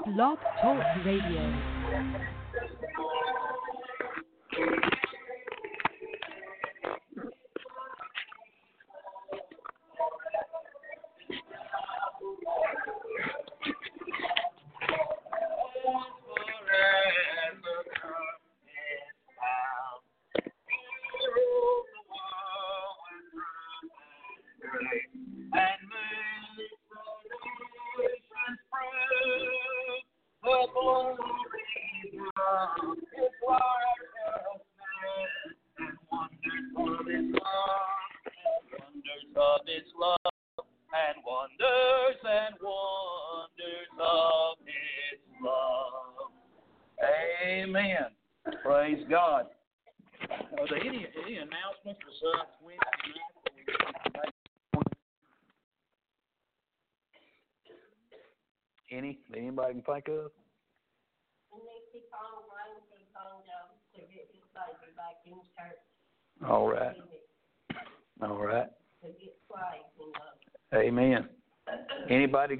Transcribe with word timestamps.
Blog 0.00 0.38
Talk 0.60 0.82
Radio. 1.04 1.52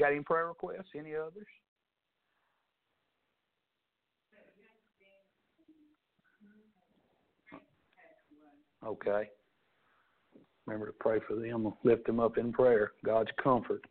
Got 0.02 0.12
any 0.12 0.22
prayer 0.22 0.48
requests? 0.48 0.90
Any 0.98 1.14
others? 1.14 1.46
Okay. 8.84 9.28
Remember 10.66 10.86
to 10.86 10.92
pray 10.98 11.20
for 11.28 11.36
them. 11.36 11.72
Lift 11.84 12.06
them 12.06 12.18
up 12.18 12.36
in 12.36 12.52
prayer. 12.52 12.92
God's 13.04 13.30
comfort. 13.42 13.84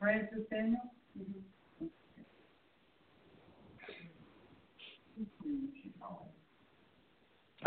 Francis 0.00 0.44
Daniel? 0.50 0.78
I, 0.78 0.97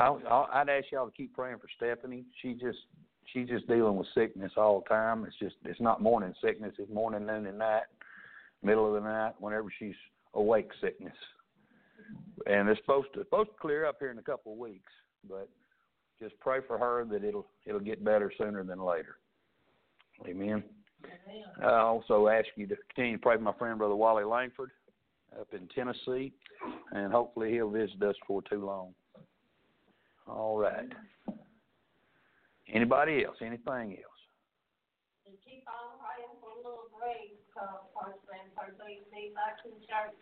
I, 0.02 0.46
I'd 0.54 0.70
ask 0.70 0.86
y'all 0.92 1.06
to 1.06 1.12
keep 1.12 1.34
praying 1.34 1.58
for 1.58 1.68
Stephanie. 1.78 2.26
She 2.42 2.54
just 2.54 2.80
she's 3.34 3.48
just 3.48 3.68
dealing 3.68 3.98
with 3.98 4.08
sickness 4.16 4.52
all 4.58 4.82
the 4.82 4.90
time. 4.90 5.26
It's 5.26 5.38
just 5.40 5.56
it's 5.66 5.82
not 5.82 6.02
morning 6.02 6.34
sickness. 6.44 6.74
It's 6.78 6.92
morning, 6.92 7.26
noon, 7.26 7.46
and 7.46 7.58
night, 7.58 7.84
middle 8.64 8.88
of 8.88 9.02
the 9.02 9.08
night, 9.08 9.34
whenever 9.40 9.68
she's 9.78 9.96
awake 10.34 10.70
sickness. 10.82 11.16
And 12.48 12.68
it's 12.70 12.80
supposed 12.82 13.14
to 13.14 13.20
supposed 13.22 13.50
to 13.50 13.56
clear 13.60 13.86
up 13.86 13.98
here 14.00 14.12
in 14.12 14.18
a 14.18 14.24
couple 14.24 14.54
of 14.54 14.58
weeks, 14.58 14.92
but 15.30 15.50
just 16.20 16.40
pray 16.40 16.60
for 16.66 16.78
her 16.78 17.06
that 17.06 17.24
it'll 17.24 17.48
it'll 17.66 17.80
get 17.80 18.04
better 18.04 18.32
sooner 18.38 18.64
than 18.64 18.80
later. 18.80 19.18
Amen. 20.28 20.64
I 21.64 21.78
also 21.78 22.28
ask 22.28 22.48
you 22.56 22.68
to 22.68 22.76
continue 22.94 23.18
to 23.18 23.22
pray 23.22 23.36
for 23.36 23.42
my 23.42 23.54
friend 23.54 23.78
Brother 23.78 23.96
Wally 23.96 24.24
Langford 24.24 24.72
up 25.40 25.48
in 25.54 25.68
Tennessee, 25.74 26.32
and 26.92 27.12
hopefully 27.12 27.52
he'll 27.52 27.72
visit 27.72 28.02
us 28.04 28.16
for 28.28 28.42
too 28.44 28.64
long. 28.66 28.94
All 30.32 30.58
right. 30.58 30.88
Anybody 32.74 33.26
else? 33.26 33.36
Anything 33.42 33.98
else? 34.00 34.22
And 35.28 35.36
keep 35.44 35.68
on 35.68 36.00
praying 36.00 36.40
for 36.40 36.56
little 36.56 36.88
Greg, 36.98 37.36
because 37.48 37.84
first 37.94 38.20
and 38.32 38.48
first 38.56 38.80
back 39.36 39.58
in 39.66 39.72
church. 39.84 40.16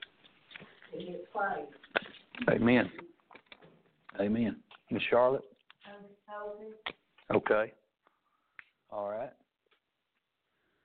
And 0.93 1.05
get 1.05 1.31
prayed. 1.31 1.69
Amen. 2.49 2.89
Amen. 4.19 4.55
Miss 4.89 5.03
Charlotte? 5.09 5.43
Okay. 7.31 7.71
All 8.91 9.09
right. 9.09 9.29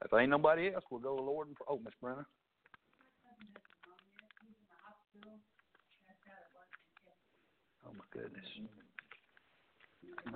If 0.05 0.13
ain't 0.13 0.31
nobody 0.31 0.71
else, 0.75 0.85
we'll 0.91 1.01
go 1.01 1.17
to 1.17 1.23
the 1.23 1.27
Lord 1.27 1.49
and 1.49 1.57
for 1.57 1.65
oh, 1.71 1.81
Miss 1.83 1.95
Brenner. 2.03 2.27
Oh 7.87 7.93
my 7.95 8.05
goodness. 8.13 8.45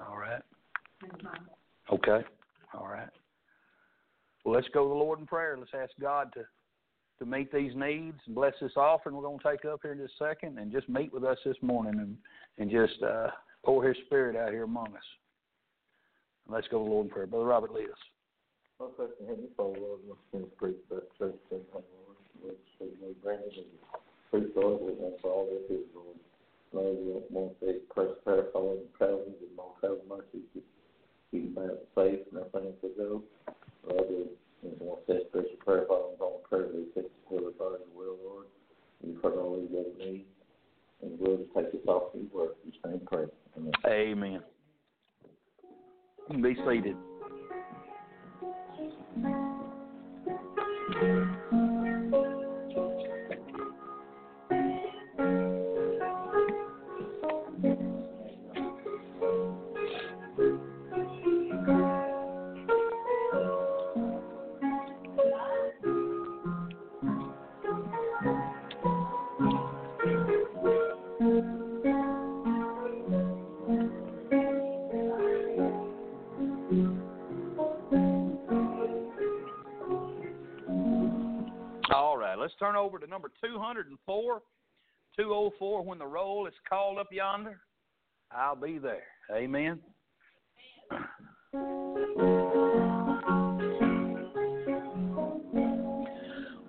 All 0.08 0.18
right. 0.18 0.42
Okay. 1.92 2.26
All 2.74 2.86
right. 2.86 3.08
Well, 4.44 4.54
let's 4.54 4.68
go 4.72 4.84
to 4.84 4.88
the 4.88 4.94
Lord 4.94 5.18
in 5.18 5.26
prayer. 5.26 5.56
Let's 5.58 5.70
ask 5.74 5.92
God 6.00 6.32
to 6.34 6.44
to 7.18 7.26
meet 7.26 7.52
these 7.52 7.72
needs 7.74 8.18
and 8.26 8.34
bless 8.34 8.54
this 8.60 8.76
offering 8.76 9.16
we're 9.16 9.22
going 9.22 9.40
to 9.40 9.50
take 9.50 9.64
up 9.64 9.80
here 9.82 9.90
in 9.92 9.98
just 9.98 10.14
a 10.20 10.24
second 10.24 10.56
and 10.58 10.70
just 10.70 10.88
meet 10.88 11.12
with 11.12 11.24
us 11.24 11.38
this 11.44 11.56
morning 11.62 11.98
and 11.98 12.16
and 12.58 12.70
just 12.70 13.02
uh, 13.02 13.28
pour 13.64 13.86
His 13.86 13.96
Spirit 14.06 14.36
out 14.36 14.50
here 14.50 14.64
among 14.64 14.88
us. 14.88 15.02
Let's 16.48 16.68
go 16.68 16.78
to 16.78 16.84
the 16.84 16.90
Lord 16.90 17.06
in 17.06 17.12
prayer. 17.12 17.26
Brother 17.26 17.46
Robert, 17.46 17.72
lead 17.72 17.90
us. 17.90 17.98
Most 18.80 18.94
of 19.00 19.10
the 19.18 19.26
Heavenly 19.26 19.50
Father, 19.56 19.78
Lord, 19.80 20.00
once 20.06 20.20
again 20.32 20.46
preach 20.56 20.76
that 20.90 21.18
church 21.18 21.34
and 21.50 21.60
Lord, 21.72 21.84
Lord, 22.42 22.56
speak 22.76 22.94
Lord, 23.02 23.22
Brandon 23.22 23.50
and 23.52 23.66
preach 24.30 24.54
Lord, 24.54 24.80
with 24.80 24.98
us 25.02 25.18
all 25.24 25.46
that 25.50 25.74
is, 25.74 25.84
Lord. 25.94 26.16
Lord, 26.72 26.96
we 26.98 27.22
want 27.30 27.58
to 27.60 27.66
say, 27.66 27.72
press 27.94 28.08
prayer 28.24 28.44
for 28.52 28.76
the 28.76 28.84
travelers 28.96 29.34
and 29.40 29.58
travel 29.80 30.02
mercy, 30.08 30.44
keep 30.52 30.66
keep 31.30 31.54
them 31.54 31.64
out 31.64 31.78
safe 31.94 32.20
and 32.30 32.40
everything 32.40 32.72
to 32.82 32.88
go. 32.96 33.22
Lord, 33.88 34.06
we 34.62 34.70
want 34.78 35.06
to 35.06 35.12
say 35.12 35.20
special 35.28 35.56
prayer 35.64 35.84
for 35.88 36.10
them 36.10 36.20
on 36.20 36.42
prayer, 36.48 36.68
they 36.72 37.00
take 37.00 37.10
the 37.28 37.34
will 37.34 37.48
of 37.48 37.58
God 37.58 37.80
will, 37.94 38.16
Lord. 38.24 38.46
You've 39.06 39.22
heard 39.22 39.34
all 39.34 39.56
these 39.60 39.70
other 39.78 40.10
needs, 40.10 40.24
and 41.02 41.18
we'll 41.18 41.38
just 41.38 41.54
take 41.54 41.72
this 41.72 41.86
off 41.86 42.14
your 42.14 42.24
word. 42.32 42.54
We 42.64 42.72
stand 42.80 43.06
pray. 43.06 43.26
Amen. 43.56 43.72
Amen. 43.86 44.42
Be 46.42 46.54
seated. 46.66 46.96
Two 83.68 83.74
hundred 83.74 83.88
oh 83.88 83.90
and 83.90 83.98
four, 84.06 84.42
two 85.14 85.28
hundred 85.28 85.44
and 85.44 85.52
four. 85.58 85.84
when 85.84 85.98
the 85.98 86.06
roll 86.06 86.46
is 86.46 86.54
called 86.66 86.96
up 86.96 87.12
yonder. 87.12 87.60
I'll 88.32 88.56
be 88.56 88.78
there. 88.78 89.02
Amen. 89.30 89.78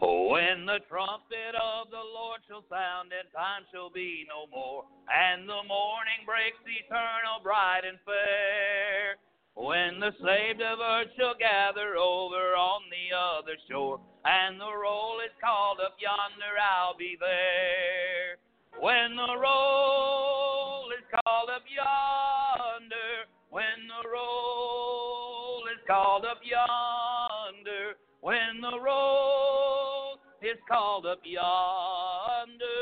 When 0.02 0.66
the 0.66 0.80
trumpet 0.90 1.56
of 1.56 1.90
the 1.90 2.04
Lord 2.04 2.42
shall 2.50 2.66
sound, 2.70 3.14
and 3.18 3.32
time 3.34 3.64
shall 3.74 3.90
be 3.90 4.26
no 4.28 4.48
more, 4.54 4.84
and 5.08 5.48
the 5.48 5.64
morning 5.70 6.26
breaks 6.26 6.60
eternal, 6.68 7.40
bright 7.42 7.84
and 7.88 7.98
fair. 8.04 9.16
When 9.56 10.02
the 10.02 10.12
saved 10.22 10.62
of 10.62 10.80
earth 10.80 11.08
shall 11.18 11.36
gather 11.40 11.96
over 11.96 12.56
on 12.58 12.82
the 12.92 13.16
other 13.16 13.56
shore, 13.70 13.99
and 14.26 14.60
the 14.60 14.74
roll 14.76 15.20
is 15.24 15.32
called 15.40 15.80
up 15.80 15.96
yonder, 16.00 16.58
I'll 16.60 16.98
be 16.98 17.18
there. 17.20 18.38
When 18.82 19.16
the 19.16 19.38
roll 19.40 20.92
is 20.98 21.06
called 21.24 21.50
up 21.50 21.64
yonder, 21.68 23.28
when 23.50 23.88
the 23.88 24.10
roll 24.10 25.64
is 25.72 25.80
called 25.88 26.26
up 26.26 26.40
yonder, 26.44 27.96
when 28.22 28.62
the 28.62 28.80
roll 28.80 30.20
is 30.42 30.58
called 30.70 31.06
up 31.06 31.22
yonder, 31.24 32.80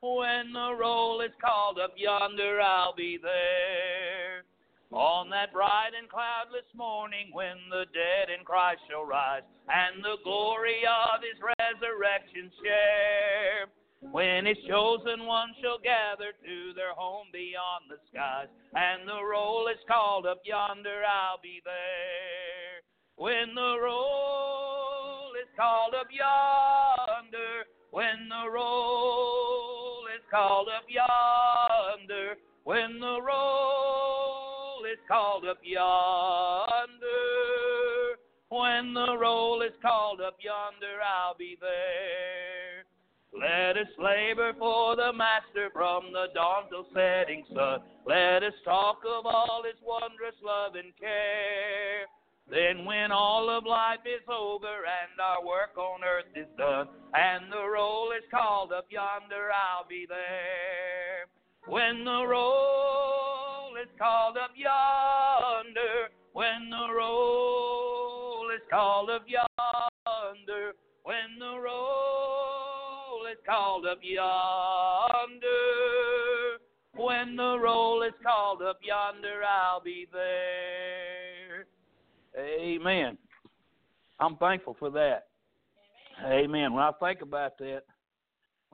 when 0.00 0.52
the 0.52 0.74
roll 0.78 1.20
is 1.20 1.32
called 1.40 1.78
up 1.78 1.94
yonder, 1.96 2.60
I'll 2.60 2.94
be 2.94 3.18
there. 3.22 3.95
On 4.92 5.28
that 5.30 5.52
bright 5.52 5.90
and 5.98 6.08
cloudless 6.08 6.68
morning 6.74 7.30
when 7.32 7.56
the 7.70 7.86
dead 7.90 8.30
in 8.30 8.44
Christ 8.44 8.80
shall 8.88 9.04
rise 9.04 9.42
and 9.66 10.02
the 10.02 10.16
glory 10.22 10.86
of 10.86 11.20
his 11.26 11.42
resurrection 11.42 12.50
share. 12.62 13.66
When 14.12 14.46
his 14.46 14.58
chosen 14.68 15.26
ones 15.26 15.56
shall 15.60 15.82
gather 15.82 16.30
to 16.30 16.72
their 16.74 16.94
home 16.94 17.26
beyond 17.32 17.90
the 17.90 17.98
skies 18.10 18.46
and 18.74 19.08
the 19.08 19.24
roll 19.24 19.66
is 19.66 19.82
called 19.88 20.24
up 20.24 20.42
yonder, 20.44 21.02
I'll 21.02 21.40
be 21.42 21.60
there. 21.64 22.86
When 23.16 23.54
the 23.54 23.78
roll 23.82 25.32
is 25.42 25.50
called 25.58 25.94
up 25.94 26.06
yonder, 26.14 27.66
when 27.90 28.28
the 28.28 28.48
roll 28.48 30.06
is 30.14 30.22
called 30.30 30.68
up 30.68 30.86
yonder, 30.86 32.36
when 32.62 33.00
the 33.00 33.20
roll 33.20 34.25
called 35.08 35.44
up 35.46 35.58
yonder, 35.62 35.86
when 38.48 38.94
the 38.94 39.16
roll 39.18 39.62
is 39.62 39.72
called 39.82 40.20
up 40.20 40.36
yonder, 40.40 41.00
I'll 41.02 41.36
be 41.36 41.56
there. 41.60 42.84
Let 43.38 43.76
us 43.76 43.88
labor 43.98 44.52
for 44.58 44.96
the 44.96 45.12
Master 45.12 45.68
from 45.72 46.12
the 46.12 46.26
dawn 46.34 46.68
till 46.70 46.86
setting 46.94 47.44
sun. 47.54 47.80
Let 48.06 48.42
us 48.42 48.54
talk 48.64 49.00
of 49.06 49.26
all 49.26 49.62
His 49.64 49.80
wondrous 49.84 50.36
love 50.42 50.74
and 50.74 50.96
care. 50.98 52.06
Then, 52.48 52.84
when 52.84 53.10
all 53.10 53.50
of 53.50 53.66
life 53.66 54.06
is 54.06 54.22
over 54.28 54.66
and 54.66 55.20
our 55.20 55.44
work 55.44 55.76
on 55.76 56.04
earth 56.04 56.30
is 56.36 56.46
done, 56.56 56.88
and 57.12 57.52
the 57.52 57.68
roll 57.68 58.12
is 58.12 58.22
called 58.30 58.72
up 58.72 58.86
yonder, 58.88 59.50
I'll 59.50 59.86
be 59.88 60.06
there. 60.08 61.26
When 61.66 62.04
the 62.04 62.24
roll 62.24 63.15
called 63.98 64.36
up 64.36 64.50
yonder, 64.56 66.08
when 66.32 66.70
the 66.70 66.92
roll 66.94 68.48
is 68.54 68.62
called 68.70 69.10
up 69.10 69.24
yonder, 69.26 70.72
when 71.02 71.38
the 71.38 71.58
roll 71.58 73.26
is 73.30 73.38
called 73.46 73.86
up 73.86 73.98
yonder, 74.02 75.48
when 76.94 77.36
the 77.36 77.58
roll 77.58 78.02
is 78.02 78.12
called 78.22 78.62
up 78.62 78.78
yonder, 78.82 79.42
I'll 79.44 79.80
be 79.80 80.06
there. 80.12 81.66
Amen. 82.38 83.16
I'm 84.20 84.36
thankful 84.36 84.76
for 84.78 84.90
that. 84.90 85.28
Amen. 86.24 86.72
When 86.72 86.82
I 86.82 86.92
think 87.00 87.22
about 87.22 87.58
that, 87.58 87.82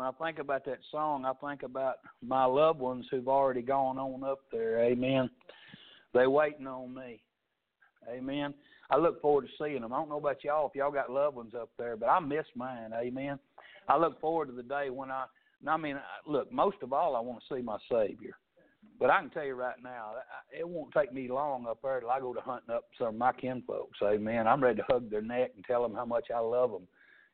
when 0.02 0.12
I 0.12 0.24
think 0.24 0.40
about 0.40 0.64
that 0.64 0.80
song, 0.90 1.24
I 1.24 1.32
think 1.46 1.62
about 1.62 1.98
my 2.26 2.44
loved 2.44 2.80
ones 2.80 3.06
who've 3.08 3.28
already 3.28 3.62
gone 3.62 3.98
on 3.98 4.24
up 4.24 4.40
there. 4.50 4.80
Amen. 4.80 5.30
They 6.12 6.26
waiting 6.26 6.66
on 6.66 6.92
me. 6.92 7.22
Amen. 8.12 8.52
I 8.90 8.96
look 8.96 9.22
forward 9.22 9.46
to 9.46 9.64
seeing 9.64 9.82
them. 9.82 9.92
I 9.92 9.98
don't 9.98 10.08
know 10.08 10.18
about 10.18 10.42
y'all 10.42 10.68
if 10.68 10.74
y'all 10.74 10.90
got 10.90 11.08
loved 11.08 11.36
ones 11.36 11.52
up 11.54 11.70
there, 11.78 11.96
but 11.96 12.06
I 12.06 12.18
miss 12.18 12.46
mine. 12.56 12.90
Amen. 13.00 13.38
I 13.88 13.96
look 13.96 14.20
forward 14.20 14.48
to 14.48 14.52
the 14.52 14.64
day 14.64 14.90
when 14.90 15.12
I. 15.12 15.26
I 15.68 15.76
mean, 15.76 15.96
look. 16.26 16.50
Most 16.50 16.78
of 16.82 16.92
all, 16.92 17.14
I 17.14 17.20
want 17.20 17.40
to 17.48 17.54
see 17.54 17.62
my 17.62 17.78
Savior. 17.88 18.34
But 18.98 19.10
I 19.10 19.20
can 19.20 19.30
tell 19.30 19.44
you 19.44 19.54
right 19.54 19.80
now, 19.80 20.14
it 20.50 20.68
won't 20.68 20.92
take 20.92 21.12
me 21.12 21.28
long 21.28 21.66
up 21.68 21.78
there 21.80 22.00
till 22.00 22.10
I 22.10 22.18
go 22.18 22.34
to 22.34 22.40
hunting 22.40 22.74
up 22.74 22.86
some 22.98 23.08
of 23.08 23.14
my 23.14 23.32
kinfolks. 23.32 23.98
Amen. 24.02 24.48
I'm 24.48 24.62
ready 24.62 24.78
to 24.78 24.86
hug 24.88 25.10
their 25.10 25.22
neck 25.22 25.52
and 25.54 25.64
tell 25.64 25.80
them 25.80 25.94
how 25.94 26.04
much 26.04 26.26
I 26.34 26.40
love 26.40 26.72
them, 26.72 26.88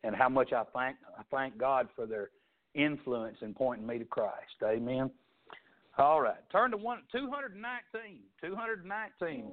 and 0.04 0.14
how 0.14 0.28
much 0.28 0.52
I 0.52 0.64
thank 0.74 0.98
I 1.18 1.22
thank 1.30 1.56
God 1.56 1.88
for 1.96 2.04
their 2.04 2.28
influence 2.74 3.36
in 3.42 3.54
pointing 3.54 3.86
me 3.86 3.98
to 3.98 4.04
Christ. 4.04 4.62
Amen. 4.64 5.10
All 5.98 6.20
right. 6.20 6.36
Turn 6.52 6.70
to 6.70 6.76
one 6.76 7.02
two 7.10 7.30
hundred 7.30 7.52
and 7.52 7.62
nineteen. 7.62 8.20
Two 8.40 8.54
hundred 8.54 8.80
and 8.80 8.88
nineteen. 8.88 9.50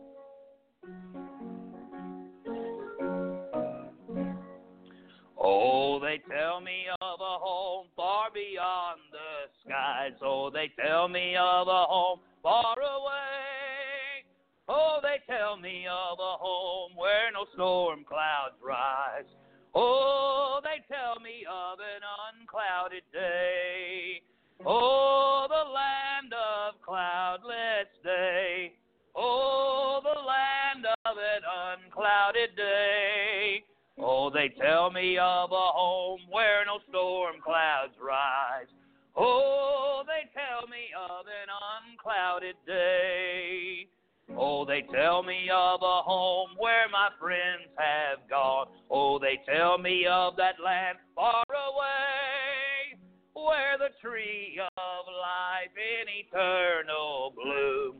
Oh, 5.37 5.99
they 5.99 6.21
tell 6.29 6.59
me 6.59 6.85
of 7.01 7.19
a 7.19 7.37
home 7.39 7.87
far 7.95 8.29
beyond 8.33 8.99
the 9.11 9.49
skies. 9.63 10.13
Oh, 10.23 10.49
they 10.51 10.71
tell 10.83 11.07
me 11.07 11.35
of 11.35 11.67
a 11.67 11.85
home 11.85 12.19
far 12.41 12.75
away. 12.79 14.25
Oh, 14.67 14.99
they 15.01 15.21
tell 15.31 15.57
me 15.57 15.85
of 15.87 16.17
a 16.19 16.37
home 16.37 16.91
where 16.95 17.31
no 17.31 17.45
storm 17.53 18.03
clouds 18.07 18.55
rise. 18.65 19.29
Oh, 19.75 20.59
tell 20.87 21.19
me 21.19 21.45
of 21.49 21.79
an 21.79 22.01
unclouded 22.33 23.03
day. 23.11 24.21
Oh, 24.65 25.47
the 25.49 25.69
land 25.69 26.33
of 26.33 26.81
cloudless 26.81 27.89
day. 28.03 28.73
Oh, 29.15 30.01
the 30.03 30.19
land 30.19 30.85
of 31.05 31.17
an 31.17 31.41
unclouded 31.45 32.55
day. 32.55 33.63
Oh, 33.97 34.29
they 34.29 34.49
tell 34.61 34.91
me 34.91 35.17
of 35.17 35.51
a 35.51 35.69
home 35.73 36.21
where 36.29 36.65
no 36.65 36.79
storm 36.89 37.35
clouds 37.43 37.93
rise. 38.01 38.67
Oh, 39.15 40.03
they 40.05 40.29
tell 40.33 40.67
me 40.67 40.91
of 40.93 41.25
an 41.25 41.49
unclouded 41.89 42.55
day. 42.67 43.87
Oh, 44.37 44.65
they 44.65 44.83
tell 44.93 45.23
me 45.23 45.49
of 45.53 45.81
a 45.81 46.01
home 46.01 46.49
where 46.57 46.89
my 46.91 47.09
friends 47.19 47.69
have 47.77 48.29
gone. 48.29 48.67
Oh, 48.91 49.19
they 49.19 49.39
tell 49.51 49.77
me 49.77 50.05
of 50.09 50.35
that 50.37 50.55
land 50.63 50.97
far 51.15 51.43
away, 51.49 52.99
where 53.33 53.77
the 53.77 53.95
tree 54.01 54.59
of 54.59 55.05
life 55.07 55.71
in 55.75 56.07
eternal 56.09 57.33
bloom 57.35 57.95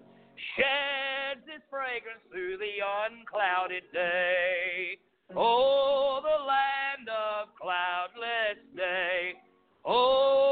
sheds 0.56 1.46
its 1.48 1.64
fragrance 1.70 2.22
through 2.32 2.58
the 2.58 2.84
unclouded 2.84 3.84
day. 3.94 4.98
Oh, 5.36 6.20
the 6.22 6.44
land 6.44 7.10
of 7.10 7.56
cloudless 7.60 8.60
day. 8.76 9.34
Oh, 9.86 10.45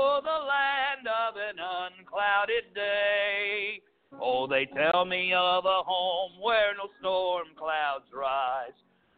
Oh, 4.26 4.48
they 4.48 4.66
tell 4.68 5.04
me 5.04 5.34
of 5.34 5.66
a 5.66 5.84
home 5.84 6.40
where 6.42 6.74
no 6.78 6.88
storm 7.02 7.48
clouds 7.60 8.06
rise. 8.16 8.72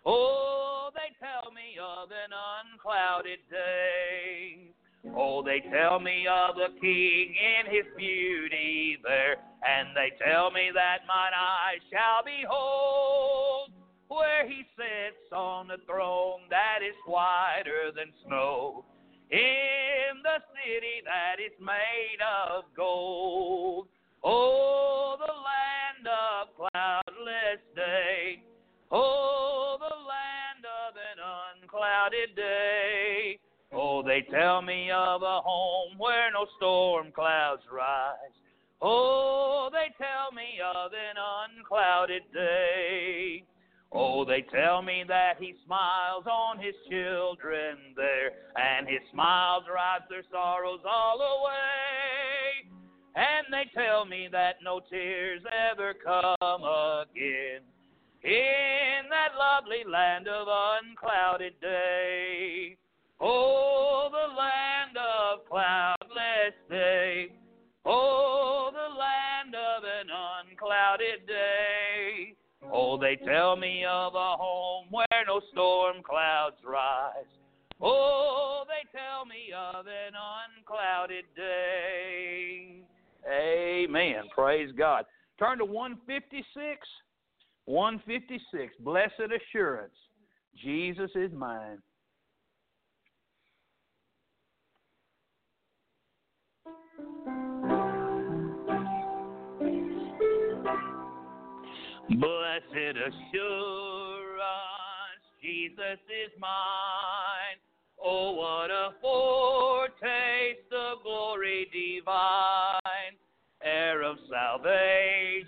Oh, 0.03 0.89
they 0.95 1.13
tell 1.21 1.51
me 1.51 1.77
of 1.77 2.09
an 2.09 2.33
unclouded 2.33 3.37
day. 3.51 4.73
Oh, 5.15 5.43
they 5.43 5.61
tell 5.69 5.99
me 5.99 6.25
of 6.25 6.55
the 6.55 6.73
King 6.81 7.35
in 7.37 7.71
his 7.71 7.85
beauty 7.95 8.97
there, 9.03 9.37
and 9.61 9.89
they 9.95 10.11
tell 10.25 10.49
me 10.49 10.71
that 10.73 11.05
mine 11.07 11.37
eyes 11.37 11.85
shall 11.93 12.25
behold 12.25 13.69
where 14.07 14.47
he 14.47 14.65
sits 14.75 15.31
on 15.31 15.67
the 15.67 15.77
throne 15.85 16.49
that 16.49 16.79
is 16.81 16.95
whiter 17.05 17.91
than 17.95 18.11
snow 18.25 18.85
in 19.29 20.17
the 20.23 20.41
city 20.49 21.05
that 21.05 21.37
is 21.39 21.53
made 21.59 22.21
of 22.25 22.63
gold. 22.75 23.87
Oh, 24.27 25.17
the 25.19 25.31
land 25.31 26.07
of 26.07 26.47
cloudless 26.57 27.61
day. 27.75 28.41
Oh, 28.91 29.77
the 29.77 29.85
land 29.85 30.65
of 30.65 30.95
an 30.95 31.61
unclouded 31.61 32.35
day. 32.35 33.37
Oh, 33.71 34.01
they 34.01 34.25
tell 34.31 34.63
me 34.63 34.89
of 34.89 35.21
a 35.21 35.41
home 35.41 35.99
where 35.99 36.31
no 36.31 36.47
storm 36.57 37.11
clouds 37.11 37.61
rise. 37.71 38.33
Oh, 38.81 39.69
they 39.71 39.93
tell 40.03 40.31
me 40.31 40.59
of 40.59 40.91
an 40.93 41.17
unclouded 41.59 42.23
day. 42.33 43.43
Oh, 43.91 44.25
they 44.25 44.43
tell 44.51 44.81
me 44.81 45.03
that 45.07 45.35
he 45.39 45.53
smiles 45.67 46.25
on 46.25 46.57
his 46.57 46.73
children 46.89 47.77
there, 47.95 48.31
and 48.55 48.87
his 48.87 49.01
smile 49.13 49.61
drives 49.61 50.05
their 50.09 50.23
sorrows 50.31 50.81
all 50.83 51.21
away. 51.21 51.94
And 53.15 53.47
they 53.49 53.69
tell 53.73 54.05
me 54.05 54.27
that 54.31 54.55
no 54.61 54.81
tears 54.89 55.41
ever 55.71 55.93
come 55.93 56.63
again 56.63 57.61
in 58.23 59.09
that 59.09 59.37
lovely 59.37 59.89
land 59.89 60.27
of 60.27 60.47
unclouded 60.49 61.53
day. 61.61 62.75
Oh, 63.21 64.09
the 64.11 64.35
land 64.35 64.97
of 64.97 65.47
cloudless 65.47 66.55
day. 66.69 67.31
Oh, 67.85 68.71
the 68.73 68.99
land 68.99 69.55
of 69.55 69.83
an 69.83 70.09
unclouded 70.51 71.25
day. 71.25 72.33
Oh, 72.69 72.97
they 72.97 73.15
tell 73.15 73.55
me 73.55 73.85
of 73.85 74.15
a 74.15 74.35
home 74.35 74.87
where 74.89 75.05
no 75.25 75.39
storm 75.53 76.03
clouds 76.03 76.57
rise. 76.65 77.31
Oh, 77.79 78.63
they 78.67 78.97
tell 78.97 79.25
me 79.25 79.53
of 79.55 79.85
an 79.85 80.13
unclouded 80.57 81.25
day. 81.35 82.81
Amen. 83.29 84.23
Praise 84.33 84.71
God. 84.77 85.05
Turn 85.39 85.57
to 85.57 85.65
156. 85.65 86.87
156. 87.65 88.73
Blessed 88.79 89.31
assurance. 89.33 89.93
Jesus 90.55 91.11
is 91.15 91.31
mine. 91.33 91.79
Blessed 102.07 102.97
assurance, 103.07 103.25
Jesus 105.41 105.99
is 106.07 106.31
mine. 106.39 107.57
Oh, 108.01 108.33
what 108.33 108.69
a 108.69 108.91
foretaste 109.01 110.71
of 110.71 111.01
glory 111.01 111.67
divine, 111.73 112.79
of 113.93 114.17
salvation, 114.29 115.45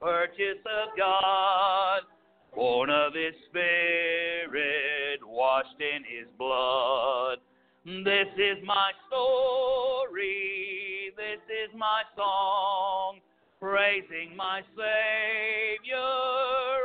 purchase 0.00 0.62
of 0.64 0.96
God, 0.96 2.02
born 2.54 2.88
of 2.90 3.14
His 3.14 3.34
Spirit, 3.48 5.20
washed 5.24 5.80
in 5.80 6.04
His 6.04 6.28
blood. 6.38 7.38
This 7.84 8.28
is 8.36 8.62
my 8.64 8.92
story, 9.08 11.12
this 11.16 11.40
is 11.48 11.74
my 11.76 12.02
song, 12.16 13.18
praising 13.60 14.36
my 14.36 14.62
Savior 14.76 15.96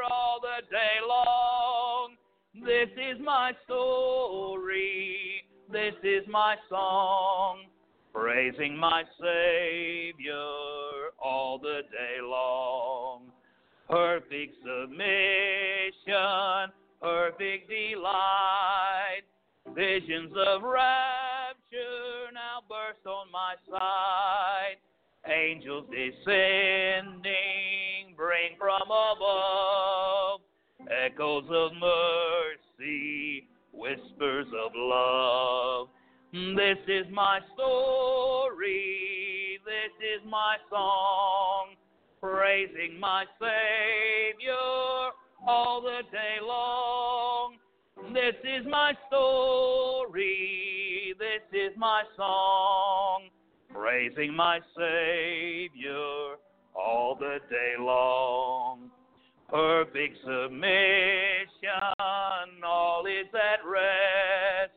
all 0.09 0.39
the 0.41 0.65
day 0.69 0.99
long. 1.07 2.15
This 2.53 2.89
is 2.97 3.19
my 3.23 3.53
story, 3.65 5.45
this 5.71 5.95
is 6.03 6.25
my 6.29 6.55
song, 6.69 7.65
praising 8.15 8.77
my 8.77 9.03
Savior 9.19 10.31
all 11.21 11.59
the 11.61 11.81
day 11.91 12.21
long. 12.23 13.23
Perfect 13.89 14.55
submission, 14.63 15.11
perfect 17.01 17.69
delight, 17.69 19.23
visions 19.75 20.31
of 20.47 20.63
rapture 20.63 22.31
now 22.33 22.61
burst 22.69 23.05
on 23.05 23.29
my 23.33 23.55
sight. 23.69 24.77
Angels 25.29 25.85
descending 25.91 27.33
bring 28.15 28.55
from 28.57 28.83
above 28.83 30.39
echoes 31.05 31.49
of 31.49 31.73
mercy, 31.73 33.45
whispers 33.73 34.47
of 34.47 34.71
love. 34.73 35.89
This 36.35 36.83
is 36.89 37.05
my 37.13 37.39
story, 37.53 39.57
this 39.63 39.93
is 40.03 40.19
my 40.29 40.57
song, 40.69 41.75
praising 42.21 42.99
my 42.99 43.23
Savior 43.39 44.51
all 45.47 45.81
the 45.81 46.01
day 46.11 46.35
long. 46.45 47.55
This 48.13 48.35
is 48.43 48.65
my 48.69 48.91
story, 49.07 51.15
this 51.17 51.41
is 51.53 51.71
my 51.77 52.03
song, 52.17 53.29
praising 53.73 54.35
my 54.35 54.59
Savior 54.77 56.35
all 56.75 57.15
the 57.17 57.39
day 57.49 57.75
long. 57.79 58.91
Perfect 59.47 60.17
submission, 60.25 60.67
all 62.61 63.05
is 63.05 63.33
at 63.33 63.65
rest. 63.65 64.74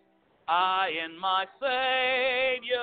I 0.48 0.88
and 1.04 1.20
my 1.20 1.44
Savior 1.60 2.78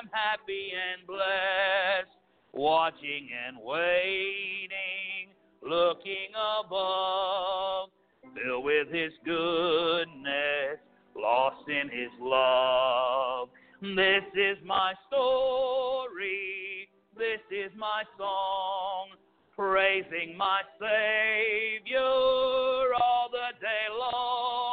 am 0.00 0.08
happy 0.10 0.70
and 0.72 1.06
blessed, 1.06 2.16
watching 2.54 3.28
and 3.46 3.58
waiting, 3.62 5.28
looking 5.62 6.32
above, 6.34 7.90
filled 8.34 8.64
with 8.64 8.88
His 8.90 9.12
goodness, 9.22 10.78
lost 11.14 11.68
in 11.68 11.90
His 11.90 12.10
love. 12.18 13.50
This 13.82 14.24
is 14.34 14.56
my 14.64 14.94
story, 15.08 16.88
this 17.18 17.40
is 17.50 17.70
my 17.76 18.02
song, 18.16 19.08
praising 19.54 20.38
my 20.38 20.62
Savior 20.80 22.00
all 22.00 23.28
the 23.30 23.52
day 23.60 23.88
long. 23.90 24.67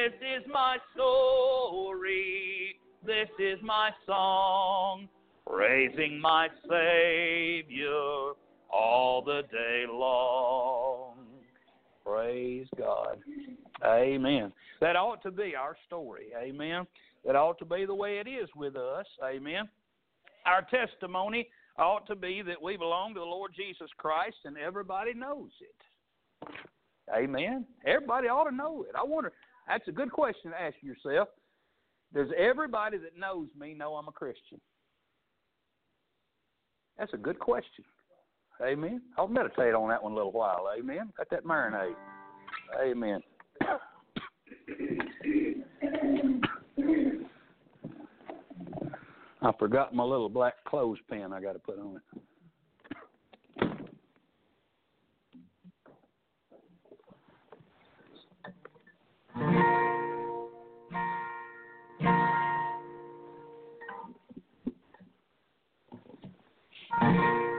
This 0.00 0.14
is 0.22 0.50
my 0.50 0.78
story, 0.94 2.74
this 3.04 3.28
is 3.38 3.58
my 3.62 3.90
song, 4.06 5.10
praising 5.46 6.18
my 6.18 6.48
Savior 6.62 8.32
all 8.72 9.22
the 9.22 9.42
day 9.52 9.84
long. 9.86 11.16
Praise 12.02 12.66
God. 12.78 13.18
Amen. 13.84 14.54
That 14.80 14.96
ought 14.96 15.22
to 15.22 15.30
be 15.30 15.54
our 15.54 15.76
story. 15.86 16.28
Amen. 16.40 16.86
That 17.26 17.36
ought 17.36 17.58
to 17.58 17.66
be 17.66 17.84
the 17.84 17.94
way 17.94 18.20
it 18.20 18.26
is 18.26 18.48
with 18.56 18.76
us. 18.76 19.04
Amen. 19.22 19.68
Our 20.46 20.66
testimony 20.70 21.46
ought 21.78 22.06
to 22.06 22.16
be 22.16 22.40
that 22.40 22.62
we 22.62 22.78
belong 22.78 23.12
to 23.14 23.20
the 23.20 23.26
Lord 23.26 23.52
Jesus 23.54 23.90
Christ 23.98 24.36
and 24.46 24.56
everybody 24.56 25.12
knows 25.12 25.50
it. 25.60 26.48
Amen. 27.14 27.66
Everybody 27.84 28.28
ought 28.28 28.48
to 28.48 28.54
know 28.54 28.84
it. 28.88 28.94
I 28.98 29.04
wonder, 29.04 29.32
that's 29.70 29.86
a 29.86 29.92
good 29.92 30.10
question 30.10 30.50
to 30.50 30.60
ask 30.60 30.74
yourself. 30.82 31.28
Does 32.12 32.28
everybody 32.36 32.98
that 32.98 33.16
knows 33.16 33.48
me 33.58 33.72
know 33.72 33.94
I'm 33.94 34.08
a 34.08 34.12
Christian? 34.12 34.60
That's 36.98 37.14
a 37.14 37.16
good 37.16 37.38
question. 37.38 37.84
Amen. 38.60 39.00
I'll 39.16 39.28
meditate 39.28 39.74
on 39.74 39.88
that 39.88 40.02
one 40.02 40.12
a 40.12 40.14
little 40.16 40.32
while. 40.32 40.66
Amen. 40.76 41.12
Got 41.16 41.30
that 41.30 41.44
marinade. 41.44 41.94
Amen. 42.82 43.22
I 49.42 49.52
forgot 49.58 49.94
my 49.94 50.04
little 50.04 50.28
black 50.28 50.54
clothespin 50.66 51.32
I 51.32 51.40
got 51.40 51.54
to 51.54 51.58
put 51.58 51.78
on 51.78 51.96
it. 51.96 52.20
Once 67.00 67.49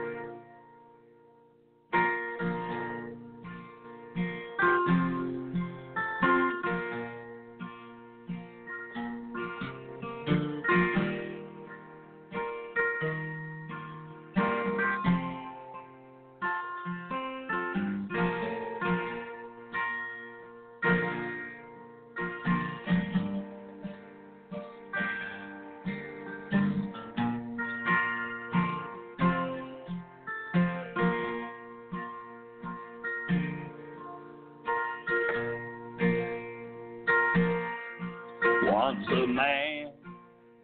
a 39.12 39.26
man 39.26 39.92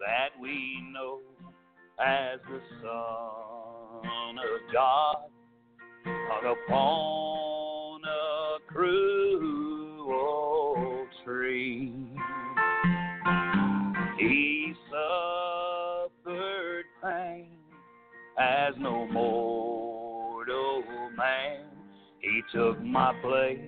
that 0.01 0.31
we 0.41 0.81
know 0.93 1.21
as 2.01 2.39
the 2.49 2.61
Son 2.81 4.39
of 4.39 4.61
God 4.73 5.17
hung 6.05 6.57
upon 6.67 8.01
a 8.05 8.59
cruel 8.73 10.09
tree. 11.25 11.93
He 14.19 14.75
suffered 14.91 16.87
pain 17.03 17.59
as 18.39 18.75
no 18.79 19.07
mortal 19.09 20.83
man. 21.17 21.67
He 22.21 22.43
took 22.53 22.83
my 22.83 23.13
place. 23.21 23.61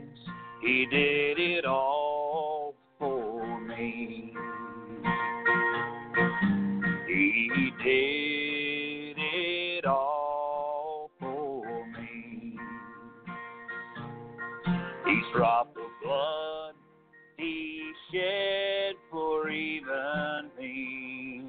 He 0.62 0.86
did 0.90 1.38
it 1.38 1.64
all 1.66 2.74
for 2.98 3.60
me. 3.60 4.29
Did 7.84 9.16
it 9.18 9.84
all 9.86 11.10
for 11.18 11.86
me. 11.86 12.56
Each 15.08 15.34
drop 15.34 15.74
of 15.76 15.90
blood 16.02 16.74
he 17.38 17.90
shed 18.12 18.94
for 19.10 19.48
even 19.48 20.50
me. 20.58 21.42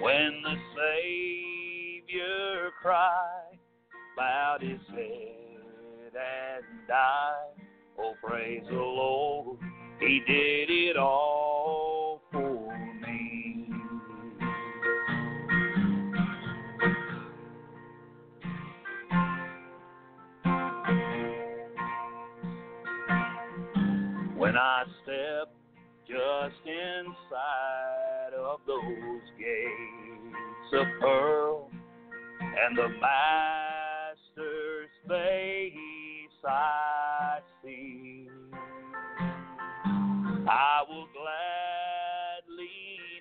When 0.00 0.42
the 0.42 0.56
Savior 0.76 2.70
cried, 2.80 3.58
bowed 4.16 4.62
his 4.62 4.80
head 4.88 6.12
and 6.14 6.64
died. 6.88 7.66
Oh, 7.98 8.14
praise 8.24 8.64
the 8.68 8.76
Lord, 8.76 9.58
He 10.00 10.20
did 10.26 10.70
it 10.70 10.96
all 10.96 11.51
step 25.12 25.52
just 26.08 26.66
inside 26.66 28.32
of 28.38 28.60
those 28.66 29.22
gates 29.38 30.72
of 30.72 30.86
pearl 31.00 31.70
and 32.40 32.76
the 32.76 32.88
Master's 33.00 34.90
face 35.08 36.44
I 36.46 37.38
see. 37.62 38.28
I 40.48 40.82
will 40.88 41.06
gladly 41.12 42.68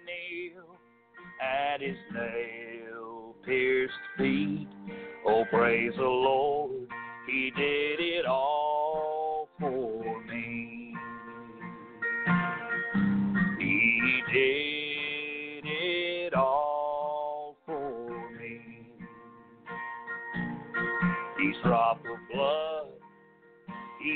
kneel 0.06 0.78
at 1.42 1.82
his 1.82 1.98
nail 2.14 3.36
pierced 3.46 3.94
feet. 4.18 4.68
Oh, 5.28 5.46
praise 5.52 5.94
the 5.98 6.04
Lord, 6.04 6.88
he 7.28 7.52
did 7.56 8.00
it 8.00 8.26
all 8.26 9.50
for 9.60 9.91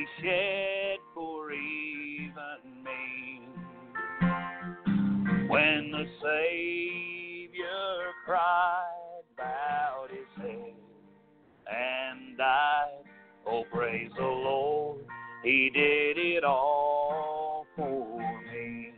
he 0.05 0.23
shed 0.23 0.99
for 1.13 1.51
even 1.51 2.83
me. 2.83 3.41
When 5.47 5.91
the 5.91 6.05
Savior 6.21 8.13
cried, 8.25 9.23
bowed 9.37 10.09
his 10.09 10.43
head, 10.43 10.73
and 11.71 12.37
died, 12.37 13.03
oh 13.47 13.63
praise 13.71 14.11
the 14.17 14.23
Lord, 14.23 15.01
he 15.43 15.69
did 15.73 16.17
it 16.17 16.43
all 16.43 17.65
for 17.75 18.19
me. 18.51 18.93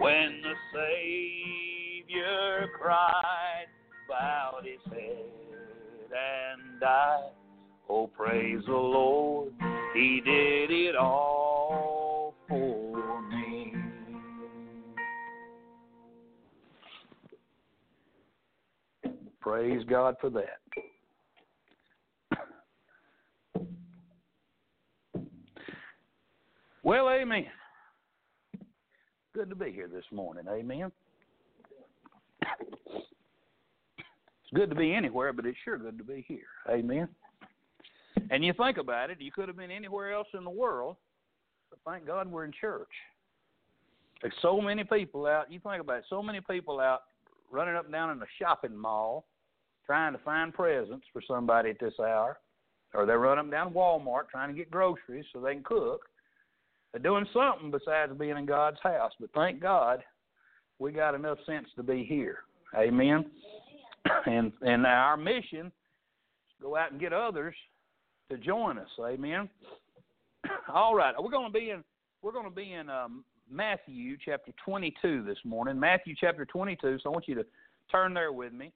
When 0.00 0.42
the 0.42 0.54
Savior 0.74 2.68
cried, 2.78 3.66
bowed 4.08 4.64
his 4.64 4.92
head, 4.92 6.10
and 6.12 6.80
died, 6.80 7.30
oh 7.92 8.06
praise 8.06 8.60
the 8.66 8.72
Lord, 8.72 9.52
he 9.94 10.20
did 10.24 10.70
it 10.70 10.96
all 10.96 12.34
for 12.48 13.22
me. 13.22 13.74
Praise 19.40 19.82
God 19.88 20.16
for 20.20 20.30
that. 20.30 20.60
Well, 26.82 27.10
amen. 27.10 27.46
Good 29.34 29.50
to 29.50 29.56
be 29.56 29.70
here 29.70 29.88
this 29.88 30.04
morning. 30.10 30.44
Amen. 30.50 30.90
It's 32.40 33.04
good 34.54 34.70
to 34.70 34.76
be 34.76 34.92
anywhere, 34.92 35.32
but 35.32 35.46
it's 35.46 35.56
sure 35.64 35.78
good 35.78 35.96
to 35.98 36.04
be 36.04 36.24
here. 36.26 36.40
Amen. 36.68 37.08
And 38.30 38.44
you 38.44 38.52
think 38.52 38.78
about 38.78 39.10
it, 39.10 39.20
you 39.20 39.32
could 39.32 39.48
have 39.48 39.56
been 39.56 39.70
anywhere 39.70 40.12
else 40.12 40.28
in 40.34 40.44
the 40.44 40.50
world, 40.50 40.96
but 41.70 41.78
thank 41.90 42.06
God 42.06 42.30
we're 42.30 42.44
in 42.44 42.52
church. 42.58 42.88
There's 44.20 44.34
so 44.40 44.60
many 44.60 44.84
people 44.84 45.26
out, 45.26 45.50
you 45.50 45.60
think 45.60 45.80
about 45.80 45.98
it, 45.98 46.04
so 46.08 46.22
many 46.22 46.40
people 46.40 46.80
out 46.80 47.02
running 47.50 47.74
up 47.74 47.84
and 47.84 47.92
down 47.92 48.10
in 48.10 48.18
the 48.18 48.26
shopping 48.40 48.76
mall 48.76 49.26
trying 49.84 50.12
to 50.12 50.18
find 50.20 50.54
presents 50.54 51.04
for 51.12 51.20
somebody 51.26 51.70
at 51.70 51.80
this 51.80 51.94
hour, 52.00 52.38
or 52.94 53.04
they 53.04 53.12
run 53.12 53.38
up 53.38 53.50
down 53.50 53.72
Walmart 53.74 54.28
trying 54.30 54.48
to 54.48 54.54
get 54.54 54.70
groceries 54.70 55.24
so 55.32 55.40
they 55.40 55.54
can 55.54 55.64
cook. 55.64 56.02
They're 56.92 57.02
doing 57.02 57.26
something 57.32 57.70
besides 57.70 58.12
being 58.18 58.36
in 58.36 58.46
God's 58.46 58.78
house. 58.82 59.12
But 59.18 59.30
thank 59.34 59.60
God 59.60 60.02
we 60.78 60.92
got 60.92 61.14
enough 61.14 61.38
sense 61.46 61.66
to 61.76 61.82
be 61.82 62.04
here. 62.04 62.38
Amen. 62.76 63.26
And 64.26 64.52
and 64.62 64.84
our 64.84 65.16
mission 65.16 65.66
is 65.66 65.72
go 66.60 66.76
out 66.76 66.90
and 66.90 67.00
get 67.00 67.12
others 67.12 67.54
to 68.32 68.38
join 68.38 68.78
us. 68.78 68.88
Amen. 68.98 69.48
All 70.72 70.94
right, 70.94 71.14
we're 71.18 71.30
going 71.30 71.52
to 71.52 71.58
be 71.58 71.70
in 71.70 71.84
we're 72.22 72.32
going 72.32 72.48
to 72.48 72.54
be 72.54 72.72
in 72.72 72.88
um, 72.88 73.24
Matthew 73.50 74.16
chapter 74.24 74.52
22 74.64 75.24
this 75.24 75.38
morning. 75.44 75.78
Matthew 75.78 76.14
chapter 76.18 76.44
22. 76.44 76.98
So 77.02 77.10
I 77.10 77.12
want 77.12 77.26
you 77.26 77.34
to 77.34 77.44
turn 77.90 78.14
there 78.14 78.32
with 78.32 78.52
me. 78.52 78.72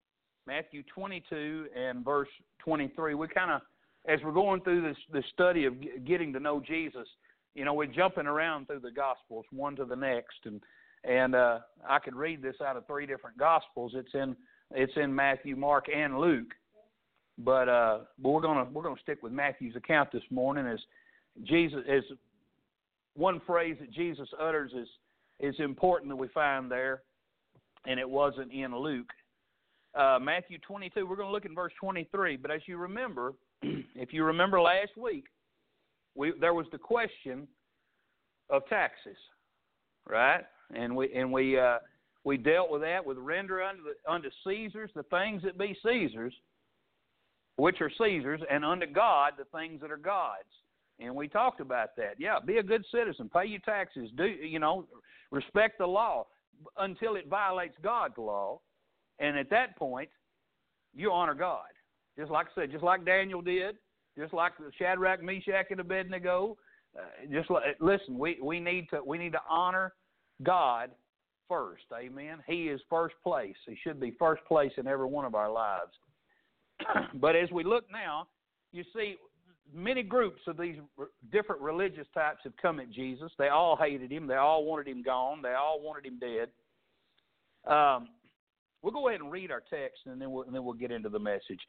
Matthew 0.48 0.82
22 0.92 1.66
and 1.76 2.04
verse 2.04 2.28
23. 2.58 3.14
We 3.14 3.28
kind 3.28 3.52
of 3.52 3.60
as 4.08 4.20
we're 4.24 4.32
going 4.32 4.60
through 4.60 4.82
this 4.82 4.96
this 5.12 5.24
study 5.32 5.64
of 5.64 5.74
getting 6.04 6.32
to 6.32 6.40
know 6.40 6.60
Jesus, 6.60 7.08
you 7.54 7.64
know, 7.64 7.72
we're 7.72 7.86
jumping 7.86 8.26
around 8.26 8.66
through 8.66 8.80
the 8.80 8.90
Gospels, 8.90 9.46
one 9.50 9.74
to 9.76 9.84
the 9.84 9.96
next, 9.96 10.38
and 10.44 10.60
and 11.04 11.34
uh, 11.34 11.60
I 11.88 11.98
could 12.00 12.14
read 12.14 12.42
this 12.42 12.56
out 12.64 12.76
of 12.76 12.86
three 12.86 13.06
different 13.06 13.38
Gospels. 13.38 13.92
It's 13.94 14.12
in 14.12 14.36
it's 14.72 14.92
in 14.96 15.14
Matthew, 15.14 15.56
Mark, 15.56 15.86
and 15.94 16.18
Luke, 16.18 16.52
but 17.38 17.68
uh, 17.68 17.98
but 18.18 18.30
we're 18.30 18.40
gonna 18.40 18.66
we're 18.72 18.82
gonna 18.82 19.00
stick 19.02 19.22
with 19.22 19.32
Matthew's 19.32 19.76
account 19.76 20.10
this 20.12 20.22
morning 20.30 20.66
as 20.66 20.78
Jesus 21.44 21.80
as 21.88 22.02
one 23.14 23.40
phrase 23.46 23.76
that 23.80 23.90
Jesus 23.90 24.28
utters 24.40 24.72
is 24.72 24.88
is 25.40 25.54
important 25.58 26.10
that 26.10 26.16
we 26.16 26.28
find 26.28 26.70
there, 26.70 27.02
and 27.86 28.00
it 28.00 28.08
wasn't 28.08 28.52
in 28.52 28.76
Luke. 28.76 29.10
Uh, 29.94 30.18
Matthew 30.20 30.58
22. 30.58 31.06
We're 31.06 31.16
going 31.16 31.28
to 31.28 31.32
look 31.32 31.46
in 31.46 31.54
verse 31.54 31.72
23. 31.80 32.36
But 32.36 32.50
as 32.50 32.60
you 32.66 32.76
remember, 32.76 33.32
if 33.62 34.12
you 34.12 34.24
remember 34.24 34.60
last 34.60 34.96
week, 34.96 35.24
we 36.14 36.32
there 36.40 36.54
was 36.54 36.66
the 36.72 36.78
question 36.78 37.46
of 38.50 38.66
taxes, 38.68 39.16
right? 40.08 40.44
And 40.74 40.96
we 40.96 41.12
and 41.14 41.32
we 41.32 41.58
uh, 41.58 41.78
we 42.24 42.36
dealt 42.36 42.70
with 42.70 42.82
that 42.82 43.04
with 43.04 43.18
render 43.18 43.62
unto 43.62 43.82
the, 43.82 44.12
unto 44.12 44.28
Caesar's 44.44 44.90
the 44.94 45.04
things 45.04 45.42
that 45.44 45.58
be 45.58 45.76
Caesar's, 45.84 46.34
which 47.56 47.80
are 47.80 47.90
Caesar's, 47.98 48.40
and 48.50 48.64
unto 48.64 48.86
God 48.86 49.32
the 49.38 49.44
things 49.56 49.80
that 49.80 49.90
are 49.90 49.96
God's. 49.96 50.44
And 50.98 51.14
we 51.14 51.28
talked 51.28 51.60
about 51.60 51.96
that. 51.96 52.14
Yeah, 52.18 52.38
be 52.44 52.58
a 52.58 52.62
good 52.62 52.84
citizen, 52.90 53.28
pay 53.28 53.46
your 53.46 53.60
taxes, 53.60 54.10
do 54.16 54.24
you 54.24 54.58
know, 54.58 54.86
respect 55.30 55.78
the 55.78 55.86
law 55.86 56.26
until 56.78 57.16
it 57.16 57.28
violates 57.28 57.74
God's 57.82 58.16
law, 58.16 58.60
and 59.18 59.36
at 59.36 59.50
that 59.50 59.76
point, 59.76 60.08
you 60.94 61.12
honor 61.12 61.34
God. 61.34 61.66
Just 62.18 62.30
like 62.30 62.46
I 62.46 62.62
said, 62.62 62.72
just 62.72 62.84
like 62.84 63.04
Daniel 63.04 63.42
did, 63.42 63.76
just 64.18 64.32
like 64.32 64.52
Shadrach, 64.78 65.22
Meshach, 65.22 65.66
and 65.70 65.80
Abednego. 65.80 66.56
Uh, 66.98 67.02
just 67.30 67.50
like, 67.50 67.62
listen, 67.78 68.18
we 68.18 68.38
we 68.42 68.58
need 68.58 68.88
to 68.88 69.02
we 69.04 69.18
need 69.18 69.32
to 69.32 69.40
honor 69.50 69.92
God 70.42 70.90
first. 71.48 71.84
Amen. 71.94 72.38
He 72.46 72.68
is 72.68 72.80
first 72.88 73.14
place. 73.22 73.56
He 73.66 73.76
should 73.82 74.00
be 74.00 74.12
first 74.18 74.42
place 74.46 74.72
in 74.78 74.86
every 74.86 75.06
one 75.06 75.26
of 75.26 75.34
our 75.34 75.50
lives. 75.50 75.92
but 77.14 77.36
as 77.36 77.50
we 77.50 77.64
look 77.64 77.84
now, 77.90 78.28
you 78.72 78.84
see 78.94 79.16
many 79.74 80.02
groups 80.02 80.40
of 80.46 80.56
these 80.56 80.76
different 81.32 81.60
religious 81.60 82.06
types 82.14 82.40
have 82.44 82.56
come 82.60 82.80
at 82.80 82.90
Jesus. 82.90 83.32
They 83.38 83.48
all 83.48 83.76
hated 83.76 84.10
him. 84.10 84.26
They 84.26 84.36
all 84.36 84.64
wanted 84.64 84.88
him 84.88 85.02
gone. 85.02 85.42
They 85.42 85.54
all 85.54 85.80
wanted 85.80 86.06
him 86.06 86.18
dead. 86.18 86.48
Um, 87.70 88.08
we'll 88.82 88.92
go 88.92 89.08
ahead 89.08 89.20
and 89.20 89.32
read 89.32 89.50
our 89.50 89.62
text, 89.68 90.02
and 90.06 90.20
then 90.20 90.30
we'll, 90.30 90.44
and 90.44 90.54
then 90.54 90.64
we'll 90.64 90.74
get 90.74 90.92
into 90.92 91.08
the 91.08 91.18
message. 91.18 91.60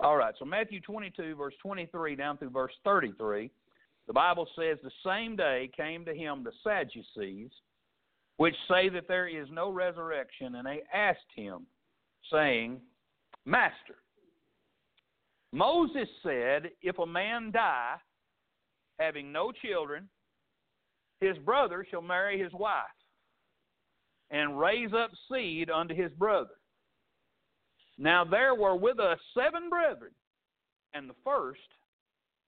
All 0.00 0.16
right. 0.16 0.34
So 0.38 0.44
Matthew 0.44 0.80
22, 0.80 1.36
verse 1.36 1.54
23 1.62 2.16
down 2.16 2.38
through 2.38 2.50
verse 2.50 2.72
33, 2.84 3.50
the 4.06 4.12
Bible 4.12 4.48
says, 4.56 4.78
"The 4.82 4.90
same 5.04 5.36
day 5.36 5.70
came 5.76 6.04
to 6.04 6.14
him 6.14 6.42
the 6.42 6.52
Sadducees, 6.62 7.50
which 8.36 8.56
say 8.68 8.88
that 8.88 9.06
there 9.08 9.28
is 9.28 9.48
no 9.50 9.70
resurrection, 9.70 10.56
and 10.56 10.66
they 10.66 10.82
asked 10.92 11.30
him, 11.34 11.66
saying, 12.30 12.80
Master." 13.44 13.96
Moses 15.54 16.08
said, 16.24 16.70
If 16.82 16.98
a 16.98 17.06
man 17.06 17.52
die, 17.52 17.94
having 18.98 19.30
no 19.30 19.52
children, 19.52 20.08
his 21.20 21.38
brother 21.38 21.86
shall 21.88 22.02
marry 22.02 22.42
his 22.42 22.52
wife, 22.52 22.82
and 24.32 24.58
raise 24.58 24.92
up 24.92 25.12
seed 25.30 25.70
unto 25.70 25.94
his 25.94 26.10
brother. 26.18 26.56
Now 27.98 28.24
there 28.24 28.56
were 28.56 28.74
with 28.74 28.98
us 28.98 29.20
seven 29.32 29.70
brethren, 29.70 30.10
and 30.92 31.08
the 31.08 31.14
first, 31.24 31.60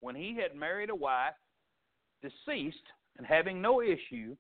when 0.01 0.17
he 0.17 0.37
had 0.37 0.59
married 0.59 0.91
a 0.91 0.97
wife, 0.97 1.35
deceased, 2.23 2.77
and 3.19 3.25
having 3.25 3.63
no 3.63 3.83
issue, 3.83 4.37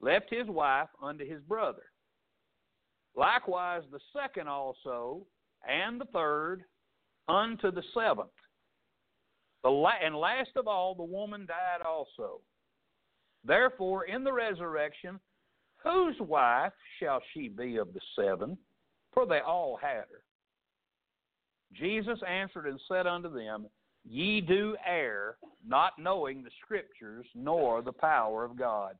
left 0.00 0.34
his 0.34 0.48
wife 0.48 0.88
unto 1.00 1.24
his 1.24 1.42
brother. 1.42 1.84
Likewise 3.14 3.82
the 3.92 4.00
second 4.12 4.48
also, 4.48 5.24
and 5.64 6.00
the 6.00 6.06
third, 6.06 6.64
unto 7.30 7.70
the 7.70 7.82
seventh. 7.94 8.28
The 9.62 9.70
la- 9.70 10.00
and 10.02 10.16
last 10.16 10.50
of 10.56 10.66
all, 10.66 10.94
the 10.94 11.02
woman 11.02 11.46
died 11.46 11.86
also. 11.86 12.40
Therefore, 13.44 14.04
in 14.04 14.24
the 14.24 14.32
resurrection, 14.32 15.20
whose 15.82 16.16
wife 16.20 16.72
shall 16.98 17.22
she 17.32 17.48
be 17.48 17.76
of 17.76 17.92
the 17.94 18.00
seven? 18.16 18.58
For 19.12 19.26
they 19.26 19.40
all 19.40 19.78
had 19.80 20.04
her. 20.10 20.22
Jesus 21.72 22.18
answered 22.28 22.66
and 22.66 22.80
said 22.88 23.06
unto 23.06 23.32
them, 23.32 23.66
Ye 24.08 24.40
do 24.40 24.76
err, 24.86 25.36
not 25.66 25.92
knowing 25.98 26.42
the 26.42 26.50
Scriptures 26.64 27.26
nor 27.34 27.82
the 27.82 27.92
power 27.92 28.44
of 28.44 28.58
God. 28.58 28.96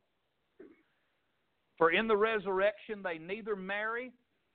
For 1.78 1.92
in 1.92 2.06
the 2.06 2.16
resurrection 2.16 3.02
they 3.02 3.18
neither 3.18 3.56
marry 3.56 4.12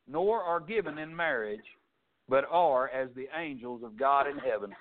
nor 0.08 0.42
are 0.42 0.60
given 0.60 1.00
in 1.00 1.16
marriage, 1.16 1.66
but 2.28 2.46
are 2.50 2.90
as 2.90 3.10
the 3.16 3.28
angels 3.38 3.84
of 3.84 3.98
God 3.98 4.28
in 4.28 4.38
heaven. 4.38 4.72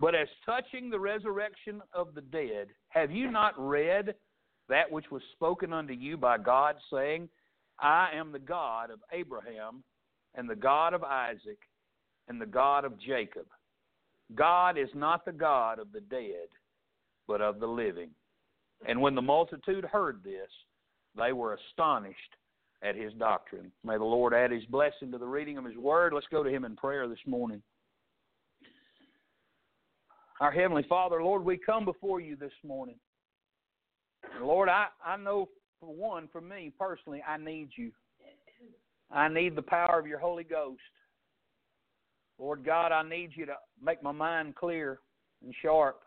But 0.00 0.14
as 0.14 0.28
touching 0.44 0.90
the 0.90 0.98
resurrection 0.98 1.82
of 1.92 2.14
the 2.14 2.20
dead, 2.20 2.68
have 2.88 3.10
you 3.10 3.30
not 3.30 3.54
read 3.58 4.14
that 4.68 4.90
which 4.90 5.10
was 5.10 5.22
spoken 5.32 5.72
unto 5.72 5.92
you 5.92 6.16
by 6.16 6.38
God, 6.38 6.76
saying, 6.92 7.28
I 7.80 8.10
am 8.14 8.32
the 8.32 8.38
God 8.38 8.90
of 8.90 9.00
Abraham, 9.12 9.82
and 10.34 10.48
the 10.48 10.56
God 10.56 10.94
of 10.94 11.04
Isaac, 11.04 11.58
and 12.28 12.40
the 12.40 12.46
God 12.46 12.84
of 12.84 13.00
Jacob? 13.00 13.46
God 14.34 14.76
is 14.76 14.88
not 14.94 15.24
the 15.24 15.32
God 15.32 15.78
of 15.78 15.92
the 15.92 16.00
dead, 16.00 16.48
but 17.26 17.40
of 17.40 17.60
the 17.60 17.66
living. 17.66 18.10
And 18.86 19.00
when 19.00 19.14
the 19.14 19.22
multitude 19.22 19.84
heard 19.84 20.22
this, 20.22 20.50
they 21.16 21.32
were 21.32 21.54
astonished 21.70 22.36
at 22.82 22.94
his 22.94 23.12
doctrine. 23.14 23.72
May 23.84 23.96
the 23.96 24.04
Lord 24.04 24.34
add 24.34 24.50
his 24.50 24.64
blessing 24.66 25.10
to 25.12 25.18
the 25.18 25.26
reading 25.26 25.58
of 25.58 25.64
his 25.64 25.76
word. 25.76 26.12
Let's 26.12 26.26
go 26.30 26.42
to 26.42 26.50
him 26.50 26.64
in 26.64 26.76
prayer 26.76 27.08
this 27.08 27.18
morning. 27.26 27.62
Our 30.40 30.52
Heavenly 30.52 30.84
Father, 30.88 31.22
Lord, 31.22 31.44
we 31.44 31.56
come 31.56 31.84
before 31.84 32.20
you 32.20 32.36
this 32.36 32.52
morning. 32.64 32.94
Lord, 34.40 34.68
I, 34.68 34.86
I 35.04 35.16
know 35.16 35.48
for 35.80 35.92
one, 35.92 36.28
for 36.30 36.40
me 36.40 36.72
personally, 36.78 37.22
I 37.26 37.36
need 37.36 37.70
you. 37.76 37.90
I 39.10 39.28
need 39.28 39.56
the 39.56 39.62
power 39.62 39.98
of 39.98 40.06
your 40.06 40.18
Holy 40.18 40.44
Ghost. 40.44 40.80
Lord 42.38 42.64
God, 42.64 42.92
I 42.92 43.02
need 43.08 43.30
you 43.34 43.46
to 43.46 43.54
make 43.82 44.02
my 44.02 44.12
mind 44.12 44.54
clear 44.54 45.00
and 45.44 45.52
sharp. 45.60 46.00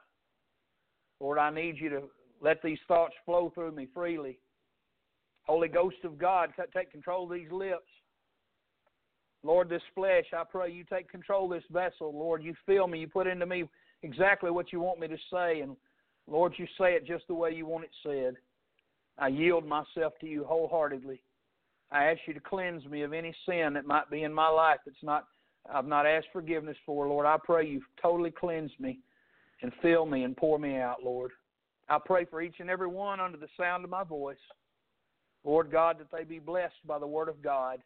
Lord, 1.19 1.37
I 1.37 1.49
need 1.49 1.75
you 1.77 1.89
to 1.89 2.01
let 2.41 2.61
these 2.63 2.79
thoughts 2.87 3.13
flow 3.25 3.51
through 3.53 3.73
me 3.73 3.87
freely. 3.93 4.39
Holy 5.51 5.67
Ghost 5.67 5.97
of 6.05 6.17
God, 6.17 6.53
take 6.73 6.91
control 6.91 7.25
of 7.25 7.37
these 7.37 7.51
lips. 7.51 7.89
Lord, 9.43 9.67
this 9.67 9.81
flesh, 9.93 10.23
I 10.31 10.45
pray 10.49 10.71
you 10.71 10.85
take 10.85 11.11
control 11.11 11.43
of 11.43 11.59
this 11.59 11.69
vessel. 11.69 12.17
Lord, 12.17 12.41
you 12.41 12.55
fill 12.65 12.87
me. 12.87 12.99
You 12.99 13.09
put 13.09 13.27
into 13.27 13.45
me 13.45 13.65
exactly 14.01 14.49
what 14.49 14.71
you 14.71 14.79
want 14.79 15.01
me 15.01 15.09
to 15.09 15.17
say. 15.29 15.59
And 15.59 15.75
Lord, 16.25 16.53
you 16.55 16.65
say 16.77 16.93
it 16.93 17.05
just 17.05 17.27
the 17.27 17.33
way 17.33 17.53
you 17.53 17.65
want 17.65 17.83
it 17.83 17.89
said. 18.01 18.35
I 19.19 19.27
yield 19.27 19.67
myself 19.67 20.13
to 20.21 20.25
you 20.25 20.45
wholeheartedly. 20.45 21.21
I 21.91 22.05
ask 22.05 22.21
you 22.27 22.33
to 22.33 22.39
cleanse 22.39 22.85
me 22.85 23.01
of 23.01 23.11
any 23.11 23.35
sin 23.45 23.73
that 23.73 23.85
might 23.85 24.09
be 24.09 24.23
in 24.23 24.33
my 24.33 24.47
life 24.47 24.79
that's 24.85 25.03
not 25.03 25.25
I've 25.69 25.85
not 25.85 26.05
asked 26.05 26.27
forgiveness 26.31 26.77
for. 26.85 27.09
Lord, 27.09 27.25
I 27.25 27.35
pray 27.43 27.67
you 27.67 27.81
totally 28.01 28.31
cleanse 28.31 28.71
me 28.79 28.99
and 29.61 29.73
fill 29.81 30.05
me 30.05 30.23
and 30.23 30.37
pour 30.37 30.57
me 30.57 30.77
out, 30.77 31.03
Lord. 31.03 31.31
I 31.89 31.97
pray 32.03 32.23
for 32.23 32.41
each 32.41 32.55
and 32.59 32.69
every 32.69 32.87
one 32.87 33.19
under 33.19 33.37
the 33.37 33.49
sound 33.59 33.83
of 33.83 33.89
my 33.89 34.05
voice. 34.05 34.37
Lord 35.43 35.71
God, 35.71 35.97
that 35.99 36.11
they 36.11 36.23
be 36.23 36.39
blessed 36.39 36.85
by 36.85 36.99
the 36.99 37.07
word 37.07 37.29
of 37.29 37.41
God. 37.41 37.79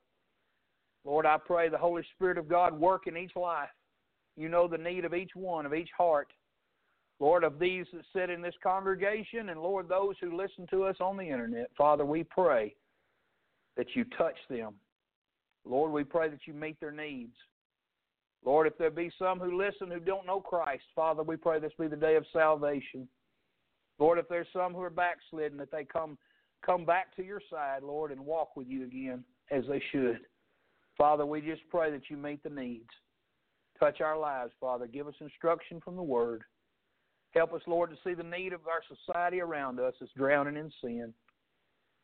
Lord, 1.06 1.26
I 1.26 1.38
pray 1.38 1.70
the 1.70 1.78
Holy 1.78 2.04
Spirit 2.16 2.38
of 2.38 2.50
God 2.50 2.78
work 2.78 3.08
in 3.08 3.16
each 3.16 3.36
life. 3.36 3.70
You 4.36 4.50
know 4.50 4.68
the 4.68 4.78
need 4.78 5.06
of 5.06 5.14
each 5.14 5.32
one, 5.36 5.66
of 5.66 5.74
each 5.74 5.90
heart. 5.98 6.28
Lord, 7.20 7.44
of 7.46 7.60
these 7.60 7.86
that 7.94 8.04
sit 8.14 8.30
in 8.30 8.42
this 8.42 8.56
congregation, 8.62 9.50
and 9.50 9.62
Lord, 9.62 9.88
those 9.88 10.16
who 10.20 10.36
listen 10.36 10.68
to 10.72 10.84
us 10.84 10.98
on 11.00 11.16
the 11.16 11.24
internet, 11.24 11.70
Father, 11.78 12.06
we 12.06 12.24
pray 12.24 12.76
that 13.78 13.88
you 13.96 14.04
touch 14.18 14.36
them. 14.50 14.74
Lord, 15.64 15.92
we 15.92 16.04
pray 16.04 16.30
that 16.30 16.46
you 16.46 16.54
meet 16.54 16.80
their 16.80 16.92
needs. 16.92 17.36
Lord, 18.44 18.68
if 18.68 18.78
there 18.78 18.92
be 18.92 19.10
some 19.18 19.40
who 19.40 19.58
listen 19.58 19.90
who 19.90 20.00
don't 20.00 20.28
know 20.28 20.40
Christ, 20.40 20.84
Father, 20.96 21.24
we 21.24 21.36
pray 21.36 21.60
this 21.60 21.72
be 21.80 21.88
the 21.88 21.96
day 21.96 22.16
of 22.16 22.26
salvation. 22.34 23.08
Lord, 23.98 24.20
if 24.20 24.28
there's 24.28 24.48
some 24.54 24.74
who 24.74 24.82
are 24.82 24.90
backslidden, 24.90 25.58
that 25.58 25.72
they 25.72 25.86
come 25.86 26.18
come 26.66 26.86
back 26.86 27.16
to 27.16 27.24
your 27.24 27.42
side, 27.50 27.84
Lord, 27.84 28.12
and 28.12 28.26
walk 28.26 28.56
with 28.56 28.68
you 28.68 28.84
again 28.84 29.24
as 29.52 29.64
they 29.70 29.82
should. 29.92 30.20
Father, 30.98 31.26
we 31.26 31.42
just 31.42 31.62
pray 31.70 31.92
that 31.92 32.10
you 32.10 32.18
meet 32.18 32.42
the 32.44 32.50
needs. 32.50 32.90
Touch 33.80 34.02
our 34.02 34.18
lives, 34.18 34.52
Father. 34.60 34.88
Give 34.88 35.08
us 35.08 35.14
instruction 35.20 35.82
from 35.84 35.96
the 35.96 36.02
Word. 36.02 36.44
Help 37.32 37.54
us, 37.54 37.62
Lord, 37.68 37.90
to 37.90 37.98
see 38.04 38.14
the 38.14 38.24
need 38.24 38.54
of 38.54 38.62
our 38.68 38.82
society 38.88 39.42
around 39.42 39.80
us 39.80 39.94
that's 40.00 40.12
drowning 40.16 40.56
in 40.56 40.72
sin. 40.82 41.14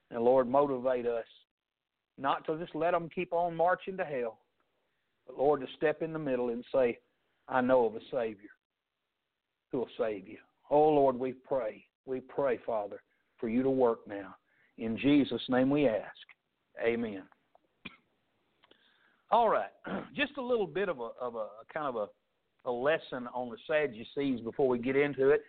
And 0.10 0.24
Lord, 0.24 0.50
motivate 0.50 1.08
us 1.08 1.26
not 2.18 2.46
to 2.46 2.58
just 2.58 2.76
let 2.76 2.92
them 2.92 3.10
keep 3.14 3.32
on 3.32 3.56
marching 3.56 3.96
to 3.96 4.04
hell, 4.04 4.40
but 5.26 5.38
Lord, 5.38 5.62
to 5.62 5.68
step 5.78 6.02
in 6.02 6.12
the 6.12 6.20
middle 6.20 6.50
and 6.50 6.66
say, 6.74 7.00
I 7.48 7.62
know 7.62 7.86
of 7.86 7.96
a 7.96 8.00
Savior 8.12 8.50
who 9.72 9.80
will 9.80 9.90
save 9.98 10.28
you. 10.28 10.38
Oh 10.70 10.90
Lord, 10.90 11.18
we 11.18 11.32
pray. 11.32 11.86
We 12.06 12.20
pray, 12.20 12.60
Father, 12.66 13.02
for 13.40 13.48
you 13.48 13.64
to 13.64 13.70
work 13.70 14.00
now. 14.06 14.36
In 14.78 14.98
Jesus' 14.98 15.42
name 15.50 15.70
we 15.70 15.88
ask. 15.88 16.10
Amen. 16.84 17.24
All 19.32 19.50
right, 19.50 19.70
just 20.16 20.38
a 20.38 20.42
little 20.42 20.68
bit 20.68 20.90
of 20.90 21.00
a, 21.00 21.10
of 21.20 21.36
a 21.36 21.48
kind 21.74 21.88
of 21.88 21.96
a, 21.96 22.70
a 22.70 22.72
lesson 22.72 23.28
on 23.34 23.50
the 23.50 23.58
Sadducees 23.66 24.42
before 24.42 24.68
we 24.68 24.78
get 24.78 24.96
into 24.96 25.30
it. 25.30 25.44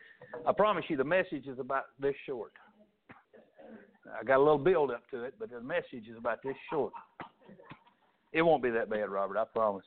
I 0.46 0.52
promise 0.52 0.84
you 0.88 0.96
the 0.96 1.04
message 1.04 1.46
is 1.46 1.58
about 1.58 1.84
this 1.98 2.14
short. 2.26 2.52
I 4.20 4.24
got 4.24 4.36
a 4.36 4.42
little 4.42 4.58
build 4.58 4.90
up 4.90 5.08
to 5.10 5.24
it, 5.24 5.34
but 5.38 5.50
the 5.50 5.60
message 5.60 6.08
is 6.10 6.16
about 6.16 6.42
this 6.44 6.56
short. 6.70 6.92
It 8.32 8.42
won't 8.42 8.62
be 8.62 8.70
that 8.70 8.88
bad, 8.88 9.08
Robert. 9.10 9.36
I 9.36 9.44
promise. 9.44 9.84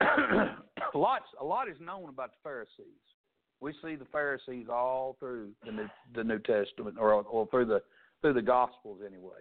Lots, 0.94 1.24
a 1.40 1.44
lot 1.44 1.68
is 1.68 1.76
known 1.80 2.08
about 2.08 2.30
the 2.30 2.38
Pharisees. 2.42 2.86
We 3.60 3.72
see 3.82 3.94
the 3.94 4.06
Pharisees 4.06 4.66
all 4.70 5.16
through 5.18 5.50
the 5.64 5.72
New, 5.72 5.88
the 6.14 6.24
New 6.24 6.38
Testament, 6.38 6.96
or 6.98 7.12
or 7.12 7.46
through 7.48 7.66
the 7.66 7.82
through 8.20 8.34
the 8.34 8.42
Gospels 8.42 9.00
anyway. 9.06 9.40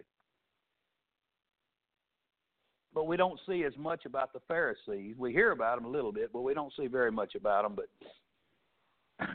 But 2.94 3.06
we 3.06 3.18
don't 3.18 3.40
see 3.48 3.64
as 3.64 3.74
much 3.78 4.06
about 4.06 4.34
the 4.34 4.42
Pharisees. 4.48 5.16
We 5.18 5.32
hear 5.32 5.52
about 5.52 5.78
them 5.78 5.86
a 5.86 5.92
little 5.92 6.12
bit, 6.12 6.32
but 6.34 6.42
we 6.42 6.54
don't 6.54 6.74
see 6.78 6.88
very 6.88 7.12
much 7.12 7.36
about 7.36 7.64
them. 7.64 7.76
But 7.76 9.30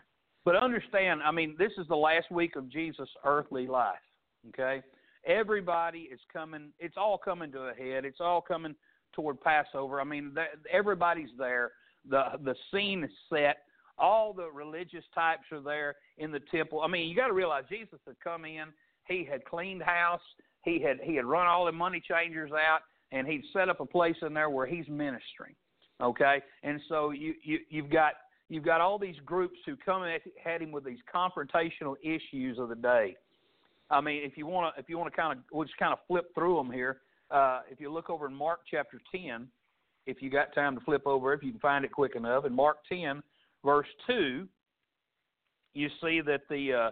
but 0.44 0.56
understand, 0.56 1.22
I 1.22 1.30
mean, 1.30 1.56
this 1.58 1.72
is 1.78 1.88
the 1.88 1.96
last 1.96 2.30
week 2.30 2.56
of 2.56 2.68
Jesus' 2.68 3.08
earthly 3.24 3.66
life. 3.66 3.96
Okay, 4.48 4.82
everybody 5.26 6.10
is 6.12 6.20
coming. 6.30 6.70
It's 6.78 6.96
all 6.98 7.16
coming 7.16 7.50
to 7.52 7.68
a 7.68 7.74
head. 7.74 8.04
It's 8.04 8.20
all 8.20 8.42
coming 8.42 8.74
toward 9.14 9.40
Passover. 9.40 10.00
I 10.00 10.04
mean, 10.04 10.34
everybody's 10.70 11.30
there. 11.38 11.72
the 12.08 12.32
The 12.44 12.54
scene 12.70 13.04
is 13.04 13.10
set. 13.30 13.63
All 13.98 14.32
the 14.32 14.50
religious 14.50 15.04
types 15.14 15.44
are 15.52 15.60
there 15.60 15.96
in 16.18 16.32
the 16.32 16.40
temple. 16.50 16.80
I 16.80 16.88
mean, 16.88 17.08
you 17.08 17.14
got 17.14 17.28
to 17.28 17.32
realize 17.32 17.64
Jesus 17.68 18.00
had 18.06 18.16
come 18.22 18.44
in. 18.44 18.66
He 19.06 19.26
had 19.30 19.44
cleaned 19.44 19.82
house. 19.82 20.20
He 20.62 20.80
had 20.80 20.98
he 21.02 21.14
had 21.14 21.24
run 21.24 21.46
all 21.46 21.66
the 21.66 21.72
money 21.72 22.02
changers 22.06 22.50
out, 22.52 22.80
and 23.12 23.26
he'd 23.26 23.44
set 23.52 23.68
up 23.68 23.80
a 23.80 23.86
place 23.86 24.16
in 24.22 24.34
there 24.34 24.50
where 24.50 24.66
he's 24.66 24.88
ministering. 24.88 25.54
Okay, 26.02 26.42
and 26.62 26.80
so 26.88 27.10
you 27.10 27.34
you 27.42 27.58
you've 27.68 27.90
got 27.90 28.14
you've 28.48 28.64
got 28.64 28.80
all 28.80 28.98
these 28.98 29.16
groups 29.24 29.58
who 29.66 29.76
come 29.76 30.02
at, 30.02 30.22
at 30.44 30.62
him 30.62 30.72
with 30.72 30.84
these 30.84 30.98
confrontational 31.14 31.94
issues 32.02 32.58
of 32.58 32.68
the 32.68 32.74
day. 32.74 33.16
I 33.90 34.00
mean, 34.00 34.22
if 34.24 34.36
you 34.36 34.46
want 34.46 34.74
to, 34.74 34.80
if 34.80 34.88
you 34.88 34.98
want 34.98 35.12
to 35.12 35.16
kind 35.16 35.38
of, 35.38 35.44
we'll 35.52 35.66
just 35.66 35.78
kind 35.78 35.92
of 35.92 35.98
flip 36.08 36.34
through 36.34 36.56
them 36.56 36.70
here. 36.70 36.98
Uh, 37.30 37.60
if 37.70 37.80
you 37.80 37.92
look 37.92 38.10
over 38.10 38.26
in 38.26 38.34
Mark 38.34 38.60
chapter 38.70 39.00
10, 39.12 39.48
if 40.06 40.20
you 40.20 40.30
got 40.30 40.54
time 40.54 40.76
to 40.78 40.84
flip 40.84 41.06
over, 41.06 41.32
if 41.32 41.42
you 41.42 41.50
can 41.50 41.60
find 41.60 41.84
it 41.84 41.92
quick 41.92 42.14
enough, 42.16 42.44
in 42.44 42.54
Mark 42.54 42.78
10, 42.88 43.22
verse 43.64 43.86
2, 44.06 44.46
you 45.72 45.88
see 46.00 46.20
that 46.20 46.42
the 46.48 46.72
uh, 46.72 46.90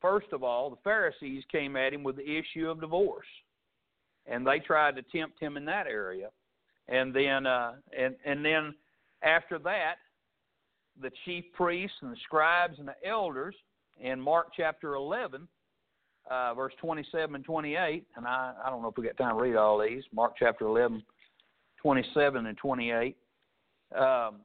first 0.00 0.28
of 0.32 0.42
all, 0.42 0.70
the 0.70 0.78
Pharisees 0.82 1.42
came 1.50 1.76
at 1.76 1.92
him 1.92 2.02
with 2.02 2.16
the 2.16 2.38
issue 2.38 2.70
of 2.70 2.80
divorce, 2.80 3.26
and 4.26 4.46
they 4.46 4.58
tried 4.58 4.96
to 4.96 5.02
tempt 5.02 5.40
him 5.40 5.56
in 5.56 5.64
that 5.66 5.86
area, 5.86 6.28
and 6.88 7.14
then 7.14 7.46
uh, 7.46 7.72
and 7.96 8.14
and 8.24 8.44
then 8.44 8.74
after 9.22 9.58
that, 9.58 9.96
the 11.00 11.10
chief 11.24 11.44
priests 11.52 11.96
and 12.00 12.12
the 12.12 12.16
scribes 12.24 12.78
and 12.78 12.88
the 12.88 13.06
elders 13.06 13.54
in 14.00 14.18
Mark 14.18 14.48
chapter 14.56 14.94
11, 14.94 15.46
uh, 16.30 16.54
verse 16.54 16.72
27 16.80 17.34
and 17.34 17.44
28, 17.44 18.06
and 18.16 18.26
I, 18.26 18.54
I 18.64 18.70
don't 18.70 18.80
know 18.80 18.88
if 18.88 18.96
we 18.96 19.04
got 19.04 19.16
time 19.18 19.36
to 19.36 19.42
read 19.42 19.56
all 19.56 19.78
these. 19.78 20.02
Mark 20.14 20.32
chapter 20.38 20.64
11, 20.66 21.02
27 21.82 22.46
and 22.46 22.56
28. 22.56 23.16
Um, 23.94 24.36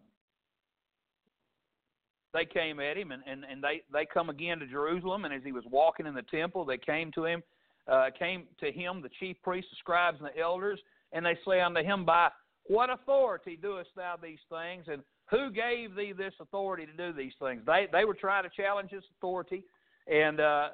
they 2.36 2.46
came 2.46 2.82
at 2.82 2.98
him, 2.98 3.12
and, 3.12 3.24
and, 3.26 3.46
and 3.50 3.64
they, 3.64 3.82
they 3.94 4.06
come 4.06 4.30
again 4.30 4.60
to 4.60 4.68
Jerusalem, 4.68 5.24
and 5.24 5.34
as 5.34 5.42
he 5.44 5.54
was 5.54 5.64
walking 5.70 6.06
in 6.06 6.14
the 6.14 6.22
temple, 6.24 6.66
they 6.66 6.78
came 6.78 7.12
to 7.14 7.26
him, 7.26 7.42
uh, 7.88 8.08
came 8.18 8.44
to 8.60 8.72
him, 8.72 9.02
the 9.02 9.10
chief 9.20 9.38
priests, 9.42 9.72
the 9.72 9.78
scribes, 9.80 10.18
and 10.20 10.28
the 10.28 10.40
elders, 10.40 10.80
and 11.14 11.26
they 11.26 11.38
say 11.48 11.62
unto 11.62 11.82
him, 11.82 12.04
By 12.04 12.30
what 12.66 12.90
authority 12.90 13.58
doest 13.60 13.90
thou 13.96 14.18
these 14.22 14.40
things? 14.50 14.86
And 14.92 15.02
who 15.30 15.50
gave 15.50 15.96
thee 15.96 16.14
this 16.16 16.34
authority 16.42 16.86
to 16.86 16.94
do 16.94 17.14
these 17.14 17.34
things? 17.40 17.62
They 17.66 17.88
they 17.92 18.06
were 18.06 18.14
trying 18.14 18.44
to 18.44 18.50
challenge 18.50 18.92
his 18.92 19.04
authority, 19.18 19.64
and 20.08 20.40
uh, 20.40 20.70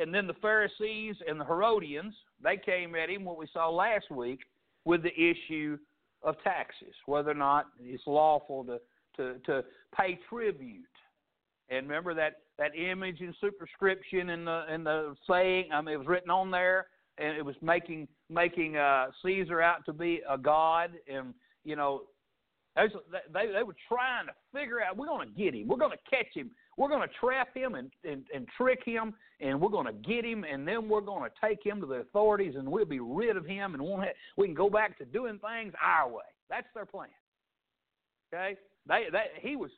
and 0.00 0.14
then 0.14 0.26
the 0.26 0.34
Pharisees 0.34 1.16
and 1.26 1.40
the 1.40 1.44
Herodians 1.44 2.14
they 2.42 2.56
came 2.56 2.94
at 2.94 3.10
him 3.10 3.24
what 3.24 3.38
we 3.38 3.46
saw 3.52 3.70
last 3.70 4.10
week 4.10 4.40
with 4.84 5.02
the 5.02 5.12
issue 5.14 5.78
of 6.22 6.36
taxes, 6.42 6.94
whether 7.06 7.30
or 7.30 7.34
not 7.34 7.66
it's 7.80 8.02
lawful 8.06 8.64
to 8.64 8.78
to 9.16 9.38
to 9.46 9.64
pay 9.96 10.18
tribute. 10.28 10.84
And 11.70 11.88
remember 11.88 12.14
that 12.14 12.40
that 12.58 12.76
image 12.76 13.20
and 13.20 13.34
superscription 13.40 14.30
and 14.30 14.46
the 14.46 14.64
and 14.68 14.84
the 14.84 15.16
saying. 15.28 15.70
I 15.72 15.80
mean, 15.80 15.94
it 15.94 15.98
was 15.98 16.06
written 16.06 16.30
on 16.30 16.50
there, 16.50 16.86
and 17.18 17.36
it 17.36 17.44
was 17.44 17.56
making 17.62 18.08
making 18.28 18.76
uh, 18.76 19.06
Caesar 19.22 19.60
out 19.60 19.84
to 19.86 19.92
be 19.92 20.20
a 20.28 20.36
god, 20.36 20.90
and 21.12 21.34
you 21.64 21.76
know, 21.76 22.02
they 22.76 22.82
they, 23.32 23.52
they 23.52 23.62
were 23.62 23.76
trying 23.88 24.26
to 24.26 24.32
figure 24.52 24.82
out 24.82 24.96
we're 24.96 25.06
going 25.06 25.28
to 25.28 25.34
get 25.34 25.54
him, 25.54 25.68
we're 25.68 25.76
going 25.76 25.92
to 25.92 26.10
catch 26.16 26.34
him, 26.34 26.50
we're 26.76 26.88
going 26.88 27.06
to 27.06 27.14
trap 27.20 27.48
him 27.54 27.74
and, 27.74 27.90
and 28.04 28.24
and 28.34 28.46
trick 28.56 28.80
him, 28.84 29.14
and 29.40 29.60
we're 29.60 29.68
going 29.68 29.86
to 29.86 29.92
get 29.92 30.24
him, 30.24 30.44
and 30.44 30.66
then 30.66 30.88
we're 30.88 31.00
going 31.00 31.28
to 31.28 31.46
take 31.46 31.64
him 31.64 31.80
to 31.80 31.86
the 31.86 31.94
authorities, 31.94 32.54
and 32.56 32.68
we'll 32.68 32.84
be 32.84 33.00
rid 33.00 33.36
of 33.36 33.46
him, 33.46 33.74
and 33.74 33.82
won't 33.82 34.04
have, 34.04 34.14
we 34.36 34.46
can 34.46 34.54
go 34.54 34.68
back 34.68 34.98
to 34.98 35.04
doing 35.06 35.38
things 35.38 35.72
our 35.82 36.08
way. 36.08 36.24
That's 36.50 36.66
their 36.74 36.86
plan. 36.86 37.08
Okay, 38.34 38.56
they 38.88 39.04
they 39.12 39.48
he 39.48 39.56
was 39.56 39.70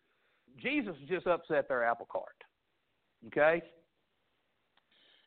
Jesus 0.62 0.94
just 1.08 1.26
upset 1.26 1.68
their 1.68 1.84
apple 1.84 2.08
cart. 2.10 2.36
Okay, 3.26 3.62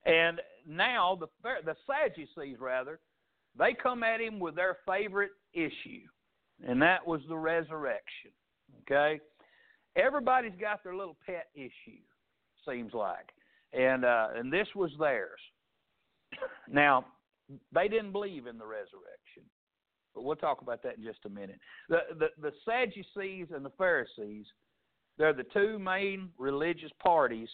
and 0.06 0.42
now 0.68 1.18
the 1.20 1.28
the 1.66 1.76
Sadducees 1.86 2.60
rather 2.60 3.00
they 3.58 3.74
come 3.74 4.04
at 4.04 4.22
him 4.22 4.40
with 4.40 4.56
their 4.56 4.78
favorite 4.88 5.32
issue, 5.54 6.08
and 6.68 6.82
that 6.82 7.06
was 7.06 7.22
the 7.28 7.38
resurrection. 7.38 8.32
Okay, 8.82 9.20
everybody's 9.96 10.60
got 10.60 10.84
their 10.84 10.96
little 10.96 11.18
pet 11.26 11.48
issue, 11.54 12.02
seems 12.68 12.94
like, 12.94 13.30
and 13.74 14.06
uh, 14.06 14.30
and 14.36 14.52
this 14.52 14.68
was 14.76 14.92
theirs. 15.00 15.40
Now, 16.72 17.06
they 17.74 17.88
didn't 17.88 18.12
believe 18.12 18.48
in 18.48 18.58
the 18.58 18.66
resurrection, 18.66 19.44
but 20.20 20.26
we'll 20.26 20.36
talk 20.36 20.62
about 20.62 20.84
that 20.84 20.98
in 20.98 21.04
just 21.04 21.20
a 21.26 21.30
minute. 21.30 21.60
The 21.88 22.00
the, 22.20 22.28
the 22.42 22.52
Sadducees 22.66 23.48
and 23.56 23.64
the 23.64 23.72
Pharisees, 23.78 24.46
they're 25.18 25.32
the 25.32 25.46
two 25.54 25.80
main 25.80 26.30
religious 26.38 26.92
parties 27.02 27.48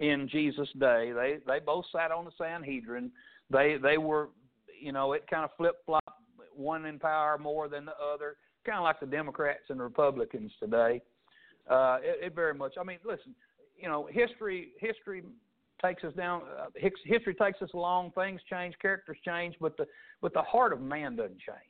in 0.00 0.28
Jesus' 0.28 0.68
day. 0.80 1.12
They 1.12 1.38
they 1.46 1.60
both 1.64 1.84
sat 1.92 2.10
on 2.10 2.24
the 2.24 2.32
Sanhedrin. 2.36 3.12
They 3.48 3.76
they 3.80 3.96
were, 3.96 4.30
you 4.80 4.90
know, 4.90 5.12
it 5.12 5.24
kind 5.30 5.44
of 5.44 5.50
flip 5.56 5.76
flop, 5.86 6.22
one 6.52 6.84
in 6.86 6.98
power 6.98 7.38
more 7.38 7.68
than 7.68 7.84
the 7.84 7.94
other, 8.12 8.34
kind 8.66 8.78
of 8.78 8.82
like 8.82 8.98
the 8.98 9.06
Democrats 9.06 9.64
and 9.68 9.80
Republicans 9.80 10.50
today. 10.58 11.00
Uh, 11.70 11.98
it, 12.02 12.26
it 12.26 12.34
very 12.34 12.54
much. 12.54 12.74
I 12.80 12.82
mean, 12.82 12.98
listen, 13.04 13.36
you 13.76 13.86
know, 13.86 14.08
history 14.10 14.70
history 14.80 15.22
takes 15.80 16.02
us 16.02 16.12
down. 16.14 16.42
Uh, 16.60 16.66
history 17.04 17.34
takes 17.34 17.62
us 17.62 17.70
along. 17.72 18.10
Things 18.16 18.40
change, 18.50 18.74
characters 18.82 19.18
change, 19.24 19.54
but 19.60 19.76
the 19.76 19.86
but 20.20 20.34
the 20.34 20.42
heart 20.42 20.72
of 20.72 20.80
man 20.80 21.16
doesn't 21.16 21.38
change. 21.38 21.67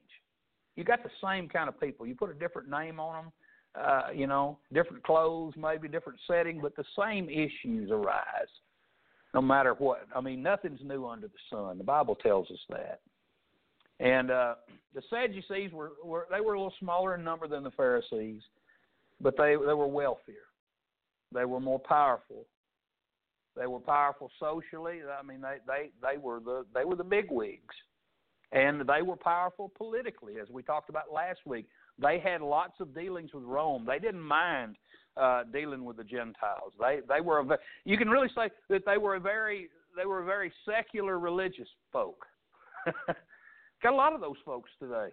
You 0.79 0.85
got 0.85 1.03
the 1.03 1.11
same 1.23 1.49
kind 1.49 1.69
of 1.69 1.79
people. 1.81 2.07
You 2.07 2.15
put 2.15 2.31
a 2.31 2.35
different 2.35 2.71
name 2.71 3.01
on 3.01 3.25
them 3.25 3.33
uh, 3.75 4.09
you 4.15 4.27
know, 4.27 4.59
different 4.73 5.03
clothes, 5.03 5.55
maybe 5.57 5.89
different 5.89 6.19
setting, 6.27 6.61
but 6.61 6.75
the 6.77 6.85
same 6.99 7.29
issues 7.29 7.91
arise 7.91 8.49
no 9.35 9.43
matter 9.43 9.75
what. 9.75 10.07
I 10.15 10.21
mean, 10.21 10.43
nothing's 10.43 10.81
new 10.83 11.07
under 11.07 11.29
the 11.29 11.35
sun. 11.51 11.79
The 11.79 11.85
Bible 11.85 12.15
tells 12.17 12.51
us 12.51 12.59
that. 12.71 13.01
And 14.01 14.31
uh, 14.31 14.55
the 14.95 15.03
Sadducees 15.11 15.73
were, 15.73 15.93
were 16.05 16.27
they 16.31 16.41
were 16.41 16.55
a 16.55 16.59
little 16.59 16.75
smaller 16.79 17.15
in 17.15 17.25
number 17.25 17.49
than 17.49 17.65
the 17.65 17.71
Pharisees, 17.73 18.41
but 19.21 19.37
they 19.37 19.55
they 19.55 19.75
were 19.75 19.89
wealthier. 19.89 20.47
They 21.35 21.45
were 21.45 21.61
more 21.61 21.81
powerful. 21.81 22.47
They 23.57 23.67
were 23.67 23.81
powerful 23.81 24.31
socially. 24.39 25.01
I 25.03 25.23
mean, 25.25 25.41
they 25.41 25.57
they 25.67 25.91
they 26.01 26.17
were 26.17 26.39
the 26.39 26.65
they 26.73 26.85
were 26.85 26.95
the 26.95 27.05
big 27.05 27.27
wigs, 27.29 27.75
and 28.53 28.81
they 28.81 29.03
were 29.03 29.17
powerful 29.17 29.71
politically, 29.77 30.35
as 30.41 30.49
we 30.51 30.63
talked 30.63 30.89
about 30.89 31.13
last 31.13 31.41
week. 31.45 31.67
They 32.01 32.19
had 32.19 32.41
lots 32.41 32.81
of 32.81 32.95
dealings 32.95 33.35
with 33.35 33.45
Rome. 33.45 33.85
They 33.87 33.99
didn't 33.99 34.21
mind 34.23 34.77
uh, 35.17 35.45
dealing 35.53 35.85
with 35.85 35.97
the 35.97 36.05
Gentiles. 36.05 36.73
They 36.79 37.01
they 37.09 37.21
were 37.21 37.41
a, 37.41 37.59
you 37.85 37.99
can 37.99 38.09
really 38.09 38.29
say 38.35 38.51
that 38.71 38.85
they 38.87 38.99
were 38.99 39.17
a 39.17 39.21
very 39.21 39.69
they 39.97 40.07
were 40.07 40.21
a 40.21 40.25
very 40.25 40.53
secular 40.65 41.19
religious 41.19 41.69
folk. 41.93 42.25
Got 43.83 43.93
a 43.93 43.97
lot 43.97 44.13
of 44.13 44.21
those 44.21 44.37
folks 44.45 44.71
today. 44.81 45.09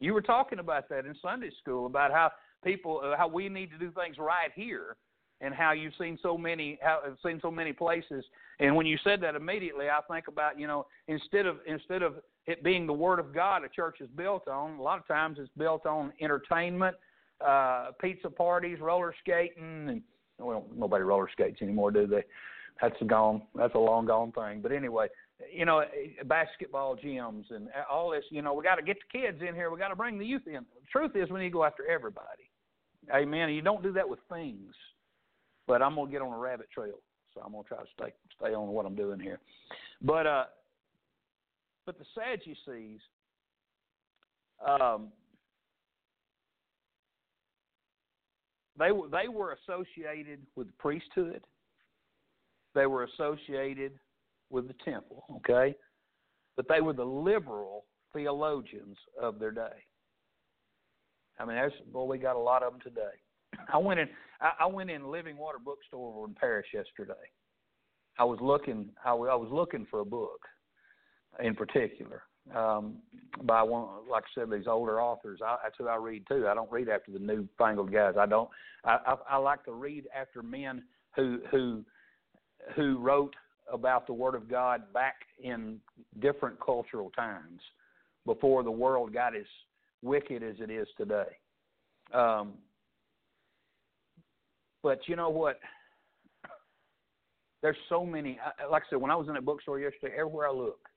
You 0.00 0.14
were 0.14 0.22
talking 0.22 0.58
about 0.58 0.88
that 0.90 1.06
in 1.06 1.14
Sunday 1.22 1.50
school 1.60 1.86
about 1.86 2.12
how 2.12 2.30
people 2.64 3.00
uh, 3.02 3.16
how 3.16 3.28
we 3.28 3.48
need 3.48 3.70
to 3.70 3.78
do 3.78 3.90
things 3.90 4.16
right 4.18 4.50
here 4.54 4.96
and 5.40 5.54
how 5.54 5.72
you've 5.72 5.94
seen 5.98 6.18
so 6.22 6.36
many 6.36 6.78
how 6.82 7.00
have 7.04 7.16
seen 7.24 7.40
so 7.40 7.50
many 7.50 7.72
places 7.72 8.24
and 8.60 8.74
when 8.74 8.86
you 8.86 8.96
said 9.02 9.20
that 9.20 9.34
immediately 9.34 9.86
I 9.88 10.00
think 10.12 10.28
about 10.28 10.58
you 10.58 10.66
know 10.66 10.86
instead 11.08 11.46
of 11.46 11.56
instead 11.66 12.02
of 12.02 12.16
it 12.46 12.62
being 12.62 12.86
the 12.86 12.92
Word 12.92 13.18
of 13.18 13.34
God 13.34 13.64
a 13.64 13.68
church 13.68 14.00
is 14.00 14.08
built 14.16 14.48
on. 14.48 14.78
A 14.78 14.82
lot 14.82 14.98
of 14.98 15.06
times 15.06 15.38
it's 15.40 15.50
built 15.56 15.86
on 15.86 16.12
entertainment, 16.20 16.96
uh, 17.44 17.90
pizza 18.00 18.28
parties, 18.28 18.78
roller 18.80 19.14
skating, 19.20 19.88
and 19.88 20.02
well, 20.38 20.66
nobody 20.74 21.04
roller 21.04 21.28
skates 21.30 21.62
anymore, 21.62 21.90
do 21.90 22.06
they? 22.06 22.24
That's 22.80 22.96
a 23.00 23.04
gone. 23.04 23.42
That's 23.54 23.74
a 23.74 23.78
long 23.78 24.06
gone 24.06 24.32
thing. 24.32 24.60
But 24.60 24.72
anyway, 24.72 25.06
you 25.52 25.64
know, 25.64 25.84
basketball 26.24 26.96
gyms 26.96 27.44
and 27.50 27.68
all 27.90 28.10
this. 28.10 28.24
You 28.30 28.42
know, 28.42 28.54
we 28.54 28.64
got 28.64 28.76
to 28.76 28.82
get 28.82 28.96
the 28.96 29.18
kids 29.18 29.38
in 29.46 29.54
here. 29.54 29.70
We 29.70 29.78
got 29.78 29.88
to 29.88 29.96
bring 29.96 30.18
the 30.18 30.26
youth 30.26 30.46
in. 30.46 30.54
The 30.54 30.86
truth 30.90 31.12
is, 31.14 31.30
we 31.30 31.40
need 31.40 31.46
to 31.46 31.52
go 31.52 31.64
after 31.64 31.86
everybody. 31.86 32.50
Amen. 33.14 33.50
You 33.50 33.62
don't 33.62 33.82
do 33.82 33.92
that 33.92 34.08
with 34.08 34.20
things. 34.30 34.74
But 35.66 35.80
I'm 35.80 35.94
gonna 35.94 36.10
get 36.10 36.22
on 36.22 36.32
a 36.32 36.38
rabbit 36.38 36.68
trail, 36.72 36.98
so 37.32 37.40
I'm 37.44 37.52
gonna 37.52 37.64
try 37.64 37.78
to 37.78 37.84
stay 37.96 38.12
stay 38.36 38.52
on 38.52 38.68
what 38.68 38.84
I'm 38.84 38.96
doing 38.96 39.20
here. 39.20 39.38
But 40.00 40.26
uh, 40.26 40.44
but 41.86 41.98
the 41.98 42.04
Sadducees, 42.14 43.00
um, 44.66 45.08
they 48.78 48.90
they 49.10 49.28
were 49.28 49.56
associated 49.66 50.40
with 50.56 50.68
the 50.68 50.72
priesthood. 50.78 51.42
They 52.74 52.86
were 52.86 53.04
associated 53.04 53.92
with 54.50 54.68
the 54.68 54.74
temple. 54.84 55.24
Okay, 55.38 55.74
but 56.56 56.66
they 56.68 56.80
were 56.80 56.92
the 56.92 57.04
liberal 57.04 57.84
theologians 58.12 58.96
of 59.20 59.38
their 59.38 59.50
day. 59.50 59.84
I 61.38 61.44
mean, 61.44 61.56
there's 61.56 61.72
boy, 61.92 62.04
we 62.04 62.18
got 62.18 62.36
a 62.36 62.38
lot 62.38 62.62
of 62.62 62.72
them 62.72 62.80
today. 62.82 63.16
I 63.72 63.78
went 63.78 64.00
in. 64.00 64.08
I, 64.40 64.52
I 64.60 64.66
went 64.66 64.90
in 64.90 65.10
Living 65.10 65.36
Water 65.36 65.58
bookstore 65.62 66.26
in 66.26 66.34
Paris 66.34 66.66
yesterday. 66.72 67.12
I 68.18 68.24
was 68.24 68.38
looking. 68.40 68.90
I, 69.04 69.10
I 69.10 69.34
was 69.34 69.48
looking 69.50 69.86
for 69.90 70.00
a 70.00 70.04
book, 70.04 70.40
in 71.40 71.54
particular 71.54 72.22
um, 72.54 72.96
by 73.44 73.62
one, 73.62 73.88
like 74.10 74.24
I 74.24 74.40
said, 74.40 74.50
these 74.50 74.66
older 74.66 75.00
authors. 75.00 75.40
I, 75.44 75.56
that's 75.62 75.76
who 75.78 75.88
I 75.88 75.96
read 75.96 76.24
too. 76.28 76.46
I 76.48 76.54
don't 76.54 76.70
read 76.70 76.88
after 76.88 77.12
the 77.12 77.18
newfangled 77.18 77.92
guys. 77.92 78.14
I 78.18 78.26
don't. 78.26 78.48
I, 78.84 78.98
I, 79.06 79.14
I 79.30 79.36
like 79.36 79.64
to 79.64 79.72
read 79.72 80.06
after 80.14 80.42
men 80.42 80.82
who 81.14 81.40
who 81.50 81.84
who 82.74 82.98
wrote 82.98 83.34
about 83.72 84.06
the 84.06 84.12
Word 84.12 84.34
of 84.34 84.50
God 84.50 84.92
back 84.92 85.14
in 85.42 85.78
different 86.20 86.58
cultural 86.60 87.10
times 87.10 87.60
before 88.26 88.62
the 88.62 88.70
world 88.70 89.12
got 89.12 89.34
as 89.34 89.46
wicked 90.02 90.42
as 90.42 90.56
it 90.58 90.70
is 90.70 90.88
today. 90.96 91.38
Um, 92.12 92.54
but 94.82 95.00
you 95.06 95.16
know 95.16 95.30
what? 95.30 95.58
There's 97.62 97.76
so 97.88 98.04
many. 98.04 98.38
Like 98.68 98.82
I 98.82 98.86
said, 98.90 99.00
when 99.00 99.12
I 99.12 99.16
was 99.16 99.28
in 99.28 99.36
a 99.36 99.40
bookstore 99.40 99.78
yesterday, 99.78 100.14
everywhere 100.18 100.48
I 100.48 100.52
look, 100.52 100.88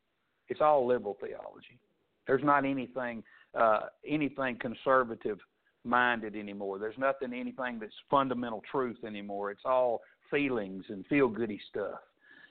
it's 0.50 0.62
all 0.62 0.86
liberal 0.88 1.18
theology. 1.20 1.80
There's 2.28 2.44
not 2.44 2.66
anything 2.66 3.24
uh, 3.60 3.82
anything 4.08 4.58
conservative 4.60 5.40
minded 5.84 6.36
anymore. 6.36 6.80
There's 6.80 6.98
nothing 6.98 7.34
anything 7.34 7.80
that's 7.80 7.94
fundamental 8.10 8.62
truth 8.70 8.98
anymore. 9.06 9.52
It's 9.52 9.66
all 9.66 10.02
feelings 10.32 10.84
and 10.90 11.06
feel 11.08 11.30
goody 11.30 11.62
stuff. 11.70 12.00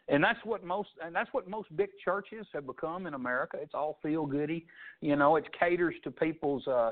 And 0.09 0.23
that's 0.23 0.39
what 0.45 0.63
most 0.65 0.91
and 1.03 1.15
that's 1.15 1.33
what 1.33 1.49
most 1.49 1.75
big 1.77 1.91
churches 2.05 2.47
have 2.53 2.67
become 2.67 3.07
in 3.07 3.15
America. 3.15 3.59
It's 3.61 3.75
all 3.75 3.99
feel 4.03 4.27
goody. 4.27 4.67
You 5.01 5.17
know, 5.17 5.37
it 5.37 5.47
caters 5.59 5.95
to 6.05 6.11
people's 6.11 6.67
uh, 6.67 6.71
uh 6.71 6.91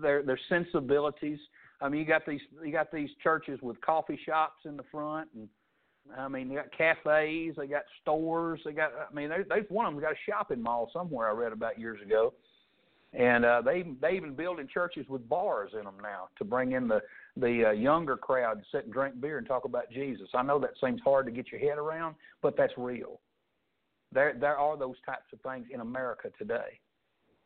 their 0.00 0.22
their 0.22 0.40
sensibilities. 0.48 1.38
I 1.80 1.88
mean, 1.88 2.00
you 2.00 2.06
got 2.06 2.26
these 2.26 2.40
you 2.64 2.72
got 2.72 2.90
these 2.92 3.10
churches 3.22 3.60
with 3.62 3.80
coffee 3.80 4.18
shops 4.26 4.64
in 4.64 4.76
the 4.76 4.84
front 4.90 5.28
and 5.34 5.48
I 6.16 6.28
mean, 6.28 6.48
they 6.48 6.56
got 6.56 6.76
cafes, 6.76 7.54
they 7.56 7.66
got 7.66 7.84
stores, 8.00 8.60
they 8.64 8.72
got. 8.72 8.90
I 9.10 9.14
mean, 9.14 9.28
they, 9.28 9.38
they've 9.48 9.70
one 9.70 9.86
of 9.86 9.94
them 9.94 10.02
got 10.02 10.12
a 10.12 10.30
shopping 10.30 10.62
mall 10.62 10.90
somewhere. 10.92 11.28
I 11.28 11.32
read 11.32 11.52
about 11.52 11.78
years 11.78 12.00
ago, 12.02 12.34
and 13.12 13.44
uh, 13.44 13.62
they 13.62 13.84
they 14.00 14.12
even 14.16 14.34
building 14.34 14.68
churches 14.72 15.06
with 15.08 15.28
bars 15.28 15.70
in 15.78 15.84
them 15.84 15.96
now 16.02 16.28
to 16.38 16.44
bring 16.44 16.72
in 16.72 16.88
the 16.88 17.00
the 17.36 17.68
uh, 17.68 17.70
younger 17.70 18.16
crowd 18.16 18.54
to 18.60 18.64
sit 18.72 18.84
and 18.84 18.92
drink 18.92 19.20
beer 19.20 19.38
and 19.38 19.46
talk 19.46 19.64
about 19.64 19.90
Jesus. 19.90 20.28
I 20.34 20.42
know 20.42 20.58
that 20.60 20.72
seems 20.82 21.00
hard 21.04 21.26
to 21.26 21.32
get 21.32 21.50
your 21.50 21.60
head 21.60 21.78
around, 21.78 22.16
but 22.42 22.56
that's 22.56 22.72
real. 22.76 23.20
There 24.12 24.34
there 24.38 24.58
are 24.58 24.76
those 24.76 24.96
types 25.06 25.32
of 25.32 25.40
things 25.40 25.66
in 25.72 25.80
America 25.80 26.30
today. 26.36 26.80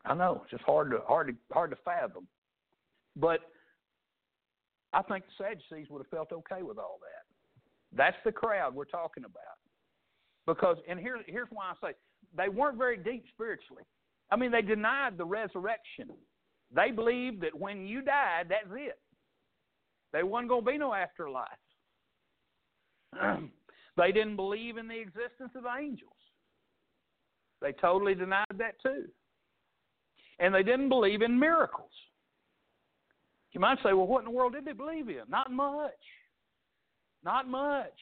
I 0.05 0.15
know 0.15 0.41
it's 0.43 0.51
just 0.51 0.65
hard 0.65 0.91
to 0.93 1.01
hard 1.07 1.29
to 1.29 1.35
hard 1.53 1.71
to 1.71 1.77
fathom, 1.85 2.27
but 3.17 3.41
I 4.93 5.03
think 5.03 5.25
the 5.27 5.45
Sadducees 5.45 5.91
would 5.91 5.99
have 5.99 6.11
felt 6.11 6.33
okay 6.33 6.63
with 6.63 6.79
all 6.79 6.99
that. 7.03 7.26
That's 7.97 8.17
the 8.25 8.33
crowd 8.33 8.75
we're 8.75 8.85
talking 8.85 9.25
about. 9.25 9.43
Because, 10.47 10.77
and 10.89 11.01
here, 11.01 11.19
here's 11.27 11.49
why 11.51 11.73
I 11.73 11.89
say 11.89 11.95
they 12.37 12.49
weren't 12.49 12.79
very 12.79 12.97
deep 12.97 13.25
spiritually. 13.33 13.83
I 14.31 14.37
mean, 14.37 14.51
they 14.51 14.63
denied 14.63 15.19
the 15.19 15.25
resurrection. 15.25 16.09
They 16.75 16.91
believed 16.91 17.43
that 17.43 17.59
when 17.59 17.87
you 17.87 18.03
died, 18.03 18.47
that's 18.49 18.69
it. 18.77 18.99
There 20.13 20.27
wasn't 20.27 20.51
going 20.51 20.65
to 20.65 20.71
be 20.71 20.79
no 20.79 20.95
afterlife. 20.95 21.47
they 23.97 24.13
didn't 24.13 24.37
believe 24.37 24.77
in 24.77 24.89
the 24.89 24.99
existence 24.99 25.53
of 25.55 25.65
angels. 25.79 26.13
They 27.61 27.73
totally 27.73 28.15
denied 28.15 28.47
that 28.59 28.81
too. 28.83 29.05
And 30.39 30.55
they 30.55 30.63
didn't 30.63 30.91
believe 30.91 31.23
in 31.23 31.39
miracles. 31.39 31.91
You 33.53 33.61
might 33.61 33.79
say, 33.79 33.95
well, 33.95 34.07
what 34.07 34.19
in 34.21 34.27
the 34.27 34.31
world 34.31 34.53
did 34.53 34.67
they 34.67 34.73
believe 34.73 35.09
in? 35.09 35.23
Not 35.29 35.51
much. 35.51 35.93
Not 37.25 37.49
much. 37.49 37.93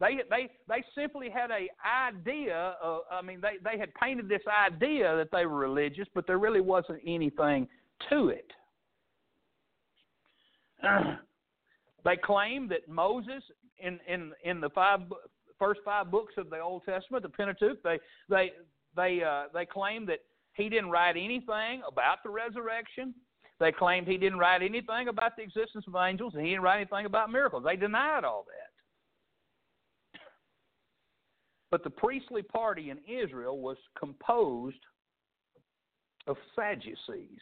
They 0.00 0.18
they 0.30 0.48
they 0.66 0.82
simply 0.94 1.28
had 1.28 1.50
a 1.50 1.68
idea. 1.86 2.74
Of, 2.82 3.02
I 3.10 3.20
mean, 3.20 3.40
they 3.40 3.58
they 3.62 3.78
had 3.78 3.92
painted 3.94 4.28
this 4.28 4.42
idea 4.48 5.14
that 5.16 5.28
they 5.30 5.44
were 5.44 5.58
religious, 5.58 6.06
but 6.14 6.26
there 6.26 6.38
really 6.38 6.62
wasn't 6.62 7.00
anything 7.06 7.68
to 8.08 8.28
it. 8.28 8.50
they 12.04 12.16
claimed 12.16 12.70
that 12.70 12.88
Moses, 12.88 13.42
in 13.78 14.00
in 14.08 14.32
in 14.42 14.60
the 14.60 14.70
five 14.70 15.00
first 15.58 15.80
five 15.84 16.10
books 16.10 16.34
of 16.38 16.48
the 16.48 16.58
Old 16.58 16.82
Testament, 16.86 17.22
the 17.22 17.28
Pentateuch, 17.28 17.82
they 17.82 17.98
they 18.30 18.52
they 18.96 19.22
uh, 19.22 19.44
they 19.52 19.66
claimed 19.66 20.08
that 20.08 20.20
he 20.54 20.70
didn't 20.70 20.90
write 20.90 21.16
anything 21.16 21.82
about 21.86 22.22
the 22.24 22.30
resurrection. 22.30 23.14
They 23.60 23.72
claimed 23.72 24.08
he 24.08 24.16
didn't 24.16 24.38
write 24.38 24.62
anything 24.62 25.08
about 25.08 25.36
the 25.36 25.42
existence 25.42 25.84
of 25.86 25.94
angels, 25.94 26.32
and 26.34 26.42
he 26.42 26.50
didn't 26.50 26.62
write 26.62 26.78
anything 26.78 27.04
about 27.04 27.30
miracles. 27.30 27.62
They 27.64 27.76
denied 27.76 28.24
all 28.24 28.46
that. 28.48 30.20
But 31.70 31.84
the 31.84 31.90
priestly 31.90 32.42
party 32.42 32.90
in 32.90 32.98
Israel 33.06 33.58
was 33.58 33.76
composed 33.98 34.80
of 36.26 36.36
Sadducees. 36.56 37.38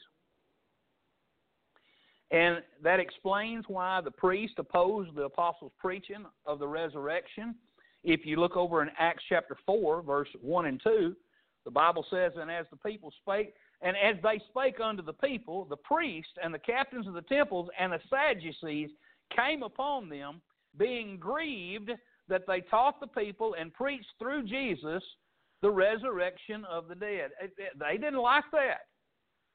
And 2.30 2.62
that 2.82 3.00
explains 3.00 3.64
why 3.68 4.00
the 4.02 4.10
priest 4.10 4.54
opposed 4.58 5.14
the 5.14 5.22
apostles' 5.22 5.72
preaching 5.78 6.26
of 6.44 6.58
the 6.58 6.66
resurrection. 6.66 7.54
If 8.04 8.26
you 8.26 8.38
look 8.38 8.56
over 8.56 8.82
in 8.82 8.90
Acts 8.98 9.22
chapter 9.28 9.56
4, 9.64 10.02
verse 10.02 10.28
1 10.42 10.66
and 10.66 10.80
2, 10.82 11.16
the 11.64 11.70
Bible 11.70 12.04
says, 12.10 12.32
And 12.38 12.50
as 12.50 12.66
the 12.70 12.76
people 12.76 13.12
spake, 13.22 13.54
and 13.82 13.96
as 13.96 14.16
they 14.22 14.40
spake 14.48 14.80
unto 14.80 15.02
the 15.02 15.12
people, 15.12 15.64
the 15.64 15.76
priests 15.76 16.32
and 16.42 16.52
the 16.52 16.58
captains 16.58 17.06
of 17.06 17.14
the 17.14 17.22
temples 17.22 17.68
and 17.78 17.92
the 17.92 18.00
Sadducees 18.10 18.90
came 19.34 19.62
upon 19.62 20.08
them, 20.08 20.40
being 20.76 21.16
grieved 21.18 21.90
that 22.28 22.42
they 22.46 22.60
taught 22.60 23.00
the 23.00 23.06
people 23.06 23.54
and 23.58 23.72
preached 23.72 24.08
through 24.18 24.44
Jesus 24.44 25.02
the 25.62 25.70
resurrection 25.70 26.64
of 26.70 26.88
the 26.88 26.94
dead. 26.94 27.30
They 27.78 27.96
didn't 27.96 28.20
like 28.20 28.44
that. 28.52 28.86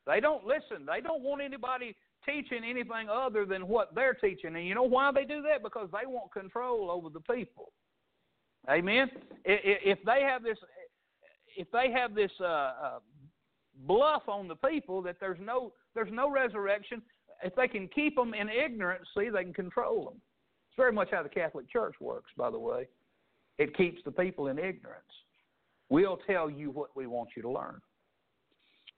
They 0.06 0.20
don't 0.20 0.46
listen. 0.46 0.86
They 0.86 1.02
don't 1.02 1.22
want 1.22 1.42
anybody 1.42 1.96
teaching 2.26 2.64
anything 2.64 3.10
other 3.12 3.46
than 3.46 3.68
what 3.68 3.94
they're 3.96 4.14
teaching. 4.14 4.56
And 4.56 4.68
you 4.68 4.76
know 4.76 4.84
why 4.84 5.12
they 5.12 5.26
do 5.26 5.42
that? 5.44 5.64
Because 5.64 5.90
they 5.92 6.06
want 6.06 6.32
control 6.32 6.90
over 6.92 7.10
the 7.10 7.22
people. 7.22 7.72
Amen. 8.70 9.10
If 9.46 10.00
they 10.06 10.22
have 10.22 10.44
this, 10.44 10.58
if 11.56 11.70
they 11.72 11.92
have 11.92 12.16
this 12.16 12.32
uh, 12.40 12.44
uh, 12.46 13.00
bluff 13.88 14.24
on 14.28 14.48
the 14.48 14.56
people 14.56 15.02
that 15.04 15.18
there's 15.20 15.40
no 15.42 15.74
there's 15.96 16.12
no 16.12 16.30
resurrection, 16.30 17.02
if 17.44 17.56
they 17.56 17.68
can 17.68 17.88
keep 17.88 18.16
them 18.16 18.34
in 18.34 18.50
ignorance, 18.50 19.06
see, 19.18 19.30
they 19.30 19.44
can 19.44 19.54
control 19.54 20.06
them. 20.06 20.22
It's 20.70 20.78
very 20.78 20.92
much 20.92 21.10
how 21.12 21.24
the 21.24 21.30
Catholic 21.30 21.70
Church 21.70 21.96
works, 22.00 22.32
by 22.38 22.50
the 22.50 22.60
way. 22.60 22.88
It 23.58 23.78
keeps 23.78 24.02
the 24.04 24.12
people 24.12 24.48
in 24.48 24.58
ignorance. 24.58 25.04
We'll 25.90 26.18
tell 26.26 26.50
you 26.50 26.72
what 26.72 26.96
we 26.96 27.06
want 27.06 27.30
you 27.36 27.42
to 27.44 27.52
learn. 27.52 27.80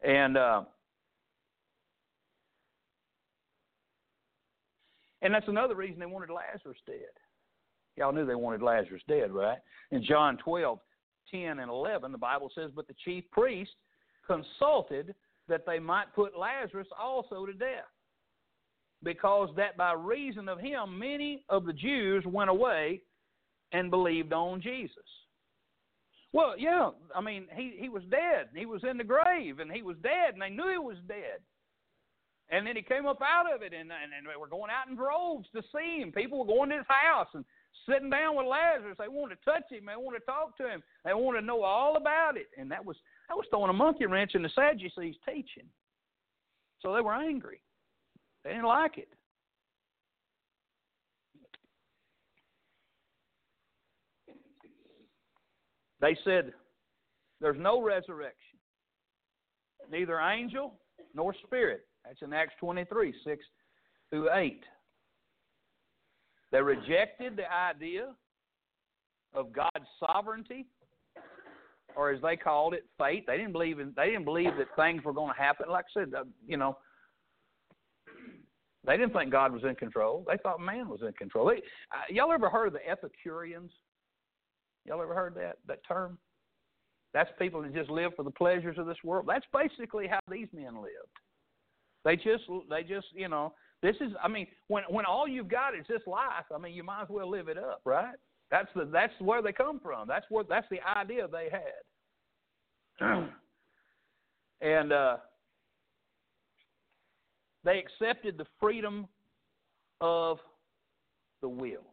And 0.03 0.37
uh, 0.37 0.63
and 5.21 5.33
that's 5.33 5.47
another 5.47 5.75
reason 5.75 5.99
they 5.99 6.05
wanted 6.05 6.29
Lazarus 6.29 6.77
dead. 6.85 6.99
Y'all 7.97 8.11
knew 8.11 8.25
they 8.25 8.35
wanted 8.35 8.61
Lazarus 8.61 9.01
dead, 9.07 9.31
right? 9.31 9.57
In 9.91 10.03
John 10.03 10.37
12, 10.37 10.79
10 11.31 11.59
and 11.59 11.71
11, 11.71 12.11
the 12.11 12.17
Bible 12.17 12.51
says, 12.53 12.71
But 12.75 12.87
the 12.87 12.95
chief 13.03 13.23
priest 13.31 13.71
consulted 14.27 15.13
that 15.47 15.65
they 15.65 15.79
might 15.79 16.13
put 16.15 16.37
Lazarus 16.37 16.87
also 16.99 17.45
to 17.45 17.53
death 17.53 17.85
because 19.03 19.49
that 19.55 19.77
by 19.77 19.93
reason 19.93 20.49
of 20.49 20.59
him 20.59 20.97
many 20.97 21.43
of 21.49 21.65
the 21.65 21.73
Jews 21.73 22.23
went 22.25 22.49
away 22.49 23.01
and 23.71 23.91
believed 23.91 24.33
on 24.33 24.61
Jesus. 24.61 24.97
Well, 26.33 26.55
yeah, 26.57 26.89
I 27.15 27.21
mean, 27.21 27.45
he, 27.55 27.75
he 27.79 27.87
was 27.87 28.03
dead. 28.09 28.49
He 28.53 28.65
was 28.65 28.81
in 28.83 28.97
the 28.97 29.03
grave, 29.03 29.59
and 29.59 29.71
he 29.71 29.81
was 29.81 29.95
dead, 30.03 30.33
and 30.33 30.41
they 30.41 30.49
knew 30.49 30.69
he 30.69 30.77
was 30.77 30.97
dead. 31.07 31.39
And 32.49 32.67
then 32.67 32.75
he 32.75 32.81
came 32.81 33.05
up 33.05 33.21
out 33.21 33.51
of 33.53 33.61
it, 33.61 33.73
and, 33.73 33.89
and, 33.89 34.11
and 34.15 34.27
they 34.27 34.39
were 34.39 34.47
going 34.47 34.69
out 34.69 34.89
in 34.89 34.95
droves 34.95 35.47
to 35.55 35.61
see 35.73 36.01
him. 36.01 36.11
People 36.11 36.39
were 36.39 36.53
going 36.53 36.69
to 36.69 36.77
his 36.77 36.85
house 36.89 37.27
and 37.33 37.45
sitting 37.89 38.09
down 38.09 38.35
with 38.35 38.45
Lazarus. 38.47 38.97
They 38.99 39.07
wanted 39.07 39.37
to 39.37 39.45
touch 39.45 39.71
him. 39.71 39.85
They 39.85 39.95
wanted 39.95 40.19
to 40.19 40.25
talk 40.25 40.57
to 40.57 40.67
him. 40.67 40.83
They 41.05 41.13
wanted 41.13 41.41
to 41.41 41.45
know 41.45 41.63
all 41.63 41.95
about 41.95 42.37
it. 42.37 42.47
And 42.57 42.69
that 42.69 42.85
was 42.85 42.97
that 43.27 43.35
was 43.35 43.45
throwing 43.49 43.69
a 43.69 43.73
monkey 43.73 44.05
wrench 44.05 44.31
in 44.35 44.43
the 44.43 44.49
Sadducees' 44.49 45.15
teaching. 45.27 45.69
So 46.81 46.93
they 46.93 47.01
were 47.01 47.13
angry. 47.13 47.61
They 48.43 48.51
didn't 48.51 48.65
like 48.65 48.97
it. 48.97 49.09
They 56.01 56.15
said, 56.23 56.53
There's 57.41 57.57
no 57.59 57.81
resurrection, 57.81 58.59
neither 59.89 60.19
angel 60.19 60.75
nor 61.15 61.33
spirit. 61.45 61.87
That's 62.03 62.21
in 62.21 62.33
Acts 62.33 62.53
23 62.59 63.13
6 63.25 63.45
through 64.11 64.29
8. 64.31 64.63
They 66.51 66.61
rejected 66.61 67.35
the 67.35 67.51
idea 67.51 68.13
of 69.33 69.51
God's 69.51 69.87
sovereignty, 69.99 70.67
or 71.95 72.11
as 72.11 72.21
they 72.21 72.35
called 72.35 72.73
it, 72.73 72.85
fate. 72.97 73.25
They 73.27 73.37
didn't 73.37 73.51
believe 73.51 73.79
in. 73.79 73.93
They 73.95 74.07
didn't 74.07 74.25
believe 74.25 74.51
that 74.57 74.67
things 74.75 75.03
were 75.03 75.13
going 75.13 75.33
to 75.33 75.41
happen. 75.41 75.67
Like 75.69 75.85
I 75.95 76.01
said, 76.01 76.13
uh, 76.13 76.23
you 76.47 76.57
know, 76.57 76.77
they 78.85 78.97
didn't 78.97 79.13
think 79.13 79.31
God 79.31 79.51
was 79.51 79.63
in 79.63 79.75
control. 79.75 80.23
They 80.27 80.37
thought 80.37 80.59
man 80.59 80.87
was 80.87 81.01
in 81.01 81.13
control. 81.13 81.47
They, 81.47 81.57
uh, 81.91 82.05
y'all 82.09 82.31
ever 82.31 82.49
heard 82.49 82.67
of 82.67 82.73
the 82.73 82.87
Epicureans? 82.87 83.71
Y'all 84.85 85.01
ever 85.01 85.15
heard 85.15 85.35
that 85.35 85.57
that 85.67 85.79
term? 85.87 86.17
That's 87.13 87.29
people 87.39 87.61
that 87.61 87.73
just 87.73 87.89
live 87.89 88.11
for 88.15 88.23
the 88.23 88.31
pleasures 88.31 88.77
of 88.77 88.85
this 88.85 88.97
world. 89.03 89.25
That's 89.27 89.45
basically 89.53 90.07
how 90.07 90.19
these 90.29 90.47
men 90.53 90.75
lived. 90.75 91.15
They 92.03 92.15
just 92.15 92.43
they 92.69 92.83
just 92.83 93.07
you 93.13 93.27
know 93.27 93.53
this 93.81 93.95
is 93.99 94.11
I 94.23 94.27
mean 94.27 94.47
when 94.67 94.83
when 94.89 95.05
all 95.05 95.27
you've 95.27 95.47
got 95.47 95.75
is 95.75 95.85
this 95.89 96.01
life 96.05 96.45
I 96.53 96.59
mean 96.59 96.73
you 96.73 96.83
might 96.83 97.03
as 97.03 97.09
well 97.09 97.29
live 97.29 97.47
it 97.47 97.57
up 97.57 97.81
right. 97.85 98.15
That's 98.55 98.69
the 98.73 98.85
that's 98.85 99.11
where 99.19 99.41
they 99.41 99.51
come 99.51 99.81
from. 99.81 100.07
That's 100.07 100.25
what 100.29 100.47
that's 100.47 100.67
the 100.71 100.79
idea 100.97 101.27
they 101.27 101.49
had. 101.51 103.27
and 104.61 104.93
uh, 104.93 105.17
they 107.65 107.79
accepted 107.79 108.37
the 108.37 108.45
freedom 108.61 109.09
of 109.99 110.37
the 111.41 111.49
will. 111.49 111.83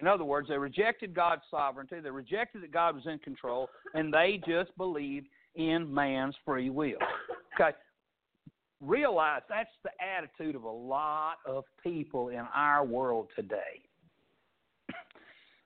In 0.00 0.08
other 0.08 0.24
words, 0.24 0.48
they 0.48 0.58
rejected 0.58 1.14
God's 1.14 1.42
sovereignty, 1.48 2.00
they 2.00 2.10
rejected 2.10 2.64
that 2.64 2.72
God 2.72 2.96
was 2.96 3.06
in 3.06 3.20
control, 3.20 3.68
and 3.94 4.12
they 4.12 4.42
just 4.48 4.76
believed 4.76 5.28
in 5.54 5.94
man's 5.94 6.34
free 6.44 6.70
will. 6.70 6.98
Okay. 7.54 7.70
Realize 8.80 9.42
that's 9.48 9.70
the 9.84 9.90
attitude 10.02 10.56
of 10.56 10.64
a 10.64 10.68
lot 10.68 11.36
of 11.46 11.62
people 11.84 12.30
in 12.30 12.42
our 12.52 12.84
world 12.84 13.28
today. 13.36 13.85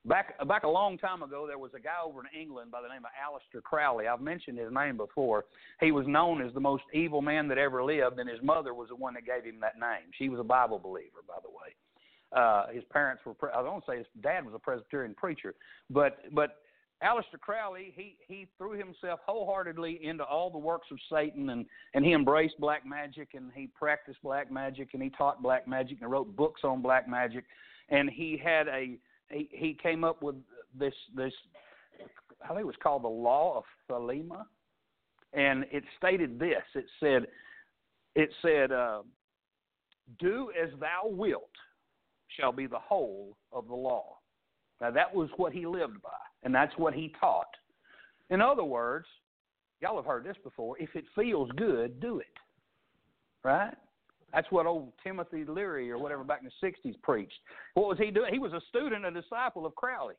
Back 0.07 0.47
back 0.49 0.65
a 0.65 0.69
long 0.69 0.97
time 0.97 1.23
ago, 1.23 1.47
there 1.47 1.59
was 1.59 1.73
a 1.75 1.81
guy 1.81 2.01
over 2.03 2.21
in 2.21 2.41
England 2.41 2.71
by 2.71 2.81
the 2.81 2.89
name 2.89 3.03
of 3.05 3.11
Aleister 3.13 3.63
Crowley. 3.63 4.07
I've 4.07 4.23
mentioned 4.23 4.59
his 4.59 4.73
name 4.73 4.97
before. 4.97 5.45
He 5.79 5.93
was 5.93 6.07
known 6.07 6.41
as 6.41 6.55
the 6.55 6.61
most 6.61 6.85
evil 6.95 7.21
man 7.21 7.49
that 7.49 7.59
ever 7.59 7.85
lived, 7.85 8.19
and 8.19 8.29
his 8.29 8.43
mother 8.43 8.73
was 8.73 8.89
the 8.89 8.97
one 8.97 9.13
that 9.15 9.27
gave 9.27 9.45
him 9.45 9.61
that 9.61 9.79
name. 9.79 10.11
She 10.17 10.31
was 10.31 10.41
a 10.41 10.45
Bible 10.45 10.79
believer, 10.79 11.19
by 11.29 11.35
the 11.43 11.51
way. 11.51 11.75
Uh, 12.33 12.73
his 12.73 12.83
parents 12.91 13.23
were. 13.27 13.35
I 13.55 13.63
don't 13.63 13.85
say 13.87 13.99
his 13.99 14.07
dad 14.23 14.47
was 14.47 14.55
a 14.55 14.59
Presbyterian 14.59 15.15
preacher, 15.15 15.55
but 15.91 16.19
but 16.33 16.57
Aleister 17.05 17.39
Crowley 17.39 17.93
he 17.95 18.17
he 18.27 18.47
threw 18.57 18.73
himself 18.73 19.21
wholeheartedly 19.27 20.03
into 20.03 20.25
all 20.25 20.49
the 20.49 20.59
works 20.59 20.87
of 20.91 20.99
Satan, 21.13 21.51
and 21.51 21.67
and 21.93 22.07
he 22.07 22.15
embraced 22.15 22.59
black 22.59 22.87
magic, 22.87 23.31
and 23.35 23.51
he 23.55 23.67
practiced 23.67 24.23
black 24.23 24.51
magic, 24.51 24.95
and 24.95 25.03
he 25.03 25.11
taught 25.11 25.43
black 25.43 25.69
magic, 25.69 25.99
and 26.01 26.11
wrote 26.11 26.35
books 26.37 26.63
on 26.65 26.81
black 26.81 27.07
magic, 27.07 27.45
and 27.91 28.09
he 28.09 28.41
had 28.43 28.67
a 28.69 28.99
he, 29.31 29.77
came 29.81 30.05
up 30.05 30.23
with 30.23 30.37
this 30.79 30.95
this 31.15 31.33
I 32.45 32.49
think 32.49 32.61
it 32.61 32.67
was 32.67 32.77
called 32.83 33.05
the 33.05 33.09
Law 33.09 33.59
of 33.59 33.65
Thelema, 33.89 34.45
and 35.33 35.65
it 35.71 35.85
stated 35.99 36.39
this. 36.39 36.63
It 36.75 36.87
said 36.99 37.27
it 38.15 38.31
said 38.43 38.73
uh, 38.73 39.03
do 40.19 40.51
as 40.61 40.71
thou 40.81 41.03
wilt 41.07 41.51
shall 42.39 42.53
be 42.53 42.67
the 42.67 42.79
whole 42.79 43.37
of 43.53 43.69
the 43.69 43.75
law. 43.75 44.19
Now 44.81 44.91
that 44.91 45.15
was 45.15 45.29
what 45.37 45.53
he 45.53 45.67
lived 45.67 46.01
by, 46.03 46.11
and 46.43 46.55
that's 46.55 46.77
what 46.77 46.95
he 46.95 47.13
taught. 47.21 47.51
In 48.31 48.41
other 48.41 48.65
words, 48.65 49.07
y'all 49.81 49.97
have 49.97 50.07
heard 50.07 50.25
this 50.25 50.37
before. 50.43 50.79
If 50.79 50.91
it 50.95 51.05
feels 51.15 51.51
good, 51.57 52.01
do 52.01 52.19
it. 52.21 52.27
right? 53.45 53.75
That's 54.33 54.47
what 54.51 54.67
old 54.67 54.93
Timothy 55.03 55.45
Leary 55.45 55.91
or 55.91 55.99
whatever 55.99 56.25
back 56.25 56.41
in 56.43 56.49
the 56.49 56.67
'60s 56.67 57.01
preached. 57.03 57.39
What 57.75 57.89
was 57.89 57.99
he 57.99 58.11
doing? 58.11 58.33
He 58.33 58.39
was 58.39 58.53
a 58.53 58.61
student, 58.69 59.05
a 59.05 59.11
disciple 59.11 59.67
of 59.67 59.75
Crowley, 59.75 60.15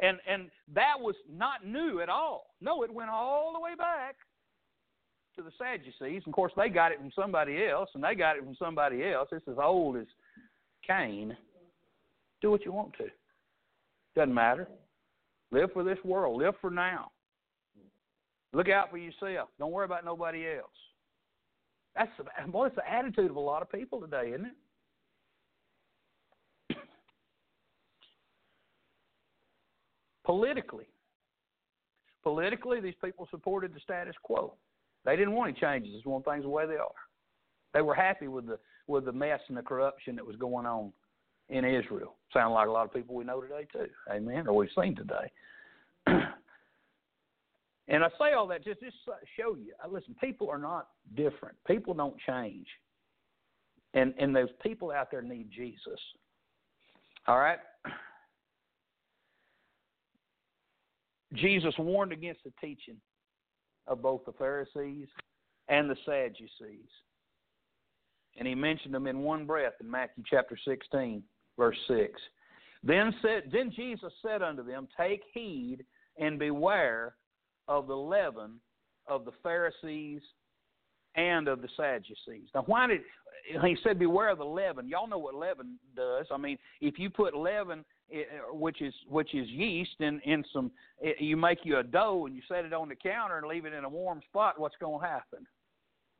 and 0.00 0.18
and 0.28 0.50
that 0.74 0.94
was 0.98 1.14
not 1.30 1.66
new 1.66 2.00
at 2.00 2.08
all. 2.08 2.54
No, 2.60 2.82
it 2.82 2.92
went 2.92 3.10
all 3.10 3.52
the 3.52 3.60
way 3.60 3.74
back 3.76 4.16
to 5.36 5.42
the 5.42 5.52
Sadducees. 5.58 6.22
Of 6.26 6.32
course, 6.32 6.52
they 6.56 6.68
got 6.68 6.92
it 6.92 6.98
from 6.98 7.12
somebody 7.14 7.66
else, 7.66 7.90
and 7.94 8.02
they 8.02 8.14
got 8.14 8.36
it 8.36 8.44
from 8.44 8.56
somebody 8.58 9.04
else. 9.04 9.28
It's 9.32 9.46
as 9.48 9.58
old 9.62 9.96
as 9.96 10.06
Cain. 10.86 11.36
Do 12.40 12.50
what 12.50 12.64
you 12.64 12.72
want 12.72 12.94
to. 12.94 13.06
Doesn't 14.16 14.34
matter. 14.34 14.66
Live 15.52 15.72
for 15.72 15.84
this 15.84 15.98
world. 16.04 16.40
Live 16.40 16.54
for 16.60 16.70
now. 16.70 17.10
Look 18.52 18.68
out 18.68 18.90
for 18.90 18.98
yourself. 18.98 19.48
Don't 19.58 19.70
worry 19.70 19.84
about 19.84 20.04
nobody 20.04 20.46
else. 20.46 20.70
That's 21.96 22.10
boy, 22.48 22.66
it's 22.66 22.76
the 22.76 22.90
attitude 22.90 23.30
of 23.30 23.36
a 23.36 23.40
lot 23.40 23.62
of 23.62 23.70
people 23.70 24.00
today, 24.00 24.32
isn't 24.34 24.52
it? 26.70 26.76
Politically, 30.24 30.86
politically, 32.22 32.80
these 32.80 32.94
people 33.02 33.26
supported 33.30 33.74
the 33.74 33.80
status 33.80 34.14
quo. 34.22 34.54
They 35.04 35.16
didn't 35.16 35.34
want 35.34 35.50
any 35.50 35.60
changes. 35.60 36.02
They 36.04 36.10
want 36.10 36.24
things 36.24 36.44
the 36.44 36.48
way 36.48 36.66
they 36.66 36.74
are. 36.74 36.88
They 37.74 37.82
were 37.82 37.94
happy 37.94 38.28
with 38.28 38.46
the 38.46 38.58
with 38.86 39.04
the 39.04 39.12
mess 39.12 39.40
and 39.48 39.56
the 39.56 39.62
corruption 39.62 40.16
that 40.16 40.26
was 40.26 40.36
going 40.36 40.66
on 40.66 40.92
in 41.48 41.64
Israel. 41.64 42.16
Sound 42.32 42.54
like 42.54 42.68
a 42.68 42.70
lot 42.70 42.86
of 42.86 42.92
people 42.92 43.14
we 43.14 43.24
know 43.24 43.40
today 43.40 43.66
too. 43.72 43.86
Amen. 44.10 44.46
Or 44.46 44.54
we've 44.54 44.70
seen 44.80 44.96
today. 44.96 45.30
and 47.90 48.04
I 48.04 48.08
say 48.20 48.32
all 48.36 48.46
that 48.46 48.64
just 48.64 48.80
just 48.80 48.96
show 49.36 49.56
you. 49.56 49.72
Uh, 49.84 49.88
listen, 49.88 50.14
people 50.20 50.48
are 50.48 50.58
not 50.58 50.88
different. 51.16 51.56
People 51.66 51.92
don't 51.92 52.16
change. 52.26 52.66
And 53.94 54.14
and 54.18 54.34
those 54.34 54.48
people 54.62 54.92
out 54.92 55.10
there 55.10 55.22
need 55.22 55.50
Jesus. 55.54 56.00
All 57.26 57.38
right. 57.38 57.58
Jesus 61.34 61.74
warned 61.78 62.12
against 62.12 62.42
the 62.44 62.52
teaching 62.60 62.96
of 63.86 64.02
both 64.02 64.24
the 64.24 64.32
Pharisees 64.32 65.08
and 65.68 65.90
the 65.90 65.96
Sadducees. 66.04 66.88
And 68.38 68.46
he 68.46 68.54
mentioned 68.54 68.94
them 68.94 69.06
in 69.06 69.20
one 69.20 69.46
breath 69.46 69.74
in 69.80 69.90
Matthew 69.90 70.22
chapter 70.28 70.56
16, 70.64 71.22
verse 71.58 71.76
6. 71.88 72.12
Then 72.82 73.12
said 73.20 73.50
then 73.52 73.72
Jesus 73.74 74.12
said 74.24 74.42
unto 74.42 74.64
them, 74.64 74.86
Take 74.96 75.22
heed 75.34 75.84
and 76.18 76.38
beware 76.38 77.14
of 77.70 77.86
the 77.86 77.96
leaven 77.96 78.60
of 79.06 79.24
the 79.24 79.30
Pharisees 79.42 80.20
and 81.14 81.48
of 81.48 81.62
the 81.62 81.68
Sadducees. 81.76 82.48
Now 82.54 82.64
why 82.66 82.88
did 82.88 83.00
he 83.64 83.76
said 83.82 83.98
beware 83.98 84.28
of 84.28 84.38
the 84.38 84.44
leaven? 84.44 84.88
Y'all 84.88 85.08
know 85.08 85.18
what 85.18 85.34
leaven 85.34 85.78
does. 85.96 86.26
I 86.30 86.36
mean, 86.36 86.58
if 86.80 86.98
you 86.98 87.08
put 87.08 87.34
leaven 87.34 87.84
eh, 88.12 88.18
eh, 88.18 88.24
which 88.52 88.82
is 88.82 88.92
which 89.08 89.34
is 89.34 89.48
yeast 89.48 89.94
in 90.00 90.20
in 90.24 90.44
some 90.52 90.72
eh, 91.02 91.12
you 91.20 91.36
make 91.36 91.60
you 91.62 91.78
a 91.78 91.82
dough 91.82 92.26
and 92.26 92.34
you 92.34 92.42
set 92.48 92.64
it 92.64 92.72
on 92.72 92.88
the 92.88 92.96
counter 92.96 93.38
and 93.38 93.46
leave 93.46 93.64
it 93.64 93.72
in 93.72 93.84
a 93.84 93.88
warm 93.88 94.20
spot 94.28 94.60
what's 94.60 94.76
going 94.80 95.00
to 95.00 95.06
happen 95.06 95.46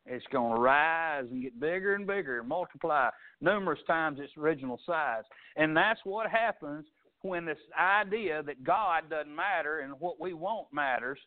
it's 0.07 0.25
going 0.33 0.55
to 0.55 0.61
rise 0.61 1.27
and 1.31 1.43
get 1.43 1.61
bigger 1.61 1.95
and 1.95 2.07
bigger 2.07 2.41
and 2.41 2.49
multiply 2.49 3.11
numerous 3.41 3.81
times 3.87 4.19
its 4.19 4.33
original 4.39 4.81
size 4.87 5.25
and 5.57 5.77
that's 5.77 6.01
what 6.05 6.31
happens 6.31 6.87
when 7.23 7.45
this 7.45 7.59
idea 7.79 8.43
that 8.45 8.65
god 8.65 9.11
doesn't 9.11 9.35
matter 9.35 9.81
and 9.81 9.93
what 9.99 10.19
we 10.19 10.33
want 10.33 10.67
matters 10.73 11.19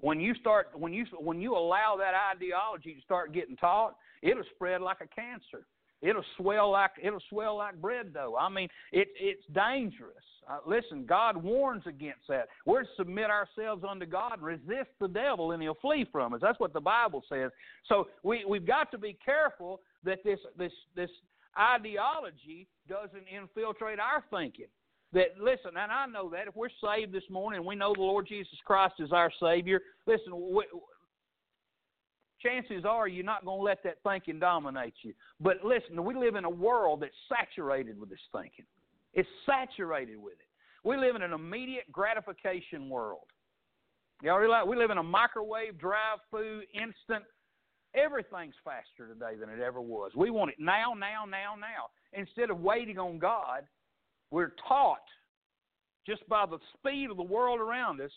when 0.00 0.20
you 0.20 0.34
start 0.34 0.68
when 0.74 0.92
you 0.92 1.04
when 1.18 1.40
you 1.40 1.56
allow 1.56 1.96
that 1.98 2.14
ideology 2.34 2.94
to 2.94 3.00
start 3.02 3.32
getting 3.32 3.56
taught 3.56 3.96
it'll 4.22 4.44
spread 4.54 4.80
like 4.80 4.98
a 5.00 5.08
cancer 5.08 5.66
It'll 6.02 6.24
swell 6.36 6.70
like 6.70 6.92
it'll 7.02 7.22
swell 7.28 7.58
like 7.58 7.80
bread 7.80 8.14
dough. 8.14 8.36
I 8.38 8.48
mean, 8.48 8.68
it 8.92 9.08
it's 9.20 9.44
dangerous. 9.54 10.16
Uh, 10.48 10.58
listen, 10.66 11.04
God 11.04 11.36
warns 11.36 11.82
against 11.86 12.26
that. 12.28 12.48
We're 12.64 12.82
to 12.82 12.88
submit 12.96 13.26
ourselves 13.26 13.84
unto 13.88 14.06
God, 14.06 14.34
and 14.34 14.42
resist 14.42 14.90
the 14.98 15.08
devil, 15.08 15.52
and 15.52 15.62
he'll 15.62 15.74
flee 15.74 16.06
from 16.10 16.32
us. 16.32 16.40
That's 16.40 16.58
what 16.58 16.72
the 16.72 16.80
Bible 16.80 17.22
says. 17.28 17.50
So 17.86 18.08
we 18.22 18.44
we've 18.48 18.66
got 18.66 18.90
to 18.92 18.98
be 18.98 19.16
careful 19.22 19.80
that 20.04 20.24
this 20.24 20.40
this 20.56 20.72
this 20.96 21.10
ideology 21.58 22.66
doesn't 22.88 23.24
infiltrate 23.30 23.98
our 24.00 24.24
thinking. 24.30 24.66
That 25.12 25.38
listen, 25.40 25.76
and 25.76 25.90
I 25.90 26.06
know 26.06 26.30
that 26.30 26.46
if 26.46 26.54
we're 26.54 26.68
saved 26.82 27.12
this 27.12 27.28
morning, 27.28 27.58
and 27.58 27.66
we 27.66 27.74
know 27.74 27.92
the 27.94 28.00
Lord 28.00 28.28
Jesus 28.28 28.58
Christ 28.64 28.94
is 29.00 29.10
our 29.10 29.32
Savior. 29.40 29.80
Listen, 30.06 30.32
we, 30.54 30.64
chances 32.40 32.84
are 32.84 33.08
you're 33.08 33.24
not 33.24 33.44
going 33.44 33.58
to 33.58 33.64
let 33.64 33.82
that 33.84 33.96
thinking 34.04 34.38
dominate 34.38 34.94
you. 35.02 35.12
But 35.40 35.64
listen, 35.64 36.02
we 36.04 36.14
live 36.14 36.36
in 36.36 36.44
a 36.44 36.50
world 36.50 37.02
that's 37.02 37.14
saturated 37.28 37.98
with 37.98 38.10
this 38.10 38.20
thinking. 38.32 38.66
It's 39.12 39.28
saturated 39.46 40.16
with 40.16 40.34
it. 40.34 40.46
We 40.84 40.96
live 40.96 41.16
in 41.16 41.22
an 41.22 41.32
immediate 41.32 41.90
gratification 41.92 42.88
world. 42.88 43.26
Y'all 44.22 44.38
realize 44.38 44.64
we 44.66 44.76
live 44.76 44.90
in 44.90 44.98
a 44.98 45.02
microwave, 45.02 45.78
drive 45.78 46.18
food, 46.30 46.64
instant. 46.74 47.24
Everything's 47.94 48.54
faster 48.64 49.12
today 49.12 49.38
than 49.38 49.50
it 49.50 49.60
ever 49.60 49.80
was. 49.80 50.12
We 50.14 50.30
want 50.30 50.50
it 50.50 50.56
now, 50.58 50.94
now, 50.96 51.24
now, 51.24 51.56
now. 51.58 51.90
Instead 52.12 52.50
of 52.50 52.60
waiting 52.60 52.98
on 52.98 53.18
God, 53.18 53.64
we're 54.30 54.54
taught 54.66 54.98
just 56.06 56.26
by 56.28 56.46
the 56.46 56.58
speed 56.76 57.10
of 57.10 57.16
the 57.16 57.22
world 57.22 57.60
around 57.60 58.00
us, 58.00 58.10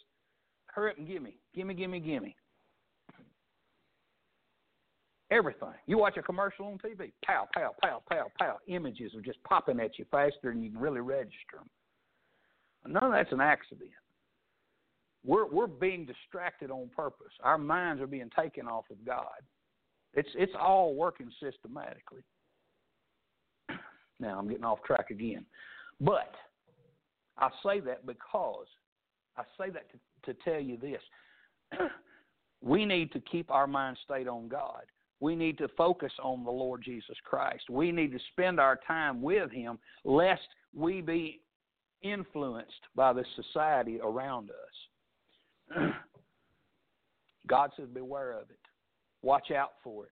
hurry 0.68 0.91
up 0.91 0.97
and 0.97 1.07
give 1.07 1.22
me, 1.22 1.36
give 1.55 1.68
me, 1.68 1.74
give 1.74 1.89
me, 1.89 1.99
give 1.99 2.24
me. 2.24 2.36
Everything. 5.32 5.74
You 5.88 5.97
watch 5.97 6.18
a 6.18 6.22
commercial 6.22 6.68
on 6.68 6.78
TV, 6.78 7.11
pow, 7.26 7.47
pow, 7.55 7.74
pow, 7.82 8.03
pow, 8.09 8.28
pow. 8.39 8.57
Images 8.68 9.16
are 9.16 9.22
just 9.22 9.41
popping 9.43 9.80
at 9.80 9.97
you 9.97 10.05
faster 10.11 10.51
than 10.51 10.61
you 10.61 10.70
can 10.70 10.80
really 10.80 10.99
register 10.99 11.57
them. 11.57 12.93
None 12.93 13.03
of 13.03 13.11
that's 13.11 13.32
an 13.32 13.41
accident. 13.41 13.89
We're 15.26 15.47
we're 15.47 15.68
being 15.68 16.05
distracted 16.05 16.70
on 16.70 16.89
purpose. 16.95 17.32
Our 17.43 17.57
minds 17.57 18.01
are 18.01 18.07
being 18.07 18.30
taken 18.38 18.68
off 18.68 18.86
of 18.91 19.03
God. 19.05 19.39
It's 20.14 20.30
it's 20.36 20.51
all 20.59 20.95
working 20.95 21.32
systematically. 21.41 22.22
Now 24.20 24.38
I'm 24.38 24.47
getting 24.47 24.64
off 24.64 24.84
track 24.86 25.09
again, 25.09 25.45
but 26.03 26.33
I 27.37 27.49
say 27.65 27.79
that 27.81 28.05
because 28.05 28.67
I 29.37 29.43
say 29.57 29.69
that 29.71 29.85
to, 29.91 30.33
to 30.33 30.39
tell 30.43 30.61
you 30.61 30.77
this: 30.77 31.01
we 32.61 32.85
need 32.85 33.11
to 33.13 33.19
keep 33.19 33.49
our 33.51 33.67
mind 33.67 33.97
stayed 34.03 34.27
on 34.27 34.47
God 34.47 34.83
we 35.23 35.37
need 35.37 35.57
to 35.59 35.69
focus 35.77 36.11
on 36.21 36.43
the 36.43 36.51
Lord 36.51 36.81
Jesus 36.83 37.15
Christ. 37.23 37.69
We 37.69 37.93
need 37.93 38.11
to 38.11 38.19
spend 38.33 38.59
our 38.59 38.77
time 38.85 39.21
with 39.21 39.49
Him 39.51 39.79
lest 40.03 40.41
we 40.75 40.99
be 40.99 41.39
influenced 42.01 42.73
by 42.93 43.13
the 43.13 43.23
society 43.37 44.01
around 44.03 44.49
us. 45.71 45.81
God 47.47 47.71
says, 47.77 47.87
beware 47.93 48.33
of 48.33 48.49
it. 48.49 48.59
Watch 49.21 49.49
out 49.51 49.75
for 49.81 50.07
it. 50.07 50.11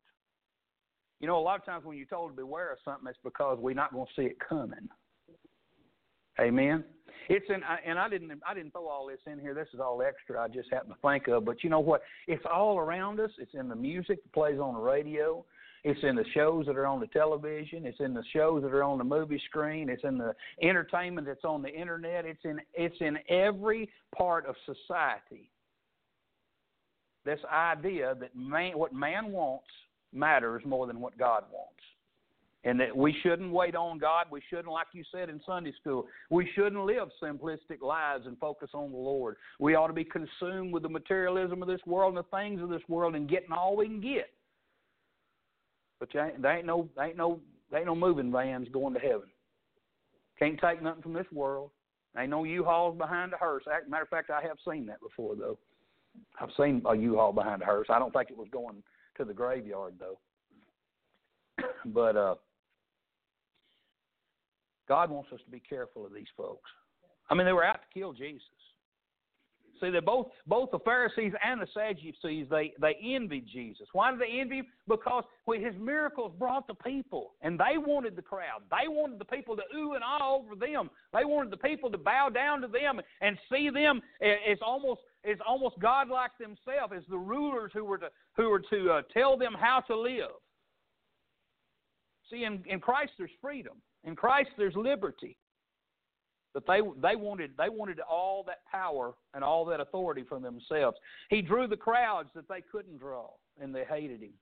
You 1.19 1.27
know, 1.27 1.37
a 1.37 1.43
lot 1.43 1.59
of 1.59 1.65
times 1.65 1.83
when 1.83 1.97
you're 1.97 2.05
told 2.05 2.31
to 2.31 2.35
beware 2.37 2.71
of 2.71 2.77
something, 2.85 3.09
it's 3.09 3.19
because 3.21 3.57
we're 3.59 3.75
not 3.75 3.91
going 3.91 4.07
to 4.07 4.21
see 4.21 4.27
it 4.27 4.37
coming. 4.39 4.87
Amen. 6.41 6.83
It's 7.29 7.45
in, 7.49 7.61
and 7.85 7.99
I 7.99 8.09
didn't, 8.09 8.31
I 8.47 8.53
didn't 8.53 8.71
throw 8.71 8.87
all 8.87 9.07
this 9.07 9.19
in 9.31 9.39
here. 9.39 9.53
This 9.53 9.67
is 9.73 9.79
all 9.79 10.01
extra. 10.01 10.41
I 10.41 10.47
just 10.47 10.69
happened 10.71 10.95
to 10.95 11.07
think 11.07 11.27
of. 11.27 11.45
But 11.45 11.63
you 11.63 11.69
know 11.69 11.79
what? 11.79 12.01
It's 12.27 12.43
all 12.51 12.77
around 12.77 13.19
us. 13.19 13.29
It's 13.37 13.53
in 13.53 13.69
the 13.69 13.75
music 13.75 14.23
that 14.23 14.33
plays 14.33 14.59
on 14.59 14.73
the 14.73 14.79
radio. 14.79 15.45
It's 15.83 15.99
in 16.03 16.15
the 16.15 16.25
shows 16.33 16.65
that 16.65 16.75
are 16.75 16.87
on 16.87 16.99
the 16.99 17.07
television. 17.07 17.85
It's 17.85 17.99
in 17.99 18.13
the 18.13 18.23
shows 18.33 18.63
that 18.63 18.73
are 18.73 18.83
on 18.83 18.97
the 18.97 19.03
movie 19.03 19.41
screen. 19.45 19.87
It's 19.87 20.03
in 20.03 20.17
the 20.17 20.33
entertainment 20.61 21.27
that's 21.27 21.45
on 21.45 21.61
the 21.61 21.69
internet. 21.69 22.25
It's 22.25 22.43
in, 22.43 22.59
it's 22.73 22.97
in 22.99 23.17
every 23.29 23.89
part 24.15 24.45
of 24.45 24.55
society. 24.65 25.49
This 27.23 27.39
idea 27.51 28.15
that 28.19 28.35
man, 28.35 28.77
what 28.77 28.93
man 28.93 29.31
wants 29.31 29.67
matters 30.11 30.63
more 30.65 30.87
than 30.87 30.99
what 30.99 31.17
God 31.17 31.43
wants 31.51 31.81
and 32.63 32.79
that 32.79 32.95
we 32.95 33.15
shouldn't 33.23 33.51
wait 33.51 33.75
on 33.75 33.97
God. 33.97 34.27
We 34.29 34.41
shouldn't, 34.49 34.67
like 34.67 34.87
you 34.93 35.03
said 35.11 35.29
in 35.29 35.41
Sunday 35.45 35.73
school, 35.79 36.05
we 36.29 36.47
shouldn't 36.53 36.85
live 36.85 37.09
simplistic 37.21 37.81
lives 37.81 38.27
and 38.27 38.37
focus 38.37 38.69
on 38.73 38.91
the 38.91 38.97
Lord. 38.97 39.37
We 39.59 39.75
ought 39.75 39.87
to 39.87 39.93
be 39.93 40.03
consumed 40.03 40.73
with 40.73 40.83
the 40.83 40.89
materialism 40.89 41.61
of 41.61 41.67
this 41.67 41.81
world 41.87 42.15
and 42.15 42.23
the 42.23 42.37
things 42.37 42.61
of 42.61 42.69
this 42.69 42.83
world 42.87 43.15
and 43.15 43.29
getting 43.29 43.51
all 43.51 43.75
we 43.75 43.87
can 43.87 44.01
get. 44.01 44.29
But 45.99 46.09
ain't, 46.15 46.41
there 46.41 46.57
ain't 46.57 46.67
no, 46.67 46.87
there 46.95 47.05
ain't 47.05 47.17
no, 47.17 47.39
there 47.69 47.79
ain't 47.79 47.87
no 47.87 47.95
moving 47.95 48.31
vans 48.31 48.67
going 48.71 48.93
to 48.93 48.99
heaven. 48.99 49.29
Can't 50.37 50.59
take 50.59 50.81
nothing 50.81 51.03
from 51.03 51.13
this 51.13 51.27
world. 51.31 51.71
Ain't 52.17 52.29
no 52.29 52.43
U-Hauls 52.43 52.97
behind 52.97 53.33
a 53.33 53.37
hearse. 53.37 53.63
Matter 53.87 54.03
of 54.03 54.09
fact, 54.09 54.29
I 54.29 54.41
have 54.41 54.57
seen 54.67 54.85
that 54.87 54.99
before 55.01 55.35
though. 55.35 55.57
I've 56.39 56.49
seen 56.59 56.81
a 56.85 56.95
U-Haul 56.95 57.31
behind 57.31 57.61
a 57.61 57.65
hearse. 57.65 57.87
I 57.89 57.99
don't 57.99 58.11
think 58.11 58.29
it 58.29 58.37
was 58.37 58.49
going 58.51 58.83
to 59.17 59.23
the 59.23 59.33
graveyard 59.33 59.93
though. 59.99 60.19
but 61.85 62.15
uh 62.15 62.35
God 64.91 65.09
wants 65.09 65.31
us 65.31 65.39
to 65.45 65.49
be 65.49 65.61
careful 65.61 66.05
of 66.05 66.13
these 66.13 66.27
folks. 66.35 66.69
I 67.29 67.33
mean, 67.33 67.45
they 67.45 67.53
were 67.53 67.63
out 67.63 67.79
to 67.79 67.97
kill 67.97 68.11
Jesus. 68.11 68.43
See, 69.79 69.89
they 69.89 70.01
both 70.01 70.27
both 70.45 70.69
the 70.69 70.79
Pharisees 70.79 71.31
and 71.41 71.61
the 71.61 71.67
Sadducees 71.73 72.47
they 72.49 72.73
they 72.77 72.97
envied 73.01 73.47
Jesus. 73.47 73.87
Why 73.93 74.11
did 74.11 74.19
they 74.19 74.41
envy 74.41 74.57
him? 74.57 74.65
Because 74.89 75.23
well, 75.45 75.57
his 75.57 75.73
miracles 75.79 76.33
brought 76.37 76.67
the 76.67 76.73
people, 76.73 77.31
and 77.41 77.57
they 77.57 77.77
wanted 77.77 78.17
the 78.17 78.21
crowd. 78.21 78.63
They 78.69 78.89
wanted 78.89 79.17
the 79.17 79.25
people 79.25 79.55
to 79.55 79.61
ooh 79.73 79.93
and 79.93 80.03
ah 80.05 80.29
over 80.29 80.57
them. 80.57 80.89
They 81.13 81.23
wanted 81.23 81.53
the 81.53 81.57
people 81.69 81.89
to 81.89 81.97
bow 81.97 82.27
down 82.27 82.59
to 82.59 82.67
them 82.67 82.99
and 83.21 83.37
see 83.49 83.69
them 83.69 84.01
as 84.21 84.57
almost 84.61 84.99
as 85.23 85.37
almost 85.47 85.79
godlike 85.79 86.31
themselves, 86.37 86.91
as 86.93 87.03
the 87.09 87.17
rulers 87.17 87.71
who 87.73 87.85
were 87.85 87.97
to 87.97 88.09
who 88.35 88.49
were 88.49 88.63
to 88.69 88.91
uh, 88.91 89.01
tell 89.13 89.37
them 89.37 89.53
how 89.57 89.79
to 89.87 89.97
live. 89.97 90.31
See, 92.29 92.43
in, 92.43 92.61
in 92.65 92.81
Christ 92.81 93.13
there's 93.17 93.31
freedom. 93.41 93.77
In 94.03 94.15
Christ 94.15 94.49
there's 94.57 94.75
liberty. 94.75 95.37
But 96.53 96.65
they 96.67 96.81
they 97.01 97.15
wanted 97.15 97.51
they 97.57 97.69
wanted 97.69 97.99
all 98.01 98.43
that 98.47 98.59
power 98.69 99.13
and 99.33 99.43
all 99.43 99.63
that 99.65 99.79
authority 99.79 100.23
from 100.27 100.43
themselves. 100.43 100.97
He 101.29 101.41
drew 101.41 101.67
the 101.67 101.77
crowds 101.77 102.29
that 102.35 102.47
they 102.49 102.61
couldn't 102.61 102.97
draw, 102.97 103.29
and 103.61 103.73
they 103.73 103.85
hated 103.85 104.21
him. 104.21 104.33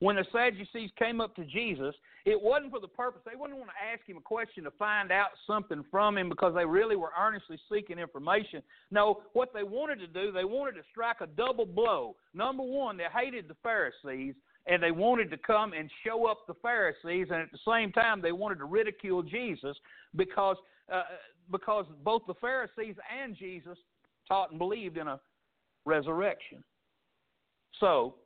When 0.00 0.14
the 0.14 0.24
Sadducees 0.30 0.90
came 0.96 1.20
up 1.20 1.34
to 1.36 1.44
Jesus, 1.44 1.94
it 2.24 2.40
wasn't 2.40 2.70
for 2.70 2.78
the 2.78 2.86
purpose. 2.86 3.22
They 3.24 3.34
wouldn't 3.34 3.58
want 3.58 3.70
to 3.70 3.92
ask 3.92 4.08
him 4.08 4.16
a 4.16 4.20
question 4.20 4.62
to 4.64 4.70
find 4.72 5.10
out 5.10 5.30
something 5.44 5.84
from 5.90 6.16
him 6.16 6.28
because 6.28 6.54
they 6.54 6.64
really 6.64 6.94
were 6.94 7.10
earnestly 7.18 7.58
seeking 7.72 7.98
information. 7.98 8.62
No, 8.92 9.22
what 9.32 9.52
they 9.52 9.64
wanted 9.64 9.98
to 9.98 10.06
do, 10.06 10.30
they 10.30 10.44
wanted 10.44 10.76
to 10.76 10.82
strike 10.90 11.16
a 11.20 11.26
double 11.26 11.66
blow. 11.66 12.14
Number 12.32 12.62
one, 12.62 12.96
they 12.96 13.06
hated 13.12 13.48
the 13.48 13.56
Pharisees, 13.60 14.34
and 14.66 14.82
they 14.82 14.90
wanted 14.90 15.30
to 15.30 15.38
come 15.38 15.72
and 15.72 15.90
show 16.06 16.26
up 16.26 16.46
the 16.46 16.54
Pharisees, 16.60 17.28
and 17.30 17.40
at 17.40 17.52
the 17.52 17.58
same 17.66 17.92
time, 17.92 18.20
they 18.20 18.32
wanted 18.32 18.58
to 18.58 18.64
ridicule 18.64 19.22
Jesus 19.22 19.76
because 20.16 20.56
uh, 20.92 21.02
because 21.50 21.86
both 22.04 22.22
the 22.26 22.34
Pharisees 22.34 22.94
and 23.22 23.36
Jesus 23.36 23.78
taught 24.26 24.50
and 24.50 24.58
believed 24.58 24.96
in 24.98 25.08
a 25.08 25.20
resurrection. 25.84 26.62
So 27.80 28.16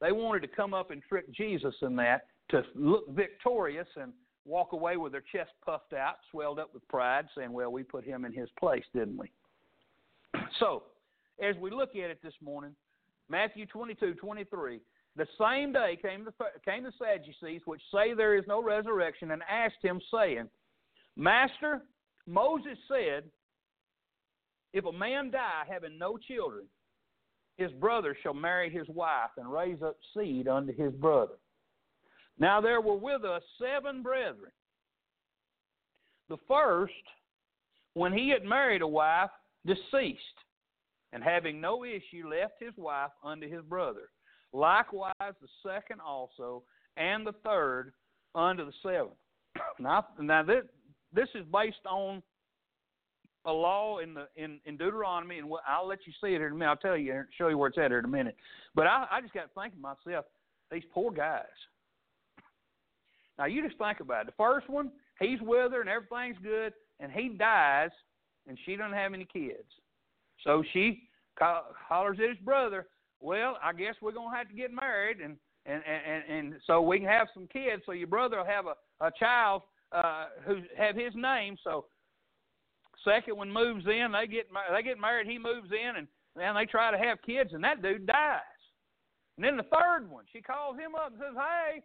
they 0.00 0.12
wanted 0.12 0.40
to 0.40 0.48
come 0.48 0.74
up 0.74 0.90
and 0.90 1.02
trick 1.08 1.32
Jesus 1.32 1.74
in 1.82 1.96
that 1.96 2.26
to 2.50 2.62
look 2.74 3.08
victorious 3.14 3.86
and 4.00 4.12
walk 4.44 4.72
away 4.72 4.96
with 4.96 5.12
their 5.12 5.22
chest 5.32 5.50
puffed 5.64 5.92
out, 5.92 6.16
swelled 6.30 6.58
up 6.58 6.74
with 6.74 6.86
pride, 6.88 7.26
saying, 7.36 7.52
"Well, 7.52 7.70
we 7.70 7.82
put 7.82 8.04
him 8.04 8.24
in 8.24 8.32
his 8.32 8.50
place, 8.58 8.84
didn't 8.92 9.16
we?" 9.16 9.30
So, 10.58 10.84
as 11.40 11.56
we 11.56 11.70
look 11.70 11.90
at 11.90 12.10
it 12.10 12.20
this 12.22 12.34
morning, 12.40 12.74
Matthew 13.28 13.66
22, 13.66 14.14
23, 14.14 14.80
the 15.16 15.26
same 15.38 15.72
day 15.72 15.98
came 16.00 16.24
the, 16.24 16.32
came 16.64 16.84
the 16.84 16.92
Sadducees, 16.98 17.62
which 17.66 17.82
say 17.92 18.14
there 18.14 18.36
is 18.36 18.44
no 18.46 18.62
resurrection, 18.62 19.30
and 19.30 19.42
asked 19.48 19.82
him, 19.82 20.00
saying, 20.12 20.48
Master, 21.16 21.82
Moses 22.26 22.78
said, 22.88 23.24
If 24.72 24.86
a 24.86 24.92
man 24.92 25.30
die 25.30 25.64
having 25.68 25.98
no 25.98 26.16
children, 26.16 26.64
his 27.58 27.70
brother 27.72 28.16
shall 28.22 28.34
marry 28.34 28.70
his 28.70 28.88
wife 28.88 29.30
and 29.36 29.52
raise 29.52 29.82
up 29.82 29.96
seed 30.16 30.48
unto 30.48 30.74
his 30.74 30.92
brother. 30.94 31.34
Now 32.38 32.60
there 32.60 32.80
were 32.80 32.96
with 32.96 33.24
us 33.24 33.42
seven 33.60 34.02
brethren. 34.02 34.50
The 36.28 36.38
first, 36.48 36.92
when 37.92 38.12
he 38.12 38.30
had 38.30 38.44
married 38.44 38.80
a 38.80 38.86
wife, 38.86 39.30
deceased, 39.66 40.20
and 41.12 41.22
having 41.22 41.60
no 41.60 41.84
issue, 41.84 42.28
left 42.28 42.54
his 42.60 42.74
wife 42.76 43.10
unto 43.22 43.50
his 43.50 43.62
brother. 43.62 44.08
Likewise, 44.52 45.12
the 45.20 45.48
second 45.64 46.00
also, 46.00 46.62
and 46.96 47.26
the 47.26 47.32
third 47.44 47.92
unto 48.34 48.64
the 48.64 48.72
seventh. 48.82 49.16
Now, 49.78 50.06
now 50.18 50.42
this, 50.42 50.64
this 51.12 51.28
is 51.34 51.44
based 51.52 51.84
on 51.88 52.22
a 53.44 53.52
law 53.52 53.98
in 53.98 54.14
the 54.14 54.28
in, 54.36 54.60
in 54.64 54.76
Deuteronomy, 54.76 55.38
and 55.38 55.50
I'll 55.66 55.86
let 55.86 56.06
you 56.06 56.12
see 56.22 56.34
it 56.34 56.38
here 56.38 56.46
in 56.46 56.52
a 56.52 56.56
minute. 56.56 56.70
I'll 56.70 56.76
tell 56.76 56.96
you, 56.96 57.24
show 57.36 57.48
you 57.48 57.58
where 57.58 57.68
it's 57.68 57.78
at 57.78 57.90
here 57.90 57.98
in 57.98 58.04
a 58.04 58.08
minute. 58.08 58.36
But 58.74 58.86
I, 58.86 59.06
I 59.10 59.20
just 59.20 59.34
got 59.34 59.50
thinking 59.54 59.80
myself, 59.80 60.26
these 60.70 60.84
poor 60.92 61.10
guys. 61.10 61.44
Now 63.38 63.46
you 63.46 63.62
just 63.66 63.78
think 63.78 64.00
about 64.00 64.22
it. 64.22 64.26
The 64.26 64.42
first 64.44 64.68
one, 64.68 64.92
he's 65.18 65.40
with 65.40 65.72
her 65.72 65.80
and 65.80 65.90
everything's 65.90 66.38
good, 66.42 66.72
and 67.00 67.10
he 67.10 67.30
dies, 67.30 67.90
and 68.46 68.58
she 68.64 68.76
doesn't 68.76 68.96
have 68.96 69.14
any 69.14 69.26
kids. 69.30 69.68
So 70.44 70.62
she 70.72 71.08
call, 71.38 71.66
hollers 71.88 72.18
at 72.22 72.30
his 72.30 72.38
brother, 72.38 72.86
well, 73.20 73.58
I 73.62 73.72
guess 73.72 73.94
we're 74.02 74.12
gonna 74.12 74.36
have 74.36 74.48
to 74.48 74.54
get 74.54 74.72
married, 74.72 75.18
and 75.20 75.36
and 75.66 75.82
and 75.86 76.24
and 76.28 76.54
so 76.66 76.82
we 76.82 76.98
can 76.98 77.08
have 77.08 77.28
some 77.32 77.46
kids. 77.46 77.82
So 77.86 77.92
your 77.92 78.08
brother 78.08 78.38
will 78.38 78.44
have 78.44 78.66
a 78.66 78.74
a 79.04 79.10
child 79.18 79.62
uh, 79.92 80.26
who 80.44 80.60
have 80.76 80.96
his 80.96 81.14
name. 81.14 81.56
So 81.62 81.86
second 83.04 83.36
one 83.36 83.50
moves 83.50 83.86
in, 83.86 84.12
they 84.12 84.26
get 84.26 84.48
they 84.72 84.82
get 84.82 84.98
married. 84.98 85.26
He 85.26 85.38
moves 85.38 85.70
in, 85.70 85.96
and 85.96 86.08
then 86.34 86.54
they 86.54 86.66
try 86.66 86.90
to 86.90 86.98
have 86.98 87.22
kids, 87.22 87.52
and 87.52 87.62
that 87.64 87.82
dude 87.82 88.06
dies. 88.06 88.40
And 89.36 89.44
then 89.44 89.56
the 89.56 89.64
third 89.64 90.10
one, 90.10 90.24
she 90.32 90.42
calls 90.42 90.76
him 90.76 90.94
up 90.94 91.12
and 91.12 91.18
says, 91.18 91.36
"Hey, 91.36 91.82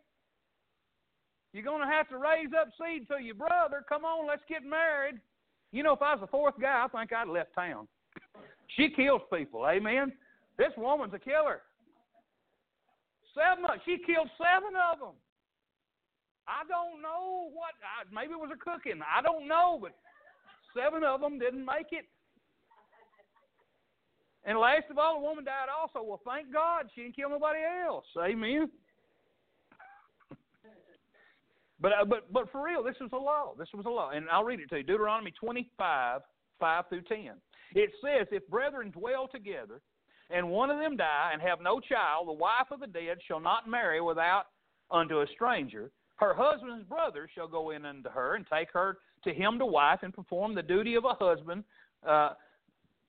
you're 1.54 1.64
to 1.64 1.86
have 1.86 2.10
to 2.10 2.18
raise 2.18 2.50
up 2.60 2.70
seed 2.78 3.08
for 3.08 3.20
your 3.20 3.36
brother. 3.36 3.84
Come 3.88 4.06
on, 4.06 4.28
let's 4.28 4.44
get 4.50 4.64
married." 4.64 5.20
You 5.72 5.84
know, 5.84 5.94
if 5.94 6.02
I 6.02 6.14
was 6.14 6.22
the 6.22 6.28
fourth 6.28 6.56
guy, 6.60 6.86
I 6.86 6.88
think 6.88 7.14
I'd 7.14 7.28
left 7.28 7.54
town. 7.54 7.88
She 8.76 8.90
kills 8.90 9.22
people. 9.34 9.66
Amen. 9.66 10.12
This 10.58 10.74
woman's 10.78 11.14
a 11.14 11.20
killer. 11.20 11.62
Seven. 13.34 13.66
She 13.86 13.98
killed 14.06 14.30
seven 14.38 14.74
of 14.76 15.00
them. 15.00 15.16
I 16.48 16.64
don't 16.68 17.02
know 17.02 17.50
what. 17.54 17.76
Maybe 18.12 18.34
it 18.34 18.40
was 18.40 18.52
a 18.54 18.58
cooking. 18.58 19.02
I 19.04 19.22
don't 19.22 19.48
know, 19.48 19.78
but 19.82 19.94
seven 20.76 21.04
of 21.04 21.22
them 21.22 21.40
didn't 21.40 21.66
make 21.66 21.92
it. 21.92 22.06
And 24.46 24.58
last 24.58 24.86
of 24.90 24.98
all, 24.98 25.20
the 25.20 25.28
woman 25.28 25.44
died 25.44 25.68
also. 25.68 26.02
Well, 26.08 26.22
thank 26.26 26.54
God 26.54 26.86
she 26.96 27.02
didn't 27.02 27.18
kill 27.18 27.30
nobody 27.30 27.60
else. 27.86 28.06
Amen. 28.18 28.72
but 31.82 31.92
uh, 31.92 32.06
but 32.06 32.32
but 32.32 32.50
for 32.52 32.64
real, 32.64 32.82
this 32.82 32.96
was 33.02 33.10
a 33.12 33.18
law. 33.18 33.54
This 33.60 33.68
was 33.74 33.86
a 33.86 33.90
law, 33.90 34.12
and 34.12 34.30
I'll 34.32 34.46
read 34.46 34.62
it 34.62 34.70
to 34.70 34.78
you. 34.78 34.84
Deuteronomy 34.84 35.32
twenty 35.32 35.70
five 35.78 36.22
five 36.62 36.86
through 36.88 37.02
ten. 37.04 37.34
It 37.78 37.92
says, 38.02 38.28
"If 38.32 38.48
brethren 38.48 38.90
dwell 38.92 39.28
together, 39.28 39.82
and 40.30 40.50
one 40.50 40.72
of 40.72 40.80
them 40.80 40.98
die 40.98 41.30
and 41.32 41.42
have 41.42 41.62
no 41.62 41.80
child, 41.80 42.28
the 42.28 42.34
wife 42.34 42.72
of 42.72 42.80
the 42.80 42.88
dead 42.88 43.20
shall 43.28 43.40
not 43.40 43.68
marry 43.68 44.02
without 44.02 44.48
unto 44.90 45.22
a 45.22 45.28
stranger." 45.28 45.92
Her 46.16 46.34
husband's 46.34 46.86
brother 46.86 47.30
shall 47.34 47.48
go 47.48 47.70
in 47.70 47.86
unto 47.86 48.10
her 48.10 48.34
and 48.34 48.48
take 48.48 48.72
her 48.72 48.98
to 49.24 49.34
him 49.34 49.60
to 49.60 49.66
wife 49.66 50.02
and 50.02 50.12
perform 50.12 50.56
the 50.56 50.64
duty 50.64 50.96
of 50.96 51.06
a 51.06 51.14
husband, 51.14 51.64
uh, 52.04 52.34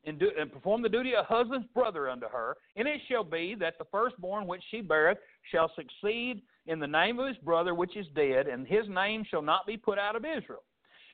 and, 0.05 0.19
do, 0.19 0.31
and 0.39 0.53
perform 0.53 0.83
the 0.83 0.89
duty 0.91 1.15
of 1.15 1.25
husband's 1.25 1.67
brother 1.69 2.11
unto 2.11 2.29
her. 2.29 2.59
And 2.77 2.87
it 2.87 3.01
shall 3.09 3.25
be 3.25 3.55
that 3.55 3.79
the 3.79 3.87
firstborn 3.87 4.47
which 4.47 4.63
she 4.71 4.83
beareth 4.83 5.19
shall 5.51 5.73
succeed 5.75 6.43
in 6.67 6.79
the 6.79 6.87
name 6.87 7.19
of 7.19 7.27
his 7.27 7.39
brother 7.39 7.75
which 7.75 7.97
is 7.97 8.07
dead, 8.09 8.47
and 8.47 8.67
his 8.67 8.87
name 8.89 9.25
shall 9.25 9.43
not 9.43 9.67
be 9.67 9.79
put 9.79 9.99
out 9.99 10.15
of 10.15 10.27
Israel. 10.27 10.63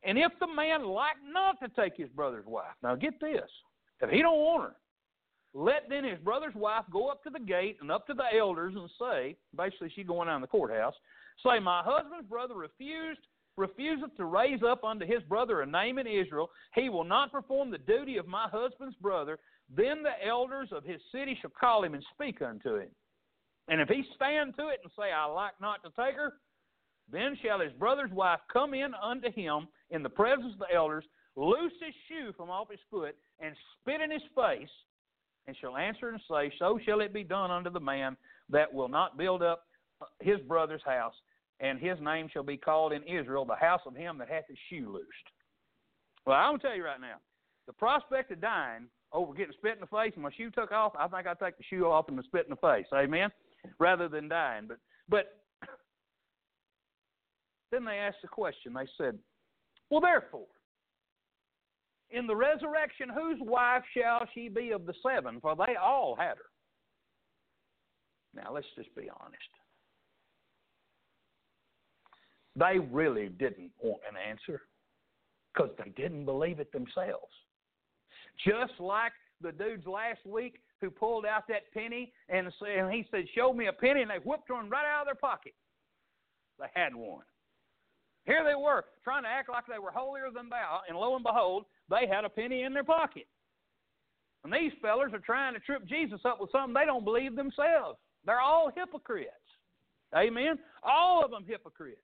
And 0.06 0.18
if 0.18 0.32
the 0.40 0.46
man 0.46 0.84
like 0.84 1.16
not 1.26 1.56
to 1.60 1.68
take 1.68 1.96
his 1.96 2.08
brother's 2.10 2.46
wife, 2.46 2.74
now 2.82 2.94
get 2.94 3.20
this, 3.20 3.50
if 4.00 4.10
he 4.10 4.20
don't 4.20 4.38
want 4.38 4.64
her, 4.64 4.76
let 5.54 5.88
then 5.88 6.04
his 6.04 6.18
brother's 6.18 6.54
wife 6.54 6.84
go 6.92 7.08
up 7.08 7.22
to 7.24 7.30
the 7.30 7.40
gate 7.40 7.78
and 7.80 7.90
up 7.90 8.06
to 8.08 8.14
the 8.14 8.24
elders 8.36 8.74
and 8.76 8.90
say, 9.00 9.36
basically 9.56 9.90
she's 9.94 10.06
going 10.06 10.26
down 10.26 10.40
the 10.40 10.46
courthouse, 10.46 10.94
Say, 11.42 11.58
My 11.58 11.82
husband's 11.84 12.28
brother 12.28 12.54
refused 12.54 13.20
refuseth 13.56 14.16
to 14.16 14.24
raise 14.24 14.62
up 14.64 14.82
unto 14.82 15.06
his 15.06 15.22
brother 15.28 15.60
a 15.60 15.66
name 15.66 15.98
in 15.98 16.08
Israel, 16.08 16.50
he 16.74 16.88
will 16.88 17.04
not 17.04 17.30
perform 17.30 17.70
the 17.70 17.78
duty 17.78 18.16
of 18.16 18.26
my 18.26 18.48
husband's 18.48 18.96
brother. 18.96 19.38
Then 19.74 20.02
the 20.02 20.26
elders 20.26 20.70
of 20.72 20.84
his 20.84 21.00
city 21.12 21.38
shall 21.40 21.52
call 21.58 21.84
him 21.84 21.94
and 21.94 22.04
speak 22.12 22.42
unto 22.42 22.76
him. 22.78 22.88
And 23.68 23.80
if 23.80 23.88
he 23.88 24.04
stand 24.16 24.56
to 24.56 24.68
it 24.68 24.80
and 24.82 24.90
say, 24.98 25.12
I 25.12 25.26
like 25.26 25.52
not 25.60 25.84
to 25.84 25.90
take 25.90 26.16
her, 26.16 26.32
then 27.10 27.38
shall 27.42 27.60
his 27.60 27.72
brother's 27.74 28.10
wife 28.10 28.40
come 28.52 28.74
in 28.74 28.92
unto 29.00 29.30
him 29.30 29.68
in 29.90 30.02
the 30.02 30.08
presence 30.08 30.52
of 30.54 30.58
the 30.58 30.74
elders, 30.74 31.04
loose 31.36 31.72
his 31.84 31.94
shoe 32.08 32.32
from 32.36 32.50
off 32.50 32.70
his 32.70 32.80
foot, 32.90 33.16
and 33.40 33.54
spit 33.80 34.00
in 34.00 34.10
his 34.10 34.22
face, 34.34 34.68
and 35.46 35.56
shall 35.60 35.76
answer 35.76 36.08
and 36.08 36.20
say, 36.30 36.52
So 36.58 36.78
shall 36.84 37.00
it 37.00 37.12
be 37.12 37.24
done 37.24 37.50
unto 37.50 37.70
the 37.70 37.80
man 37.80 38.16
that 38.50 38.72
will 38.72 38.88
not 38.88 39.18
build 39.18 39.42
up 39.42 39.66
his 40.20 40.40
brother's 40.40 40.82
house, 40.84 41.14
and 41.60 41.78
his 41.78 41.98
name 42.00 42.28
shall 42.32 42.42
be 42.42 42.56
called 42.56 42.92
in 42.92 43.02
Israel 43.02 43.44
the 43.44 43.54
house 43.54 43.82
of 43.86 43.94
him 43.94 44.18
that 44.18 44.28
hath 44.28 44.44
his 44.48 44.58
shoe 44.68 44.90
loosed. 44.92 45.08
Well, 46.26 46.36
I'm 46.36 46.52
gonna 46.52 46.58
tell 46.58 46.76
you 46.76 46.84
right 46.84 47.00
now, 47.00 47.16
the 47.66 47.72
prospect 47.72 48.30
of 48.30 48.40
dying 48.40 48.88
over 49.12 49.32
getting 49.32 49.52
spit 49.52 49.74
in 49.74 49.80
the 49.80 49.86
face 49.86 50.12
and 50.14 50.22
my 50.22 50.30
shoe 50.36 50.50
took 50.50 50.72
off, 50.72 50.92
I 50.98 51.06
think 51.08 51.26
I'd 51.26 51.38
take 51.38 51.56
the 51.56 51.64
shoe 51.64 51.86
off 51.86 52.08
and 52.08 52.18
the 52.18 52.22
spit 52.24 52.46
in 52.46 52.50
the 52.50 52.56
face, 52.56 52.86
amen, 52.92 53.30
rather 53.78 54.08
than 54.08 54.28
dying. 54.28 54.66
But 54.66 54.78
but 55.08 55.40
then 57.70 57.84
they 57.84 57.98
asked 57.98 58.22
the 58.22 58.28
question. 58.28 58.72
They 58.72 58.86
said, 58.98 59.18
"Well, 59.94 60.00
therefore." 60.00 60.48
In 62.10 62.26
the 62.26 62.34
resurrection, 62.34 63.08
whose 63.08 63.38
wife 63.40 63.84
shall 63.96 64.26
she 64.34 64.48
be 64.48 64.72
of 64.72 64.86
the 64.86 64.94
seven? 65.06 65.40
For 65.40 65.54
they 65.54 65.76
all 65.76 66.16
had 66.16 66.36
her. 66.36 66.50
Now, 68.34 68.52
let's 68.52 68.66
just 68.74 68.92
be 68.96 69.08
honest. 69.20 69.48
They 72.56 72.80
really 72.90 73.28
didn't 73.28 73.70
want 73.80 74.02
an 74.08 74.16
answer 74.16 74.62
because 75.52 75.70
they 75.78 75.90
didn't 75.90 76.24
believe 76.24 76.58
it 76.58 76.72
themselves. 76.72 77.32
Just 78.44 78.80
like 78.80 79.12
the 79.40 79.52
dudes 79.52 79.86
last 79.86 80.26
week 80.26 80.60
who 80.80 80.90
pulled 80.90 81.24
out 81.24 81.46
that 81.46 81.72
penny 81.72 82.12
and, 82.28 82.52
and 82.66 82.92
he 82.92 83.06
said, 83.12 83.26
Show 83.32 83.52
me 83.52 83.66
a 83.68 83.72
penny, 83.72 84.02
and 84.02 84.10
they 84.10 84.18
whipped 84.24 84.50
one 84.50 84.68
right 84.68 84.86
out 84.86 85.02
of 85.02 85.06
their 85.06 85.14
pocket. 85.14 85.54
They 86.58 86.66
had 86.74 86.96
one. 86.96 87.24
Here 88.26 88.42
they 88.44 88.54
were, 88.54 88.84
trying 89.02 89.24
to 89.24 89.28
act 89.28 89.50
like 89.50 89.64
they 89.66 89.78
were 89.78 89.90
holier 89.90 90.28
than 90.34 90.48
thou, 90.48 90.80
and 90.88 90.96
lo 90.96 91.14
and 91.14 91.24
behold, 91.24 91.66
they 91.90 92.06
had 92.06 92.24
a 92.24 92.28
penny 92.28 92.62
in 92.62 92.72
their 92.72 92.84
pocket. 92.84 93.26
And 94.44 94.52
these 94.52 94.72
fellers 94.80 95.12
are 95.12 95.18
trying 95.20 95.54
to 95.54 95.60
trip 95.60 95.86
Jesus 95.86 96.20
up 96.24 96.40
with 96.40 96.50
something 96.50 96.74
they 96.74 96.86
don't 96.86 97.04
believe 97.04 97.36
themselves. 97.36 97.98
They're 98.24 98.40
all 98.40 98.70
hypocrites. 98.74 99.30
Amen? 100.14 100.58
All 100.82 101.24
of 101.24 101.30
them 101.30 101.44
hypocrites. 101.46 102.00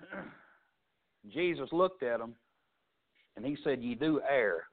Jesus 1.32 1.68
looked 1.72 2.02
at 2.02 2.18
them 2.18 2.34
and 3.36 3.44
he 3.44 3.56
said, 3.64 3.82
Ye 3.82 3.94
do 3.94 4.20
err, 4.28 4.64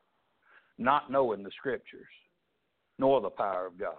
not 0.77 1.11
knowing 1.11 1.43
the 1.43 1.51
Scriptures, 1.57 2.07
nor 2.99 3.21
the 3.21 3.29
power 3.29 3.65
of 3.65 3.77
God. 3.77 3.93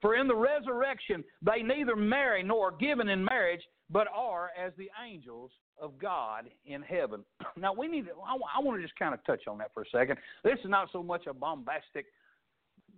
For 0.00 0.16
in 0.16 0.28
the 0.28 0.34
resurrection 0.34 1.24
they 1.42 1.62
neither 1.62 1.96
marry 1.96 2.42
nor 2.42 2.68
are 2.68 2.76
given 2.76 3.08
in 3.08 3.24
marriage, 3.24 3.62
but 3.90 4.08
are 4.14 4.50
as 4.58 4.72
the 4.76 4.90
angels 5.04 5.50
of 5.80 5.98
God 5.98 6.48
in 6.64 6.82
heaven. 6.82 7.24
Now 7.56 7.72
we 7.72 7.88
need. 7.88 8.06
To, 8.06 8.12
I, 8.12 8.34
I 8.58 8.62
want 8.62 8.78
to 8.78 8.82
just 8.82 8.98
kind 8.98 9.14
of 9.14 9.24
touch 9.24 9.42
on 9.48 9.58
that 9.58 9.72
for 9.72 9.82
a 9.82 9.86
second. 9.90 10.18
This 10.44 10.58
is 10.62 10.68
not 10.70 10.88
so 10.92 11.02
much 11.02 11.26
a 11.26 11.32
bombastic. 11.32 12.06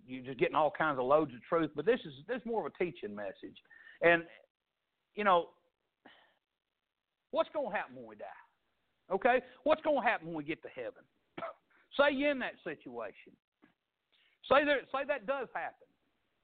You're 0.06 0.24
just 0.24 0.38
getting 0.38 0.56
all 0.56 0.72
kinds 0.76 0.98
of 0.98 1.04
loads 1.04 1.32
of 1.34 1.40
truth, 1.48 1.70
but 1.76 1.86
this 1.86 2.00
is 2.04 2.12
this 2.26 2.38
is 2.38 2.46
more 2.46 2.66
of 2.66 2.72
a 2.72 2.84
teaching 2.84 3.14
message. 3.14 3.56
And 4.02 4.24
you 5.14 5.24
know, 5.24 5.50
what's 7.30 7.50
going 7.54 7.70
to 7.70 7.76
happen 7.76 7.96
when 7.96 8.06
we 8.06 8.16
die? 8.16 8.24
Okay, 9.12 9.40
what's 9.64 9.82
going 9.82 10.00
to 10.00 10.06
happen 10.06 10.28
when 10.28 10.36
we 10.36 10.44
get 10.44 10.62
to 10.62 10.68
heaven? 10.68 11.04
say 11.96 12.12
you're 12.12 12.30
in 12.30 12.38
that 12.40 12.54
situation. 12.64 13.32
Say 14.50 14.64
that 14.64 14.88
say 14.92 15.04
that 15.06 15.26
does 15.26 15.48
happen. 15.54 15.87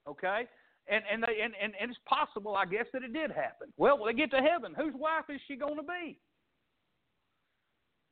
Okay, 0.08 0.44
and 0.88 1.02
and 1.10 1.22
they 1.22 1.42
and, 1.42 1.54
and, 1.60 1.72
and 1.80 1.90
it's 1.90 2.00
possible, 2.06 2.56
I 2.56 2.66
guess, 2.66 2.86
that 2.92 3.02
it 3.02 3.12
did 3.12 3.30
happen. 3.30 3.72
Well, 3.76 3.98
when 3.98 4.14
they 4.14 4.20
get 4.20 4.30
to 4.32 4.42
heaven, 4.42 4.74
whose 4.76 4.94
wife 4.94 5.24
is 5.28 5.40
she 5.48 5.56
going 5.56 5.76
to 5.76 5.82
be? 5.82 6.18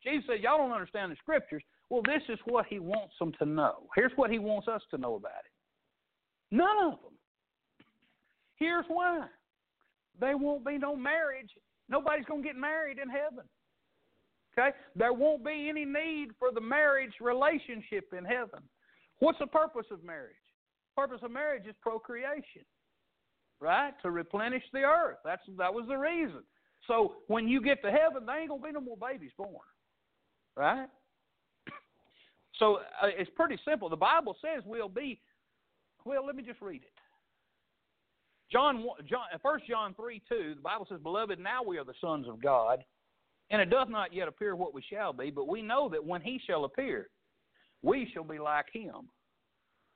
Jesus 0.03 0.25
said, 0.27 0.43
Y'all 0.43 0.59
don't 0.59 0.73
understand 0.73 1.13
the 1.13 1.17
scriptures. 1.17 1.63
Well, 1.91 2.03
this 2.03 2.23
is 2.29 2.39
what 2.47 2.67
he 2.67 2.79
wants 2.79 3.15
them 3.19 3.33
to 3.39 3.45
know. 3.45 3.85
Here's 3.95 4.13
what 4.17 4.31
he 4.31 4.39
wants 4.39 4.69
us 4.69 4.83
to 4.91 4.99
know 4.99 5.15
about 5.17 5.45
it. 5.45 6.57
None 6.57 6.79
of 6.85 6.93
them. 7.03 7.13
Here's 8.57 8.85
why. 8.89 9.27
There 10.21 10.37
won't 10.37 10.65
be 10.65 10.79
no 10.79 10.97
marriage. 10.97 11.51
Nobody's 11.89 12.25
going 12.25 12.43
to 12.43 12.49
get 12.49 12.57
married 12.57 12.99
in 12.99 13.09
heaven. 13.09 13.45
Okay? 14.57 14.77
There 14.95 15.13
won't 15.13 15.45
be 15.45 15.69
any 15.69 15.85
need 15.85 16.29
for 16.39 16.51
the 16.53 16.61
marriage 16.61 17.15
relationship 17.21 18.13
in 18.17 18.25
heaven. 18.25 18.61
What's 19.19 19.39
the 19.39 19.47
purpose 19.47 19.87
of 19.91 20.05
marriage? 20.05 20.35
Purpose 20.97 21.21
of 21.23 21.31
marriage 21.31 21.67
is 21.67 21.75
procreation, 21.81 22.63
right? 23.61 23.93
To 24.03 24.11
replenish 24.11 24.65
the 24.73 24.81
earth. 24.81 25.19
That's 25.25 25.43
that 25.59 25.73
was 25.73 25.87
the 25.89 25.97
reason. 25.97 26.43
So 26.87 27.15
when 27.29 27.49
you 27.49 27.63
get 27.63 27.83
to 27.83 27.91
heaven, 27.91 28.27
there 28.27 28.41
ain't 28.41 28.51
gonna 28.51 28.63
be 28.63 28.73
no 28.73 28.81
more 28.81 28.97
babies 28.97 29.33
born, 29.37 29.55
right? 30.57 30.89
So 32.59 32.77
uh, 33.03 33.07
it's 33.07 33.31
pretty 33.35 33.59
simple. 33.67 33.89
The 33.89 33.97
Bible 33.97 34.37
says 34.41 34.63
we'll 34.67 34.89
be. 34.89 35.19
Well, 36.05 36.25
let 36.25 36.37
me 36.37 36.43
just 36.43 36.61
read 36.61 36.83
it. 36.83 36.93
John, 38.53 38.85
John, 39.09 39.23
First 39.43 39.67
John 39.67 39.95
three 39.95 40.21
two. 40.29 40.53
The 40.55 40.61
Bible 40.61 40.87
says, 40.89 41.01
"Beloved, 41.03 41.39
now 41.41 41.63
we 41.63 41.79
are 41.79 41.85
the 41.85 41.95
sons 42.01 42.29
of 42.29 42.43
God, 42.43 42.85
and 43.51 43.63
it 43.63 43.71
doth 43.71 43.89
not 43.89 44.13
yet 44.13 44.29
appear 44.29 44.55
what 44.55 44.75
we 44.75 44.83
shall 44.93 45.15
be, 45.15 45.31
but 45.31 45.49
we 45.49 45.63
know 45.63 45.89
that 45.89 46.05
when 46.05 46.21
He 46.21 46.39
shall 46.47 46.65
appear, 46.65 47.09
we 47.83 48.09
shall 48.13 48.25
be 48.25 48.39
like 48.39 48.67
Him, 48.73 49.09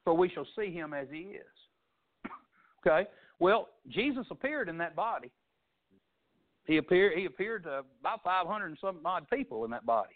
for 0.07 0.15
we 0.15 0.31
shall 0.31 0.47
see 0.57 0.71
him 0.71 0.95
as 0.95 1.09
he 1.11 1.35
is. 1.35 2.31
okay? 2.87 3.11
Well, 3.41 3.69
Jesus 3.89 4.25
appeared 4.31 4.69
in 4.69 4.79
that 4.79 4.95
body. 4.95 5.33
He 6.65 6.77
appeared 6.77 7.19
he 7.19 7.27
appeared 7.27 7.65
to 7.65 7.83
about 8.01 8.23
500 8.23 8.67
and 8.67 8.79
some 8.81 9.01
odd 9.05 9.27
people 9.29 9.65
in 9.65 9.71
that 9.73 9.85
body. 9.85 10.15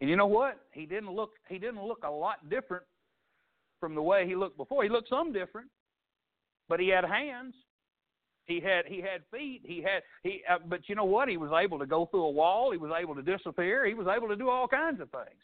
And 0.00 0.08
you 0.08 0.16
know 0.16 0.26
what? 0.26 0.58
He 0.72 0.86
didn't 0.86 1.10
look 1.10 1.32
he 1.48 1.58
didn't 1.58 1.84
look 1.84 2.02
a 2.02 2.10
lot 2.10 2.48
different 2.48 2.84
from 3.78 3.94
the 3.94 4.02
way 4.02 4.26
he 4.26 4.34
looked 4.34 4.56
before. 4.56 4.82
He 4.82 4.88
looked 4.88 5.10
some 5.10 5.32
different, 5.32 5.68
but 6.68 6.80
he 6.80 6.88
had 6.88 7.04
hands. 7.04 7.54
He 8.46 8.58
had 8.58 8.86
he 8.86 9.02
had 9.02 9.22
feet. 9.30 9.60
He 9.64 9.82
had 9.82 10.02
he. 10.22 10.42
Uh, 10.50 10.58
but 10.66 10.88
you 10.88 10.94
know 10.94 11.04
what? 11.04 11.28
He 11.28 11.36
was 11.36 11.52
able 11.52 11.78
to 11.78 11.86
go 11.86 12.06
through 12.06 12.24
a 12.24 12.30
wall. 12.30 12.72
He 12.72 12.78
was 12.78 12.92
able 12.98 13.14
to 13.14 13.22
disappear. 13.22 13.86
He 13.86 13.94
was 13.94 14.06
able 14.06 14.28
to 14.28 14.36
do 14.36 14.48
all 14.48 14.66
kinds 14.66 15.00
of 15.00 15.10
things. 15.10 15.40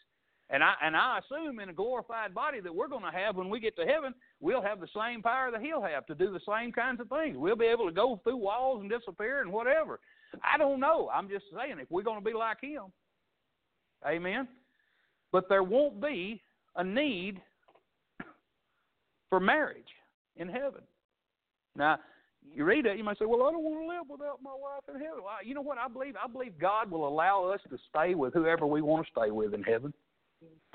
And 0.49 0.63
I 0.63 0.73
and 0.81 0.95
I 0.95 1.19
assume 1.19 1.59
in 1.59 1.69
a 1.69 1.73
glorified 1.73 2.33
body 2.33 2.61
that 2.61 2.73
we're 2.73 2.87
going 2.87 3.03
to 3.03 3.11
have 3.11 3.35
when 3.35 3.49
we 3.49 3.59
get 3.59 3.75
to 3.75 3.85
heaven, 3.85 4.13
we'll 4.39 4.61
have 4.61 4.79
the 4.79 4.87
same 4.95 5.21
power 5.21 5.51
that 5.51 5.61
he'll 5.61 5.81
have 5.81 6.05
to 6.05 6.15
do 6.15 6.31
the 6.31 6.39
same 6.47 6.71
kinds 6.71 7.01
of 7.01 7.09
things. 7.09 7.37
We'll 7.37 7.57
be 7.57 7.65
able 7.65 7.85
to 7.85 7.91
go 7.91 8.21
through 8.23 8.37
walls 8.37 8.79
and 8.81 8.89
disappear 8.89 9.41
and 9.41 9.51
whatever. 9.51 9.99
I 10.43 10.57
don't 10.57 10.79
know. 10.79 11.09
I'm 11.13 11.27
just 11.27 11.45
saying 11.53 11.79
if 11.79 11.91
we're 11.91 12.03
going 12.03 12.19
to 12.19 12.25
be 12.25 12.33
like 12.33 12.61
him. 12.61 12.85
Amen. 14.07 14.47
But 15.33 15.49
there 15.49 15.63
won't 15.63 16.01
be 16.01 16.41
a 16.77 16.83
need 16.83 17.41
for 19.29 19.41
marriage 19.41 19.83
in 20.37 20.47
heaven. 20.47 20.81
Now, 21.75 21.99
you 22.55 22.63
read 22.63 22.85
that, 22.85 22.97
you 22.97 23.03
might 23.03 23.19
say, 23.19 23.25
"Well, 23.25 23.43
I 23.43 23.51
don't 23.51 23.63
want 23.63 23.81
to 23.81 23.87
live 23.87 24.09
without 24.09 24.41
my 24.41 24.51
wife 24.51 24.83
in 24.87 25.01
heaven." 25.01 25.19
Well, 25.23 25.43
you 25.43 25.53
know 25.53 25.61
what? 25.61 25.77
I 25.77 25.89
believe 25.89 26.15
I 26.15 26.27
believe 26.27 26.57
God 26.57 26.89
will 26.89 27.05
allow 27.05 27.43
us 27.43 27.59
to 27.69 27.77
stay 27.89 28.15
with 28.15 28.33
whoever 28.33 28.65
we 28.65 28.81
want 28.81 29.05
to 29.05 29.11
stay 29.11 29.31
with 29.31 29.53
in 29.53 29.63
heaven. 29.63 29.93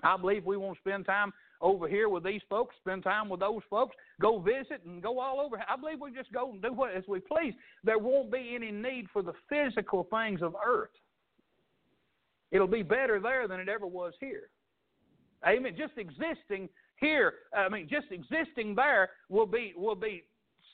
I 0.02 0.16
believe 0.16 0.44
we 0.44 0.56
want 0.56 0.76
to 0.76 0.80
spend 0.80 1.06
time 1.06 1.32
over 1.60 1.86
here 1.86 2.08
with 2.08 2.24
these 2.24 2.40
folks, 2.50 2.74
spend 2.80 3.04
time 3.04 3.28
with 3.28 3.40
those 3.40 3.62
folks, 3.70 3.94
go 4.20 4.40
visit 4.40 4.82
and 4.84 5.02
go 5.02 5.20
all 5.20 5.40
over. 5.40 5.62
I 5.68 5.76
believe 5.76 6.00
we 6.00 6.10
just 6.10 6.32
go 6.32 6.50
and 6.50 6.60
do 6.60 6.72
what 6.72 6.92
as 6.94 7.04
we 7.06 7.20
please. 7.20 7.54
There 7.84 7.98
won't 7.98 8.32
be 8.32 8.52
any 8.54 8.72
need 8.72 9.06
for 9.12 9.22
the 9.22 9.34
physical 9.48 10.08
things 10.10 10.42
of 10.42 10.56
earth. 10.64 10.90
It'll 12.50 12.66
be 12.66 12.82
better 12.82 13.20
there 13.20 13.46
than 13.48 13.60
it 13.60 13.68
ever 13.68 13.86
was 13.86 14.12
here. 14.20 14.50
Amen. 15.46 15.74
Just 15.76 15.94
existing 15.96 16.68
here, 16.96 17.34
I 17.56 17.68
mean, 17.68 17.88
just 17.88 18.06
existing 18.10 18.74
there 18.74 19.10
will 19.28 19.46
be 19.46 19.72
will 19.76 19.96
be 19.96 20.24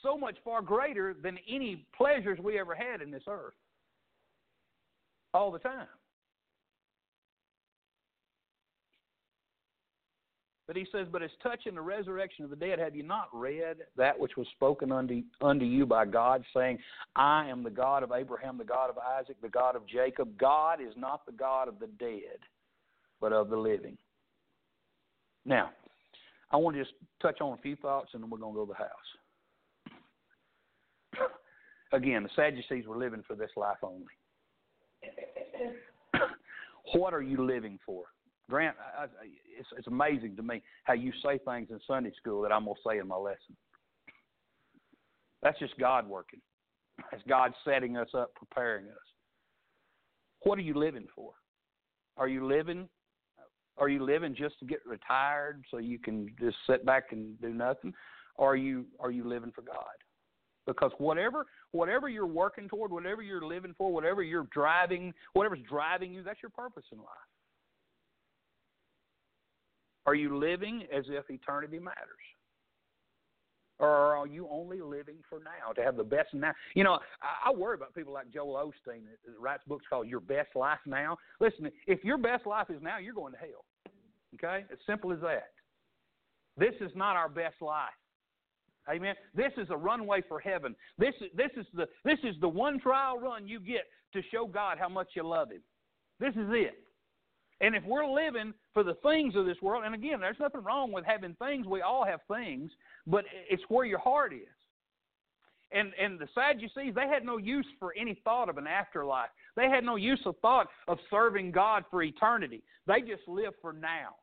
so 0.03 0.17
much 0.19 0.37
far 0.45 0.63
greater 0.63 1.15
than 1.15 1.39
any 1.49 1.87
pleasures 1.97 2.39
we 2.39 2.59
ever 2.59 2.75
had 2.75 3.01
in 3.01 3.11
this 3.11 3.23
earth. 3.27 3.55
All 5.35 5.51
the 5.51 5.59
time. 5.59 5.87
But 10.69 10.77
he 10.77 10.87
says, 10.93 11.09
But 11.11 11.23
as 11.23 11.31
touching 11.43 11.75
the 11.75 11.81
resurrection 11.81 12.45
of 12.45 12.51
the 12.51 12.57
dead, 12.57 12.79
have 12.79 12.95
you 12.95 13.03
not 13.03 13.31
read 13.33 13.79
that 13.97 14.17
which 14.21 14.37
was 14.37 14.47
spoken 14.55 14.93
unto, 14.93 15.23
unto 15.41 15.65
you 15.65 15.87
by 15.87 16.05
God, 16.05 16.45
saying, 16.55 16.79
I 17.17 17.49
am 17.49 17.65
the 17.65 17.71
God 17.71 18.03
of 18.03 18.13
Abraham, 18.13 18.59
the 18.59 18.65
God 18.65 18.91
of 18.91 18.99
Isaac, 18.99 19.37
the 19.41 19.49
God 19.49 19.75
of 19.75 19.87
Jacob? 19.87 20.39
God 20.39 20.83
is 20.83 20.93
not 20.95 21.25
the 21.25 21.33
God 21.33 21.69
of 21.69 21.79
the 21.81 21.87
dead, 21.99 22.39
but 23.19 23.33
of 23.33 23.49
the 23.49 23.57
living. 23.57 23.97
Now, 25.47 25.71
I 26.51 26.59
want 26.59 26.77
to 26.77 26.83
just 26.83 26.95
touch 27.23 27.41
on 27.41 27.55
a 27.55 27.63
few 27.63 27.77
thoughts 27.77 28.11
and 28.13 28.23
then 28.23 28.29
we're 28.29 28.37
going 28.39 28.53
to 28.53 28.61
go 28.61 28.67
to 28.67 28.73
the 28.73 28.85
house. 31.17 31.31
Again, 31.95 32.23
the 32.25 32.31
Sadducees 32.37 32.87
were 32.87 32.99
living 32.99 33.25
for 33.27 33.35
this 33.35 33.51
life 33.57 33.79
only. 33.83 34.05
what 36.95 37.15
are 37.15 37.23
you 37.23 37.43
living 37.43 37.79
for? 37.87 38.05
Grant, 38.49 38.77
I, 38.99 39.05
I, 39.05 39.07
it's, 39.59 39.69
it's 39.77 39.87
amazing 39.87 40.37
to 40.37 40.43
me 40.43 40.63
how 40.85 40.95
you 40.95 41.13
say 41.23 41.39
things 41.47 41.69
in 41.71 41.79
Sunday 41.87 42.13
school 42.17 42.43
that 42.43 42.53
I'm 42.53 42.65
going 42.65 42.77
to 42.77 42.89
say 42.89 42.99
in 42.99 43.09
my 43.09 43.17
lesson. 43.17 43.57
That's 45.43 45.59
just 45.59 45.79
God 45.79 46.09
working. 46.09 46.41
That's 47.11 47.23
God 47.29 47.53
setting 47.65 47.97
us 47.97 48.09
up, 48.15 48.35
preparing 48.35 48.87
us. 48.87 48.97
What 50.43 50.59
are 50.59 50.63
you 50.63 50.75
living 50.75 51.07
for? 51.15 51.33
Are 52.17 52.29
you 52.29 52.47
living? 52.47 52.89
Are 53.77 53.89
you 53.89 54.05
living 54.05 54.35
just 54.37 54.59
to 54.61 54.67
get 54.67 54.81
retired 54.85 55.65
so 55.71 55.79
you 55.79 55.99
can 55.99 56.29
just 56.41 56.57
sit 56.69 56.85
back 56.85 57.13
and 57.13 57.41
do 57.41 57.51
nothing? 57.51 57.93
Or 58.37 58.53
are 58.53 58.57
you 58.57 58.87
are 58.99 59.11
you 59.11 59.29
living 59.29 59.53
for 59.55 59.63
God? 59.63 59.77
Because 60.67 60.91
whatever 60.99 61.47
whatever 61.73 62.09
you're 62.09 62.27
working 62.27 62.69
toward, 62.69 62.91
whatever 62.91 63.23
you're 63.23 63.45
living 63.45 63.75
for, 63.77 63.93
whatever 63.93 64.23
you're 64.23 64.49
driving, 64.53 65.13
whatever's 65.35 65.61
driving 65.69 66.13
you, 66.13 66.23
that's 66.23 66.43
your 66.43 66.51
purpose 66.51 66.85
in 66.91 66.99
life. 66.99 67.07
Are 70.09 70.15
you 70.15 70.39
living 70.39 70.85
as 70.91 71.05
if 71.11 71.29
eternity 71.29 71.79
matters? 71.79 72.25
Or 73.79 74.17
are 74.17 74.27
you 74.27 74.49
only 74.51 74.81
living 74.81 75.17
for 75.29 75.39
now 75.39 75.75
to 75.75 75.83
have 75.83 75.99
the 75.99 76.03
best 76.03 76.33
now? 76.33 76.55
You 76.75 76.85
know, 76.85 76.99
I, 77.45 77.53
worry 77.53 77.75
about 77.75 77.95
people 77.95 78.15
like 78.15 78.33
Joel 78.33 78.55
Osteen 78.55 79.03
that 79.05 79.39
writes 79.39 79.65
books 79.67 79.85
called 79.87 80.09
Your 80.09 80.21
Best 80.21 80.57
Life 80.57 80.79
Now. 80.87 81.19
Listen, 81.41 81.71
if 81.87 82.03
your 82.05 82.17
best 82.17 82.47
life 82.47 82.71
is 82.71 82.81
now, 82.81 82.97
you're 82.97 83.13
going 83.13 83.35
to 83.35 83.39
hell. 83.39 83.67
Okay? 84.37 84.65
As 84.73 84.79
simple 84.87 85.13
as 85.13 85.21
that. 85.21 85.51
This 86.57 86.75
is 86.81 86.91
not 86.95 87.15
our 87.15 87.29
best 87.29 87.61
life. 87.61 87.91
Amen. 88.89 89.15
This 89.35 89.53
is 89.59 89.69
a 89.69 89.77
runway 89.77 90.23
for 90.27 90.41
heaven. 90.41 90.75
This 90.97 91.13
is 91.21 91.29
this 91.37 91.51
is 91.59 91.67
the 91.75 91.87
this 92.07 92.19
is 92.25 92.35
the 92.41 92.49
one 92.49 92.81
trial 92.81 93.19
run 93.19 93.47
you 93.47 93.61
get 93.61 93.85
to 94.15 94.23
show 94.33 94.47
God 94.47 94.79
how 94.81 94.89
much 94.89 95.09
you 95.15 95.23
love 95.23 95.51
Him. 95.51 95.61
This 96.19 96.33
is 96.33 96.49
it. 96.53 96.88
And 97.61 97.75
if 97.75 97.85
we're 97.85 98.07
living 98.07 98.55
for 98.73 98.85
the 98.85 98.95
things 99.03 99.35
of 99.35 99.45
this 99.45 99.61
world, 99.61 99.85
and 99.85 99.95
again, 99.95 100.21
there's 100.21 100.39
nothing 100.39 100.63
wrong 100.63 100.93
with 100.93 101.05
having 101.05 101.35
things. 101.35 101.67
We 101.67 101.81
all 101.81 102.05
have 102.05 102.21
things, 102.33 102.71
but 103.07 103.25
it's 103.51 103.63
where 103.69 103.85
your 103.85 103.99
heart 103.99 104.33
is. 104.33 104.49
And 105.71 105.93
and 106.01 106.19
the 106.19 106.29
Sadducees, 106.35 106.95
they 106.95 107.09
had 107.09 107.25
no 107.25 107.37
use 107.37 107.67
for 107.79 107.93
any 107.99 108.19
thought 108.25 108.49
of 108.49 108.57
an 108.57 108.67
afterlife. 108.67 109.29
They 109.55 109.69
had 109.69 109.85
no 109.85 109.97
use 109.97 110.21
of 110.25 110.37
thought 110.41 110.69
of 110.87 110.99
serving 111.11 111.51
God 111.51 111.85
for 111.91 112.03
eternity. 112.03 112.63
They 112.87 113.01
just 113.01 113.27
lived 113.27 113.57
for 113.61 113.73
now. 113.73 114.15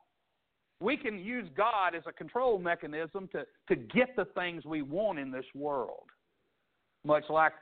We 0.80 0.96
can 0.96 1.18
use 1.18 1.48
God 1.56 1.94
as 1.94 2.02
a 2.06 2.12
control 2.12 2.58
mechanism 2.58 3.28
to, 3.32 3.44
to 3.68 3.76
get 3.76 4.16
the 4.16 4.26
things 4.34 4.64
we 4.64 4.82
want 4.82 5.18
in 5.18 5.30
this 5.30 5.46
world. 5.54 6.04
Much 7.04 7.24
like 7.30 7.52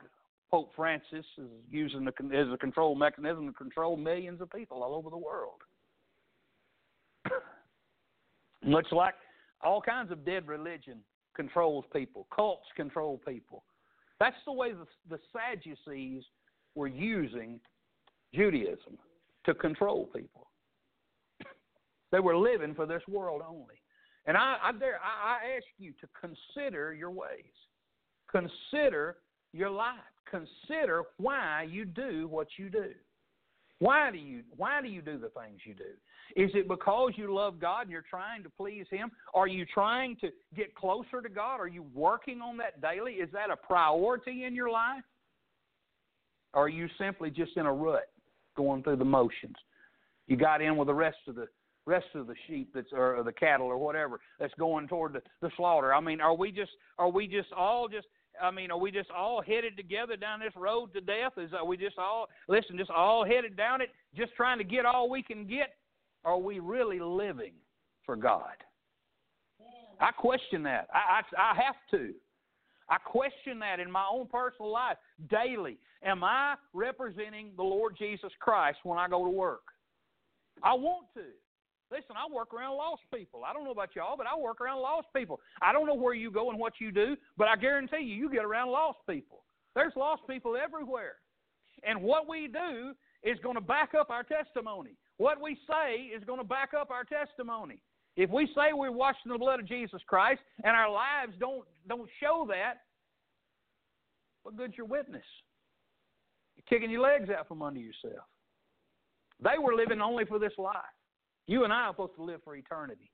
Pope 0.51 0.71
Francis 0.75 1.25
is 1.37 1.49
using 1.69 2.05
the, 2.05 2.11
as 2.37 2.47
a 2.53 2.57
control 2.57 2.95
mechanism 2.95 3.47
to 3.47 3.53
control 3.53 3.97
millions 3.97 4.41
of 4.41 4.49
people 4.51 4.83
all 4.83 4.93
over 4.93 5.09
the 5.09 5.17
world. 5.17 5.61
Much 8.65 8.87
like 8.91 9.15
all 9.63 9.81
kinds 9.81 10.11
of 10.11 10.25
dead 10.25 10.47
religion 10.47 10.99
controls 11.35 11.85
people, 11.91 12.27
cults 12.33 12.67
control 12.75 13.19
people. 13.27 13.63
That's 14.19 14.35
the 14.45 14.53
way 14.53 14.71
the, 14.71 14.85
the 15.09 15.19
Sadducees 15.33 16.23
were 16.75 16.87
using 16.87 17.59
Judaism 18.33 18.97
to 19.45 19.53
control 19.53 20.09
people. 20.15 20.47
They 22.11 22.19
were 22.19 22.37
living 22.37 22.75
for 22.75 22.85
this 22.85 23.01
world 23.09 23.41
only. 23.45 23.75
And 24.25 24.37
I, 24.37 24.55
I 24.63 24.71
dare 24.71 24.99
I, 25.03 25.33
I 25.33 25.57
ask 25.57 25.65
you 25.77 25.91
to 25.99 26.07
consider 26.19 26.93
your 26.93 27.11
ways. 27.11 27.43
Consider 28.31 29.17
your 29.53 29.69
life. 29.69 30.14
Consider 30.29 31.03
why 31.17 31.67
you 31.69 31.85
do 31.85 32.27
what 32.27 32.47
you 32.57 32.69
do. 32.69 32.91
Why 33.79 34.09
do 34.09 34.17
you 34.17 34.41
why 34.55 34.81
do 34.81 34.87
you 34.87 35.01
do 35.01 35.17
the 35.17 35.29
things 35.29 35.59
you 35.65 35.73
do? 35.73 35.83
Is 36.35 36.49
it 36.53 36.67
because 36.67 37.11
you 37.15 37.33
love 37.33 37.59
God 37.59 37.81
and 37.83 37.91
you're 37.91 38.05
trying 38.09 38.41
to 38.43 38.49
please 38.49 38.85
him? 38.89 39.11
Are 39.33 39.47
you 39.47 39.65
trying 39.65 40.15
to 40.21 40.29
get 40.55 40.73
closer 40.75 41.21
to 41.21 41.29
God? 41.29 41.57
Are 41.57 41.67
you 41.67 41.85
working 41.93 42.41
on 42.41 42.57
that 42.57 42.81
daily? 42.81 43.13
Is 43.13 43.29
that 43.33 43.49
a 43.49 43.57
priority 43.57 44.45
in 44.45 44.55
your 44.55 44.69
life? 44.69 45.03
Or 46.53 46.63
are 46.63 46.69
you 46.69 46.87
simply 46.97 47.29
just 47.29 47.57
in 47.57 47.65
a 47.65 47.73
rut 47.73 48.09
going 48.55 48.81
through 48.81 48.95
the 48.95 49.05
motions? 49.05 49.55
You 50.27 50.37
got 50.37 50.61
in 50.61 50.77
with 50.77 50.87
the 50.87 50.93
rest 50.93 51.17
of 51.27 51.35
the 51.35 51.47
rest 51.85 52.07
of 52.15 52.27
the 52.27 52.35
sheep 52.47 52.71
that's 52.73 52.91
or 52.91 53.21
the 53.23 53.31
cattle 53.31 53.67
or 53.67 53.77
whatever 53.77 54.19
that's 54.39 54.53
going 54.57 54.87
toward 54.87 55.13
the, 55.13 55.21
the 55.41 55.51
slaughter. 55.55 55.93
I 55.93 55.99
mean, 55.99 56.21
are 56.21 56.33
we 56.33 56.51
just 56.51 56.71
are 56.97 57.09
we 57.09 57.27
just 57.27 57.51
all 57.51 57.87
just 57.87 58.07
I 58.41 58.51
mean, 58.51 58.71
are 58.71 58.77
we 58.77 58.91
just 58.91 59.09
all 59.11 59.41
headed 59.41 59.77
together 59.77 60.15
down 60.15 60.39
this 60.39 60.53
road 60.55 60.93
to 60.93 61.01
death? 61.01 61.33
Is 61.37 61.53
are 61.53 61.65
we 61.65 61.77
just 61.77 61.97
all 61.97 62.27
listen, 62.47 62.77
just 62.77 62.91
all 62.91 63.25
headed 63.25 63.55
down 63.55 63.81
it, 63.81 63.89
just 64.15 64.33
trying 64.35 64.57
to 64.57 64.63
get 64.63 64.85
all 64.85 65.09
we 65.09 65.23
can 65.23 65.47
get? 65.47 65.75
Are 66.23 66.37
we 66.37 66.59
really 66.59 66.99
living 66.99 67.53
for 68.05 68.15
God? 68.15 68.55
I 69.99 70.11
question 70.11 70.63
that. 70.63 70.87
I, 70.93 71.21
I, 71.37 71.51
I 71.51 71.55
have 71.55 71.75
to. 71.91 72.13
I 72.89 72.97
question 72.97 73.59
that 73.59 73.79
in 73.79 73.89
my 73.89 74.05
own 74.11 74.27
personal 74.27 74.71
life 74.71 74.97
daily. 75.29 75.77
Am 76.03 76.23
I 76.23 76.55
representing 76.73 77.51
the 77.55 77.63
Lord 77.63 77.95
Jesus 77.97 78.31
Christ 78.39 78.79
when 78.83 78.99
I 78.99 79.07
go 79.07 79.23
to 79.23 79.29
work? 79.29 79.63
I 80.61 80.73
want 80.73 81.07
to. 81.15 81.23
Listen, 81.91 82.15
I 82.17 82.33
work 82.33 82.53
around 82.53 82.77
lost 82.77 83.03
people. 83.13 83.43
I 83.47 83.53
don't 83.53 83.63
know 83.63 83.71
about 83.71 83.95
y'all, 83.95 84.17
but 84.17 84.25
I 84.25 84.37
work 84.37 84.59
around 84.59 84.81
lost 84.81 85.07
people. 85.15 85.39
I 85.61 85.71
don't 85.71 85.85
know 85.85 85.93
where 85.93 86.15
you 86.15 86.31
go 86.31 86.49
and 86.49 86.59
what 86.59 86.73
you 86.79 86.91
do, 86.91 87.15
but 87.37 87.47
I 87.47 87.55
guarantee 87.55 88.03
you, 88.03 88.15
you 88.15 88.29
get 88.29 88.43
around 88.43 88.71
lost 88.71 88.99
people. 89.07 89.43
There's 89.75 89.93
lost 89.95 90.23
people 90.27 90.55
everywhere. 90.57 91.15
And 91.83 92.01
what 92.01 92.27
we 92.27 92.47
do 92.47 92.93
is 93.23 93.37
going 93.43 93.55
to 93.55 93.61
back 93.61 93.93
up 93.93 94.09
our 94.09 94.23
testimony. 94.23 94.91
What 95.17 95.41
we 95.41 95.57
say 95.67 96.03
is 96.15 96.23
going 96.23 96.39
to 96.39 96.45
back 96.45 96.71
up 96.73 96.89
our 96.89 97.03
testimony. 97.03 97.81
If 98.17 98.29
we 98.29 98.47
say 98.55 98.73
we're 98.73 98.91
washing 98.91 99.31
the 99.31 99.37
blood 99.37 99.59
of 99.59 99.67
Jesus 99.67 100.01
Christ 100.07 100.41
and 100.63 100.75
our 100.75 100.89
lives 100.89 101.33
don't 101.39 101.65
don't 101.87 102.09
show 102.19 102.47
that, 102.49 102.75
what 104.43 104.55
good's 104.55 104.77
your 104.77 104.87
witness? 104.87 105.25
You're 106.55 106.65
kicking 106.67 106.91
your 106.91 107.01
legs 107.01 107.29
out 107.29 107.47
from 107.47 107.61
under 107.61 107.79
yourself. 107.79 108.25
They 109.43 109.57
were 109.61 109.75
living 109.75 110.01
only 110.01 110.25
for 110.25 110.39
this 110.39 110.53
life. 110.57 110.75
You 111.47 111.63
and 111.63 111.73
I 111.73 111.83
are 111.83 111.93
supposed 111.93 112.15
to 112.15 112.23
live 112.23 112.41
for 112.43 112.55
eternity. 112.55 113.11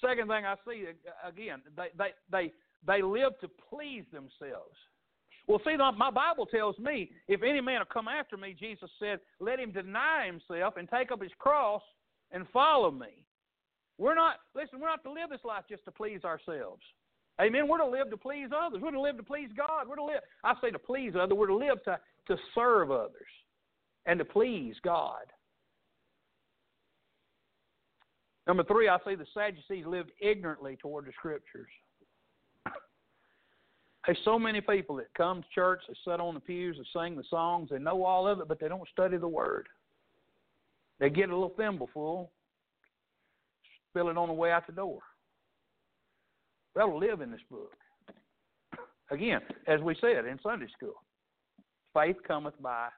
Second 0.00 0.28
thing 0.28 0.44
I 0.44 0.54
see 0.68 0.84
again, 1.26 1.60
they 1.76 1.88
they 1.96 2.10
they 2.30 2.52
they 2.86 3.02
live 3.02 3.32
to 3.40 3.48
please 3.70 4.04
themselves. 4.12 4.76
Well, 5.48 5.60
see, 5.64 5.76
my 5.76 6.10
Bible 6.10 6.46
tells 6.46 6.78
me 6.78 7.10
if 7.28 7.42
any 7.42 7.60
man 7.60 7.80
will 7.80 7.86
come 7.86 8.06
after 8.06 8.36
me, 8.36 8.54
Jesus 8.58 8.90
said, 9.00 9.18
let 9.40 9.58
him 9.58 9.72
deny 9.72 10.26
himself 10.26 10.76
and 10.76 10.88
take 10.88 11.10
up 11.10 11.20
his 11.20 11.32
cross 11.38 11.82
and 12.30 12.46
follow 12.52 12.90
me. 12.90 13.24
We're 13.98 14.14
not 14.14 14.36
listen. 14.54 14.80
We're 14.80 14.88
not 14.88 15.02
to 15.04 15.12
live 15.12 15.30
this 15.30 15.44
life 15.44 15.64
just 15.68 15.84
to 15.84 15.90
please 15.90 16.24
ourselves. 16.24 16.82
Amen. 17.40 17.66
We're 17.68 17.78
to 17.78 17.86
live 17.86 18.10
to 18.10 18.16
please 18.16 18.48
others. 18.56 18.80
We're 18.82 18.92
to 18.92 19.00
live 19.00 19.16
to 19.16 19.22
please 19.22 19.50
God. 19.56 19.88
We're 19.88 19.96
to 19.96 20.04
live. 20.04 20.20
I 20.44 20.54
say 20.60 20.70
to 20.70 20.78
please 20.78 21.14
others. 21.20 21.36
We're 21.36 21.46
to 21.48 21.56
live 21.56 21.82
to 21.84 21.98
to 22.28 22.36
serve 22.54 22.90
others 22.90 23.30
and 24.06 24.18
to 24.18 24.24
please 24.24 24.76
God. 24.84 25.26
Number 28.46 28.64
three, 28.64 28.88
I 28.88 28.98
see 29.06 29.14
the 29.14 29.26
Sadducees 29.34 29.86
lived 29.86 30.10
ignorantly 30.20 30.76
toward 30.80 31.06
the 31.06 31.12
Scriptures. 31.12 31.68
There's 34.06 34.18
so 34.24 34.38
many 34.38 34.60
people 34.60 34.96
that 34.96 35.14
come 35.16 35.42
to 35.42 35.48
church, 35.54 35.82
they 35.86 35.94
sit 36.04 36.20
on 36.20 36.34
the 36.34 36.40
pews, 36.40 36.76
they 36.76 37.00
sing 37.00 37.16
the 37.16 37.24
songs, 37.30 37.70
they 37.70 37.78
know 37.78 38.04
all 38.04 38.26
of 38.26 38.40
it, 38.40 38.48
but 38.48 38.58
they 38.58 38.68
don't 38.68 38.88
study 38.88 39.16
the 39.16 39.28
Word. 39.28 39.68
They 40.98 41.08
get 41.08 41.30
a 41.30 41.34
little 41.34 41.54
thimbleful, 41.56 42.30
spill 43.90 44.08
it 44.08 44.18
on 44.18 44.28
the 44.28 44.34
way 44.34 44.50
out 44.50 44.66
the 44.66 44.72
door. 44.72 45.00
They'll 46.74 46.98
live 46.98 47.20
in 47.20 47.30
this 47.30 47.40
book. 47.50 47.72
Again, 49.10 49.40
as 49.68 49.80
we 49.80 49.96
said 50.00 50.24
in 50.24 50.40
Sunday 50.42 50.68
school, 50.76 50.94
faith 51.94 52.16
cometh 52.26 52.60
by 52.60 52.88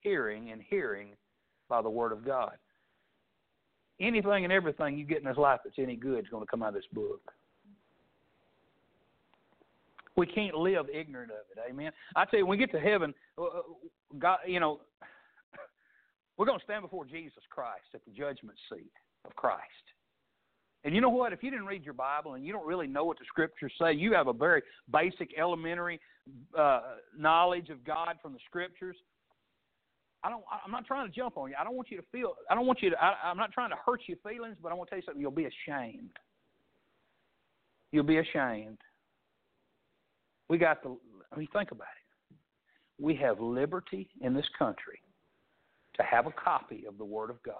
hearing, 0.00 0.50
and 0.50 0.62
hearing 0.68 1.10
by 1.68 1.80
the 1.82 1.90
Word 1.90 2.12
of 2.12 2.24
God 2.24 2.56
anything 4.00 4.44
and 4.44 4.52
everything 4.52 4.98
you 4.98 5.04
get 5.04 5.18
in 5.18 5.24
this 5.24 5.36
life 5.36 5.60
that's 5.64 5.78
any 5.78 5.96
good 5.96 6.20
is 6.20 6.30
going 6.30 6.44
to 6.44 6.50
come 6.50 6.62
out 6.62 6.68
of 6.68 6.74
this 6.74 6.84
book. 6.92 7.32
We 10.16 10.26
can't 10.26 10.56
live 10.56 10.86
ignorant 10.92 11.30
of 11.30 11.46
it. 11.50 11.70
Amen. 11.70 11.92
I 12.16 12.24
tell 12.24 12.40
you, 12.40 12.46
when 12.46 12.58
we 12.58 12.66
get 12.66 12.72
to 12.72 12.80
heaven, 12.80 13.14
uh, 13.38 13.44
uh, 13.44 13.62
God, 14.18 14.38
you 14.46 14.58
know, 14.58 14.80
we're 16.36 16.46
going 16.46 16.58
to 16.58 16.64
stand 16.64 16.82
before 16.82 17.04
Jesus 17.04 17.42
Christ 17.50 17.86
at 17.94 18.04
the 18.04 18.10
judgment 18.10 18.58
seat 18.68 18.90
of 19.24 19.34
Christ. 19.36 19.62
And 20.84 20.94
you 20.94 21.00
know 21.00 21.08
what? 21.08 21.32
If 21.32 21.42
you 21.42 21.50
didn't 21.50 21.66
read 21.66 21.84
your 21.84 21.94
Bible 21.94 22.34
and 22.34 22.44
you 22.44 22.52
don't 22.52 22.66
really 22.66 22.86
know 22.86 23.04
what 23.04 23.18
the 23.18 23.24
Scriptures 23.26 23.72
say, 23.80 23.92
you 23.92 24.12
have 24.14 24.28
a 24.28 24.32
very 24.32 24.62
basic, 24.92 25.36
elementary 25.38 26.00
uh, 26.56 26.80
knowledge 27.16 27.68
of 27.68 27.84
God 27.84 28.14
from 28.22 28.32
the 28.32 28.38
Scriptures. 28.46 28.96
I 30.24 30.30
don't. 30.30 30.42
I'm 30.64 30.72
not 30.72 30.84
trying 30.84 31.08
to 31.08 31.14
jump 31.14 31.36
on 31.36 31.50
you. 31.50 31.56
I 31.58 31.64
don't 31.64 31.76
want 31.76 31.90
you 31.90 31.96
to 31.96 32.04
feel. 32.10 32.34
I 32.50 32.54
don't 32.54 32.66
want 32.66 32.82
you 32.82 32.90
to. 32.90 32.96
I, 33.02 33.14
I'm 33.24 33.36
not 33.36 33.52
trying 33.52 33.70
to 33.70 33.76
hurt 33.84 34.00
your 34.06 34.18
feelings, 34.28 34.56
but 34.62 34.72
I 34.72 34.74
want 34.74 34.88
to 34.88 34.90
tell 34.90 34.98
you 34.98 35.04
something. 35.06 35.20
You'll 35.20 35.30
be 35.30 35.46
ashamed. 35.46 36.10
You'll 37.92 38.04
be 38.04 38.18
ashamed. 38.18 38.78
We 40.48 40.58
got 40.58 40.82
the. 40.82 40.96
I 41.32 41.38
mean, 41.38 41.48
think 41.52 41.70
about 41.70 41.86
it. 41.86 42.36
We 43.00 43.14
have 43.16 43.40
liberty 43.40 44.08
in 44.20 44.34
this 44.34 44.46
country 44.58 45.00
to 45.94 46.02
have 46.02 46.26
a 46.26 46.32
copy 46.32 46.84
of 46.88 46.98
the 46.98 47.04
Word 47.04 47.30
of 47.30 47.40
God 47.42 47.54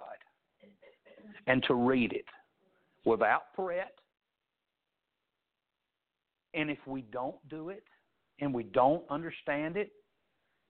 and 1.47 1.63
to 1.63 1.75
read 1.75 2.13
it 2.13 2.25
without 3.05 3.43
threat. 3.55 3.93
And 6.53 6.69
if 6.69 6.79
we 6.85 7.03
don't 7.03 7.35
do 7.47 7.69
it 7.69 7.83
and 8.41 8.53
we 8.53 8.63
don't 8.63 9.03
understand 9.09 9.77
it, 9.77 9.91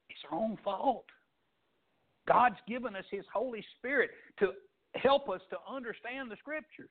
it's 0.10 0.20
our 0.32 0.38
own 0.38 0.58
fault. 0.64 1.06
God's 2.30 2.58
given 2.68 2.96
us 2.96 3.06
His 3.10 3.26
Holy 3.34 3.66
Spirit 3.78 4.12
to 4.40 4.52
help 4.96 5.30
us 5.30 5.42
to 5.50 5.58
understand 5.70 6.32
the 6.32 6.38
Scriptures. 6.38 6.90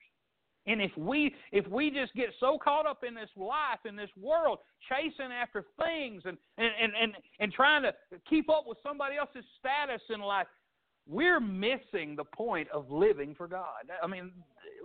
And 0.66 0.82
if 0.82 0.90
we 0.98 1.34
if 1.52 1.66
we 1.68 1.90
just 1.90 2.12
get 2.14 2.28
so 2.40 2.58
caught 2.62 2.84
up 2.84 3.02
in 3.06 3.14
this 3.14 3.30
life, 3.36 3.78
in 3.86 3.96
this 3.96 4.10
world, 4.20 4.58
chasing 4.88 5.32
after 5.32 5.64
things 5.82 6.22
and 6.26 6.36
and, 6.58 6.70
and, 6.82 6.92
and, 7.00 7.12
and 7.40 7.52
trying 7.52 7.82
to 7.84 7.94
keep 8.28 8.50
up 8.50 8.64
with 8.66 8.76
somebody 8.82 9.16
else's 9.16 9.44
status 9.58 10.02
in 10.10 10.20
life, 10.20 10.46
we're 11.06 11.40
missing 11.40 12.16
the 12.16 12.24
point 12.24 12.68
of 12.70 12.90
living 12.90 13.34
for 13.34 13.48
God. 13.48 13.88
I 14.02 14.06
mean, 14.06 14.30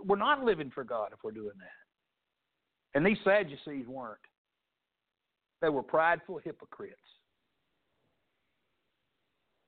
we're 0.06 0.16
not 0.16 0.42
living 0.42 0.70
for 0.74 0.84
God 0.84 1.10
if 1.12 1.18
we're 1.22 1.32
doing 1.32 1.58
that. 1.58 2.96
And 2.96 3.04
these 3.04 3.18
Sadducees 3.24 3.86
weren't. 3.86 4.18
They 5.60 5.68
were 5.68 5.82
prideful 5.82 6.40
hypocrites. 6.42 6.94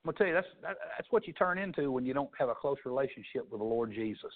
I'm 0.07 0.13
gonna 0.13 0.17
tell 0.19 0.27
you 0.27 0.33
that's 0.35 0.47
that, 0.61 0.77
that's 0.97 1.11
what 1.11 1.27
you 1.27 1.33
turn 1.33 1.57
into 1.57 1.91
when 1.91 2.05
you 2.05 2.13
don't 2.13 2.29
have 2.39 2.47
a 2.47 2.55
close 2.55 2.77
relationship 2.85 3.45
with 3.51 3.59
the 3.59 3.65
Lord 3.65 3.91
Jesus. 3.91 4.31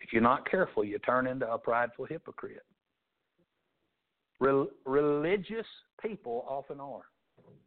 If 0.00 0.14
you're 0.14 0.22
not 0.22 0.50
careful, 0.50 0.82
you 0.82 0.98
turn 1.00 1.26
into 1.26 1.46
a 1.46 1.58
prideful 1.58 2.06
hypocrite. 2.06 2.64
Re- 4.40 4.68
religious 4.86 5.66
people 6.00 6.46
often 6.48 6.80
are. 6.80 7.02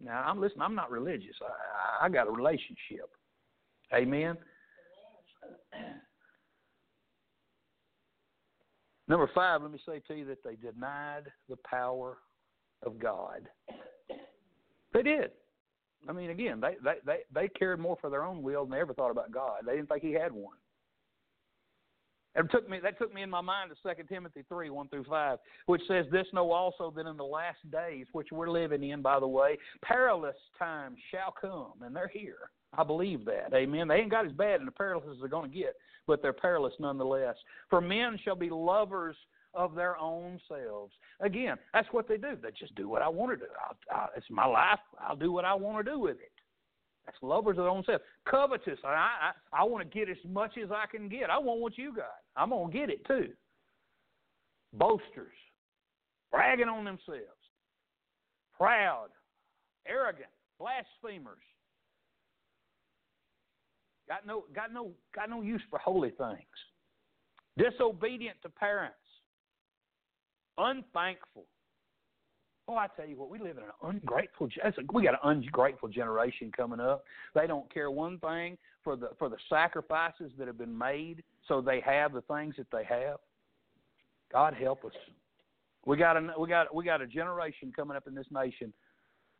Now, 0.03 0.23
I'm 0.23 0.41
listen. 0.41 0.63
I'm 0.63 0.73
not 0.73 0.89
religious. 0.89 1.35
I, 2.01 2.05
I 2.07 2.09
got 2.09 2.27
a 2.27 2.31
relationship. 2.31 3.11
Amen. 3.93 4.35
Number 9.07 9.29
five, 9.35 9.61
let 9.61 9.71
me 9.71 9.79
say 9.85 10.01
to 10.07 10.15
you 10.15 10.25
that 10.25 10.43
they 10.43 10.55
denied 10.55 11.25
the 11.47 11.57
power 11.69 12.17
of 12.83 12.97
God. 12.97 13.47
They 14.91 15.03
did. 15.03 15.29
I 16.07 16.13
mean, 16.13 16.29
again, 16.29 16.59
they 16.59 16.75
they 16.83 16.95
they, 17.05 17.19
they 17.33 17.47
cared 17.49 17.79
more 17.79 17.97
for 17.99 18.09
their 18.09 18.23
own 18.23 18.41
will 18.41 18.63
than 18.63 18.71
they 18.71 18.79
ever 18.79 18.93
thought 18.93 19.11
about 19.11 19.31
God. 19.31 19.61
They 19.65 19.75
didn't 19.75 19.89
think 19.89 20.03
He 20.03 20.13
had 20.13 20.31
one. 20.31 20.57
It 22.35 22.45
took 22.51 22.69
me 22.69 22.79
that 22.83 22.99
took 22.99 23.13
me 23.13 23.23
in 23.23 23.29
my 23.29 23.41
mind 23.41 23.71
to 23.71 23.75
Second 23.81 24.07
Timothy 24.07 24.43
three 24.47 24.69
one 24.69 24.87
through 24.89 25.05
five, 25.05 25.39
which 25.65 25.81
says, 25.87 26.05
"This 26.11 26.27
know 26.33 26.51
also 26.51 26.91
that 26.95 27.07
in 27.07 27.17
the 27.17 27.23
last 27.23 27.59
days, 27.71 28.05
which 28.11 28.31
we're 28.31 28.49
living 28.49 28.83
in, 28.83 29.01
by 29.01 29.19
the 29.19 29.27
way, 29.27 29.57
perilous 29.83 30.35
times 30.59 30.97
shall 31.11 31.33
come, 31.39 31.73
and 31.81 31.95
they're 31.95 32.07
here. 32.07 32.51
I 32.77 32.83
believe 32.83 33.25
that. 33.25 33.53
Amen. 33.53 33.87
They 33.87 33.95
ain't 33.95 34.11
got 34.11 34.25
as 34.25 34.33
bad 34.33 34.59
and 34.59 34.67
the 34.67 34.71
perilous 34.71 35.07
as 35.11 35.17
they're 35.19 35.29
going 35.29 35.49
to 35.49 35.57
get, 35.57 35.75
but 36.05 36.21
they're 36.21 36.33
perilous 36.33 36.73
nonetheless. 36.79 37.35
For 37.69 37.81
men 37.81 38.19
shall 38.23 38.35
be 38.35 38.49
lovers 38.49 39.15
of 39.57 39.75
their 39.75 39.97
own 39.97 40.39
selves. 40.47 40.93
Again, 41.19 41.57
that's 41.73 41.87
what 41.91 42.07
they 42.07 42.17
do. 42.17 42.37
They 42.41 42.49
just 42.57 42.75
do 42.75 42.87
what 42.87 43.01
I 43.01 43.09
want 43.09 43.31
to 43.31 43.37
do. 43.37 43.51
I'll, 43.67 43.97
I, 43.97 44.07
it's 44.15 44.27
my 44.29 44.45
life. 44.45 44.79
I'll 45.01 45.15
do 45.15 45.31
what 45.31 45.43
I 45.43 45.55
want 45.55 45.83
to 45.83 45.91
do 45.91 45.99
with 45.99 46.17
it. 46.17 46.31
That's 47.05 47.17
lovers 47.21 47.57
of 47.57 47.63
their 47.63 47.69
own 47.69 47.83
self. 47.85 48.01
Covetous. 48.29 48.79
I, 48.85 48.87
I, 48.87 49.31
I 49.51 49.63
want 49.63 49.89
to 49.89 49.97
get 49.97 50.09
as 50.09 50.17
much 50.29 50.51
as 50.61 50.69
I 50.71 50.85
can 50.89 51.09
get. 51.09 51.29
I 51.29 51.39
want 51.39 51.61
what 51.61 51.77
you 51.77 51.93
got. 51.93 52.21
I'm 52.35 52.49
going 52.49 52.71
to 52.71 52.77
get 52.77 52.89
it 52.89 53.05
too. 53.07 53.29
Boasters. 54.73 55.33
Bragging 56.31 56.67
on 56.67 56.85
themselves. 56.85 57.23
Proud. 58.57 59.07
Arrogant. 59.87 60.29
Blasphemers. 60.59 61.37
Got 64.07 64.25
no, 64.25 64.43
got 64.53 64.73
no, 64.73 64.91
got 65.15 65.29
no 65.29 65.41
use 65.41 65.61
for 65.69 65.79
holy 65.79 66.11
things. 66.11 66.39
Disobedient 67.57 68.37
to 68.43 68.49
parents 68.49 68.95
unthankful. 70.57 71.45
Oh, 72.69 72.75
I 72.75 72.87
tell 72.97 73.07
you 73.07 73.17
what, 73.17 73.29
we 73.29 73.39
live 73.39 73.57
in 73.57 73.63
an 73.63 73.69
ungrateful. 73.81 74.49
We 74.93 75.03
got 75.03 75.13
an 75.13 75.19
ungrateful 75.23 75.87
generation 75.87 76.51
coming 76.55 76.81
up. 76.81 77.05
They 77.33 77.47
don't 77.47 77.73
care 77.73 77.89
one 77.89 78.19
thing 78.19 78.57
for 78.83 78.97
the 78.97 79.11
for 79.17 79.29
the 79.29 79.37
sacrifices 79.49 80.31
that 80.37 80.47
have 80.47 80.57
been 80.57 80.77
made, 80.77 81.23
so 81.47 81.61
they 81.61 81.79
have 81.81 82.11
the 82.11 82.21
things 82.21 82.55
that 82.57 82.67
they 82.71 82.83
have. 82.83 83.17
God 84.33 84.53
help 84.53 84.83
us. 84.83 84.91
We 85.85 85.95
got 85.95 86.17
a 86.17 86.33
we 86.37 86.49
got 86.49 86.75
we 86.75 86.83
got 86.83 87.01
a 87.01 87.07
generation 87.07 87.71
coming 87.73 87.95
up 87.95 88.05
in 88.05 88.13
this 88.13 88.27
nation 88.31 88.73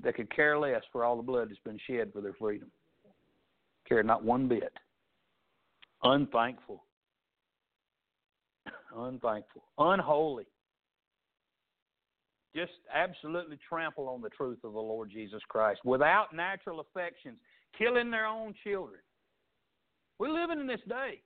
that 0.02 0.16
could 0.16 0.34
care 0.34 0.58
less 0.58 0.84
for 0.94 1.04
all 1.04 1.18
the 1.18 1.24
blood 1.24 1.50
that's 1.50 1.60
been 1.66 1.80
shed 1.86 2.14
for 2.14 2.22
their 2.22 2.34
freedom. 2.34 2.72
Care 3.90 4.04
not 4.04 4.24
one 4.24 4.48
bit. 4.48 4.72
Unthankful. 6.04 6.84
Unthankful. 8.96 9.64
Unholy 9.78 10.46
just 12.58 12.72
absolutely 12.92 13.58
trample 13.70 14.10
on 14.10 14.20
the 14.20 14.30
truth 14.30 14.58
of 14.64 14.74
the 14.74 14.80
Lord 14.80 15.12
Jesus 15.12 15.42
Christ 15.48 15.82
without 15.86 16.36
natural 16.36 16.80
affections, 16.80 17.38
killing 17.78 18.10
their 18.10 18.26
own 18.26 18.56
children. 18.64 19.00
We're 20.18 20.34
living 20.34 20.60
in 20.60 20.66
this 20.66 20.82
day. 20.90 21.22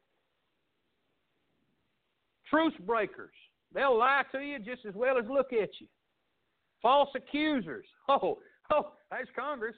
Truce 2.49 2.73
breakers. 2.86 3.34
They'll 3.73 3.97
lie 3.97 4.23
to 4.34 4.39
you 4.39 4.59
just 4.59 4.86
as 4.86 4.93
well 4.93 5.17
as 5.17 5.23
look 5.29 5.53
at 5.53 5.69
you. 5.79 5.88
False 6.82 7.09
accusers. 7.15 7.86
Oh, 8.09 8.39
oh, 8.73 8.91
that's 9.09 9.29
Congress. 9.38 9.75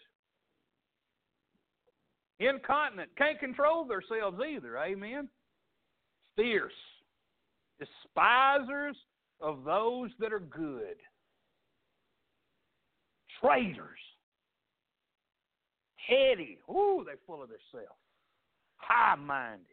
Incontinent. 2.40 3.12
Can't 3.16 3.40
control 3.40 3.86
themselves 3.86 4.40
either. 4.44 4.80
Amen. 4.80 5.30
Fierce. 6.36 6.74
Despisers 7.80 8.96
of 9.40 9.64
those 9.66 10.10
that 10.20 10.34
are 10.34 10.40
good 10.40 10.96
traitors, 13.44 14.00
heady. 16.08 16.60
Ooh, 16.70 17.04
they're 17.06 17.16
full 17.26 17.44
of 17.44 17.50
themselves. 17.50 17.98
High 18.78 19.16
minded. 19.16 19.66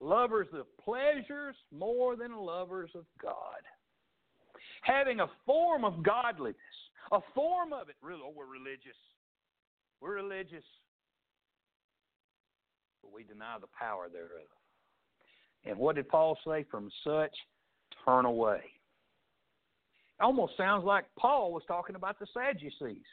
Lovers 0.00 0.48
of 0.52 0.66
pleasures 0.84 1.56
more 1.72 2.16
than 2.16 2.36
lovers 2.36 2.90
of 2.94 3.04
God. 3.22 3.62
Having 4.82 5.20
a 5.20 5.30
form 5.46 5.84
of 5.84 6.02
godliness, 6.02 6.56
a 7.12 7.20
form 7.34 7.72
of 7.72 7.88
it. 7.88 7.96
Really, 8.02 8.20
oh, 8.24 8.32
we're 8.36 8.46
religious. 8.46 8.96
We're 10.00 10.16
religious. 10.16 10.64
But 13.02 13.14
we 13.14 13.24
deny 13.24 13.56
the 13.60 13.66
power 13.78 14.08
thereof. 14.12 14.48
And 15.64 15.78
what 15.78 15.96
did 15.96 16.08
Paul 16.08 16.36
say? 16.46 16.66
From 16.70 16.90
such 17.02 17.34
turn 18.04 18.26
away 18.26 18.73
almost 20.20 20.56
sounds 20.56 20.84
like 20.84 21.04
Paul 21.18 21.52
was 21.52 21.62
talking 21.66 21.96
about 21.96 22.18
the 22.18 22.26
Sadducees. 22.32 23.04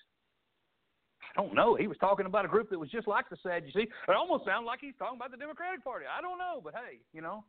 I 1.36 1.42
don't 1.42 1.56
know. 1.56 1.76
He 1.76 1.88
was 1.88 1.98
talking 1.98 2.26
about 2.26 2.46
a 2.46 2.48
group 2.48 2.70
that 2.70 2.80
was 2.80 2.90
just 2.90 3.08
like 3.08 3.30
the 3.30 3.38
Sadducees. 3.42 3.88
It 4.08 4.16
almost 4.16 4.46
sounds 4.46 4.66
like 4.66 4.80
he's 4.82 4.94
talking 5.00 5.18
about 5.18 5.32
the 5.32 5.38
Democratic 5.38 5.84
Party. 5.84 6.06
I 6.06 6.22
don't 6.22 6.38
know, 6.38 6.62
but 6.64 6.74
hey, 6.74 7.00
you 7.14 7.22
know. 7.22 7.44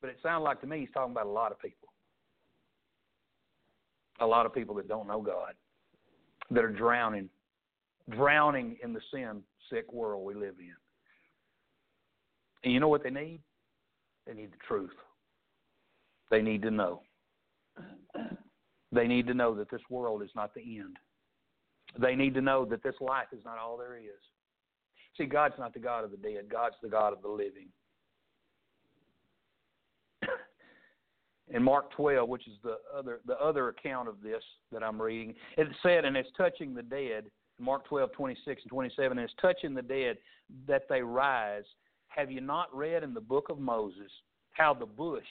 But 0.00 0.10
it 0.10 0.18
sounds 0.22 0.42
like 0.42 0.60
to 0.62 0.66
me 0.66 0.80
he's 0.80 0.90
talking 0.94 1.12
about 1.12 1.26
a 1.26 1.30
lot 1.30 1.52
of 1.52 1.60
people. 1.60 1.88
A 4.20 4.26
lot 4.26 4.46
of 4.46 4.54
people 4.54 4.74
that 4.76 4.88
don't 4.88 5.06
know 5.06 5.20
God, 5.20 5.52
that 6.50 6.64
are 6.64 6.72
drowning, 6.72 7.28
drowning 8.10 8.76
in 8.82 8.92
the 8.92 9.00
sin 9.12 9.42
sick 9.70 9.92
world 9.92 10.24
we 10.24 10.34
live 10.34 10.54
in. 10.58 10.74
And 12.64 12.72
you 12.72 12.80
know 12.80 12.88
what 12.88 13.04
they 13.04 13.10
need? 13.10 13.40
They 14.26 14.34
need 14.34 14.52
the 14.52 14.58
truth. 14.66 14.90
They 16.30 16.42
need 16.42 16.62
to 16.62 16.70
know. 16.70 17.02
They 18.92 19.06
need 19.06 19.26
to 19.26 19.34
know 19.34 19.54
that 19.54 19.70
this 19.70 19.82
world 19.90 20.22
is 20.22 20.30
not 20.34 20.54
the 20.54 20.78
end. 20.78 20.96
They 21.98 22.14
need 22.14 22.34
to 22.34 22.40
know 22.40 22.64
that 22.66 22.82
this 22.82 22.94
life 23.00 23.28
is 23.32 23.44
not 23.44 23.58
all 23.58 23.76
there 23.76 23.96
is. 23.96 24.04
See, 25.16 25.26
God's 25.26 25.54
not 25.58 25.74
the 25.74 25.80
God 25.80 26.04
of 26.04 26.10
the 26.10 26.16
dead, 26.16 26.48
God's 26.50 26.76
the 26.82 26.88
God 26.88 27.12
of 27.12 27.22
the 27.22 27.28
living. 27.28 27.68
in 31.48 31.62
Mark 31.62 31.90
12, 31.92 32.28
which 32.28 32.46
is 32.46 32.54
the 32.62 32.78
other 32.96 33.20
the 33.26 33.38
other 33.38 33.68
account 33.68 34.08
of 34.08 34.22
this 34.22 34.42
that 34.72 34.82
I'm 34.82 35.00
reading, 35.00 35.34
it 35.56 35.68
said, 35.82 36.04
and 36.04 36.16
it's 36.16 36.28
touching 36.36 36.74
the 36.74 36.82
dead. 36.82 37.24
Mark 37.60 37.86
12, 37.88 38.12
26 38.12 38.62
and 38.62 38.70
27, 38.70 39.18
and 39.18 39.24
it's 39.24 39.34
touching 39.40 39.74
the 39.74 39.82
dead 39.82 40.16
that 40.68 40.82
they 40.88 41.02
rise. 41.02 41.64
Have 42.06 42.30
you 42.30 42.40
not 42.40 42.74
read 42.74 43.02
in 43.02 43.12
the 43.12 43.20
book 43.20 43.48
of 43.50 43.58
Moses 43.58 44.12
how 44.52 44.72
the 44.72 44.86
bush 44.86 45.26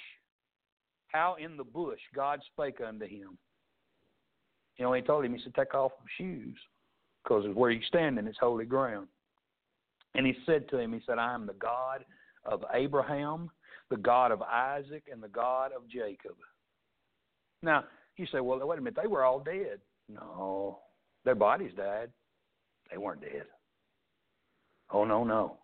how 1.07 1.35
in 1.43 1.57
the 1.57 1.63
bush 1.63 1.99
God 2.15 2.41
spake 2.53 2.79
unto 2.85 3.05
him. 3.05 3.37
You 4.77 4.85
know, 4.85 4.93
he 4.93 5.01
told 5.01 5.25
him, 5.25 5.33
he 5.33 5.41
said, 5.43 5.55
Take 5.55 5.73
off 5.73 5.91
your 5.99 6.27
shoes, 6.27 6.57
because 7.23 7.45
where 7.53 7.71
you're 7.71 7.81
standing 7.87 8.27
is 8.27 8.35
holy 8.39 8.65
ground. 8.65 9.07
And 10.15 10.25
he 10.25 10.35
said 10.45 10.69
to 10.69 10.77
him, 10.77 10.93
He 10.93 11.01
said, 11.05 11.17
I 11.17 11.33
am 11.33 11.47
the 11.47 11.53
God 11.53 12.05
of 12.45 12.63
Abraham, 12.73 13.49
the 13.89 13.97
God 13.97 14.31
of 14.31 14.41
Isaac, 14.41 15.03
and 15.11 15.21
the 15.21 15.27
God 15.27 15.71
of 15.75 15.89
Jacob. 15.89 16.35
Now, 17.63 17.85
you 18.17 18.27
say, 18.31 18.39
Well, 18.39 18.65
wait 18.65 18.79
a 18.79 18.81
minute, 18.81 18.99
they 19.01 19.07
were 19.07 19.23
all 19.23 19.39
dead. 19.39 19.79
No, 20.09 20.79
their 21.25 21.35
bodies 21.35 21.71
died. 21.75 22.09
They 22.91 22.97
weren't 22.97 23.21
dead. 23.21 23.43
Oh, 24.89 25.03
no, 25.03 25.23
no. 25.23 25.57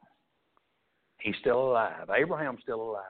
He's 1.20 1.36
still 1.40 1.70
alive. 1.70 2.10
Abraham's 2.14 2.60
still 2.62 2.82
alive. 2.82 3.04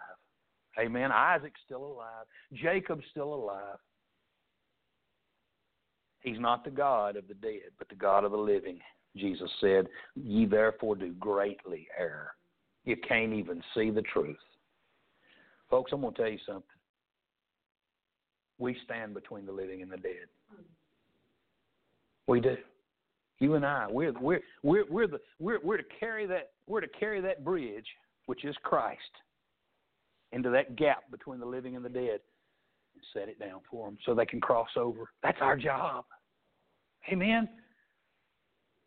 Amen. 0.80 1.12
Isaac's 1.12 1.60
still 1.66 1.86
alive. 1.86 2.26
Jacob's 2.54 3.06
still 3.12 3.34
alive. 3.34 3.78
He's 6.22 6.40
not 6.40 6.64
the 6.64 6.72
God 6.72 7.16
of 7.16 7.28
the 7.28 7.34
dead, 7.36 7.72
but 7.78 7.90
the 7.90 7.96
God 7.96 8.24
of 8.24 8.32
the 8.32 8.38
living. 8.38 8.80
Jesus 9.16 9.50
said, 9.62 9.88
Ye 10.16 10.46
therefore 10.46 10.96
do 10.96 11.12
greatly 11.14 11.88
err. 12.00 12.32
You 12.86 12.96
can't 13.08 13.34
even 13.34 13.62
see 13.76 13.92
the 13.92 14.02
truth. 14.02 14.38
Folks, 15.70 15.92
I'm 15.92 16.02
going 16.02 16.14
to 16.14 16.22
tell 16.22 16.32
you 16.32 16.40
something. 16.46 16.64
We 18.58 18.76
stand 18.86 19.14
between 19.14 19.46
the 19.46 19.52
living 19.52 19.82
and 19.82 19.92
the 19.92 19.98
dead. 19.98 20.28
We 22.28 22.40
do. 22.40 22.56
You 23.40 23.56
and 23.56 23.66
I, 23.66 23.88
we're 23.90 24.14
we're 24.22 24.40
we're 24.62 24.86
we're 24.90 25.08
the 25.08 25.20
we're 25.40 25.60
we're 25.62 25.78
to 25.78 25.84
carry 26.00 26.26
that 26.28 26.52
we're 26.68 26.80
to 26.80 26.88
carry 26.88 27.20
that 27.20 27.44
bridge, 27.44 27.88
which 28.28 28.46
is 28.46 28.56
Christ 28.64 29.02
into 30.34 30.50
that 30.50 30.76
gap 30.76 31.10
between 31.12 31.40
the 31.40 31.46
living 31.46 31.76
and 31.76 31.86
the 31.86 31.90
dead 31.90 32.20
and 32.96 33.04
set 33.14 33.30
it 33.30 33.40
down 33.40 33.62
for 33.70 33.88
them 33.88 33.98
so 34.06 34.14
they 34.14 34.26
can 34.26 34.42
cross 34.42 34.70
over. 34.76 35.10
That's 35.22 35.38
our 35.42 35.56
job. 35.56 36.06
Amen. 37.12 37.48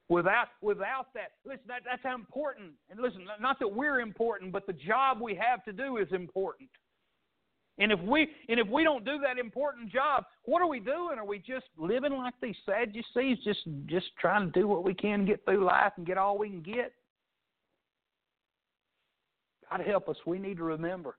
Without 0.09 0.49
without 0.63 1.07
that, 1.15 1.33
listen, 1.45 1.65
that, 1.67 1.83
that's 1.85 2.03
how 2.03 2.15
important. 2.15 2.71
And 2.91 3.01
listen, 3.01 3.27
not 3.41 3.59
that 3.59 3.69
we're 3.69 4.01
important, 4.01 4.53
but 4.53 4.67
the 4.67 4.73
job 4.73 5.21
we 5.21 5.35
have 5.35 5.65
to 5.65 5.73
do 5.73 5.97
is 5.97 6.07
important. 6.13 6.69
And 7.79 7.93
if 7.93 8.01
we 8.01 8.29
and 8.49 8.61
if 8.61 8.69
we 8.69 8.85
don't 8.85 9.05
do 9.05 9.19
that 9.19 9.39
important 9.39 9.93
job, 9.93 10.25
what 10.45 10.63
are 10.63 10.69
we 10.69 10.79
doing? 10.81 11.19
Are 11.19 11.27
we 11.27 11.39
just 11.39 11.67
living 11.77 12.13
like 12.13 12.35
these 12.41 12.55
Sadducees, 12.65 13.39
just 13.45 13.61
just 13.87 14.07
trying 14.19 14.51
to 14.51 14.61
do 14.61 14.69
what 14.69 14.85
we 14.85 14.95
can 14.95 15.27
get 15.27 15.45
through 15.45 15.65
life 15.65 15.93
and 15.97 16.07
get 16.07 16.19
all 16.19 16.39
we 16.39 16.51
can 16.51 16.63
get? 16.63 16.93
God 19.69 19.81
help 19.85 20.09
us. 20.09 20.17
We 20.25 20.39
need 20.39 20.57
to 20.59 20.63
remember 20.63 21.17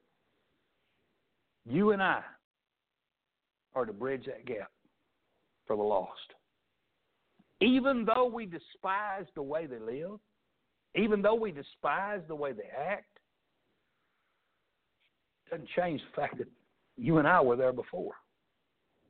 you 1.68 1.91
and 1.91 2.01
I 2.01 2.22
are 3.76 3.86
to 3.86 3.93
bridge 3.93 4.26
that 4.26 4.45
gap 4.45 4.72
for 5.65 5.76
the 5.76 5.84
lost. 5.84 6.34
Even 7.61 8.05
though 8.05 8.26
we 8.26 8.45
despise 8.45 9.26
the 9.36 9.41
way 9.41 9.65
they 9.65 9.80
live, 9.80 10.20
even 10.95 11.22
though 11.22 11.36
we 11.36 11.51
despise 11.51 12.22
the 12.28 12.36
way 12.36 12.53
they 12.53 12.70
act, 12.78 13.05
doesn't 15.49 15.68
change 15.76 16.01
the 16.01 16.22
fact 16.22 16.38
that 16.38 16.47
you 16.97 17.18
and 17.18 17.28
I 17.28 17.41
were 17.41 17.55
there 17.55 17.74
before. 17.74 18.13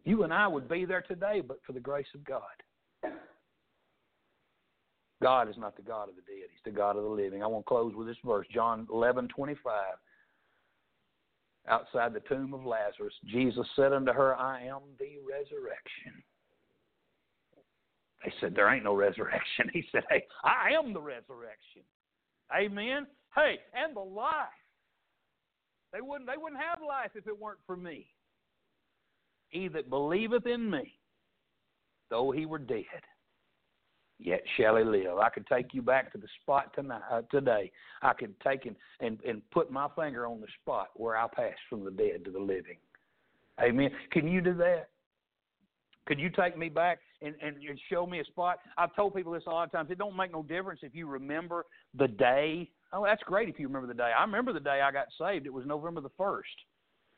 You 0.03 0.23
and 0.23 0.33
I 0.33 0.47
would 0.47 0.69
be 0.69 0.85
there 0.85 1.01
today, 1.01 1.41
but 1.45 1.59
for 1.65 1.73
the 1.73 1.79
grace 1.79 2.07
of 2.15 2.23
God. 2.23 2.41
God 5.21 5.49
is 5.49 5.55
not 5.57 5.75
the 5.75 5.81
God 5.81 6.09
of 6.09 6.15
the 6.15 6.21
dead; 6.21 6.49
He's 6.51 6.63
the 6.63 6.71
God 6.71 6.95
of 6.95 7.03
the 7.03 7.09
living. 7.09 7.41
I 7.41 7.47
want 7.47 7.65
to 7.65 7.67
close 7.67 7.93
with 7.95 8.07
this 8.07 8.17
verse, 8.23 8.45
John 8.53 8.87
eleven 8.93 9.27
twenty-five. 9.27 9.95
Outside 11.67 12.13
the 12.13 12.21
tomb 12.21 12.53
of 12.53 12.65
Lazarus, 12.65 13.13
Jesus 13.25 13.67
said 13.75 13.91
unto 13.91 14.13
her, 14.13 14.35
"I 14.35 14.63
am 14.63 14.81
the 14.99 15.17
resurrection." 15.19 16.23
They 18.23 18.33
said, 18.39 18.55
"There 18.55 18.69
ain't 18.69 18.85
no 18.85 18.95
resurrection." 18.95 19.69
He 19.73 19.87
said, 19.91 20.05
"Hey, 20.09 20.25
I 20.43 20.71
am 20.71 20.93
the 20.93 21.01
resurrection." 21.01 21.83
Amen. 22.55 23.07
Hey, 23.35 23.59
and 23.73 23.95
the 23.95 24.01
life. 24.01 24.47
They 25.91 26.01
wouldn't 26.01 26.29
they 26.29 26.37
wouldn't 26.37 26.61
have 26.61 26.79
life 26.81 27.11
if 27.15 27.27
it 27.27 27.37
weren't 27.37 27.59
for 27.65 27.75
me. 27.75 28.07
He 29.49 29.67
that 29.69 29.89
believeth 29.89 30.45
in 30.45 30.69
me, 30.69 30.99
though 32.09 32.31
he 32.31 32.45
were 32.45 32.59
dead, 32.59 32.83
yet 34.19 34.41
shall 34.55 34.77
he 34.77 34.83
live. 34.83 35.17
I 35.17 35.29
could 35.29 35.47
take 35.47 35.73
you 35.73 35.81
back 35.81 36.11
to 36.11 36.17
the 36.17 36.27
spot 36.41 36.73
tonight, 36.73 37.01
uh, 37.11 37.21
today. 37.31 37.71
I 38.01 38.13
could 38.13 38.39
take 38.41 38.65
and, 38.65 38.75
and, 38.99 39.19
and 39.27 39.41
put 39.51 39.71
my 39.71 39.87
finger 39.95 40.25
on 40.25 40.41
the 40.41 40.47
spot 40.61 40.89
where 40.95 41.17
I 41.17 41.27
passed 41.27 41.59
from 41.69 41.83
the 41.83 41.91
dead 41.91 42.25
to 42.25 42.31
the 42.31 42.39
living. 42.39 42.77
Amen. 43.61 43.89
Can 44.11 44.27
you 44.27 44.41
do 44.41 44.53
that? 44.55 44.89
Could 46.05 46.19
you 46.19 46.29
take 46.29 46.57
me 46.57 46.69
back 46.69 46.99
and, 47.21 47.35
and 47.41 47.57
show 47.89 48.05
me 48.05 48.19
a 48.19 48.25
spot? 48.25 48.59
I've 48.77 48.95
told 48.95 49.13
people 49.13 49.33
this 49.33 49.43
a 49.45 49.49
lot 49.49 49.63
of 49.63 49.71
times. 49.71 49.91
It 49.91 49.97
don't 49.97 50.15
make 50.15 50.31
no 50.31 50.41
difference 50.41 50.81
if 50.83 50.95
you 50.95 51.07
remember 51.07 51.65
the 51.97 52.07
day 52.07 52.69
Oh, 52.93 53.03
that's 53.03 53.23
great 53.23 53.49
if 53.49 53.59
you 53.59 53.67
remember 53.67 53.87
the 53.87 53.93
day. 53.93 54.11
I 54.17 54.21
remember 54.21 54.53
the 54.53 54.59
day 54.59 54.81
I 54.81 54.91
got 54.91 55.07
saved. 55.19 55.45
It 55.45 55.53
was 55.53 55.65
November 55.65 56.01
the 56.01 56.09
1st, 56.11 56.57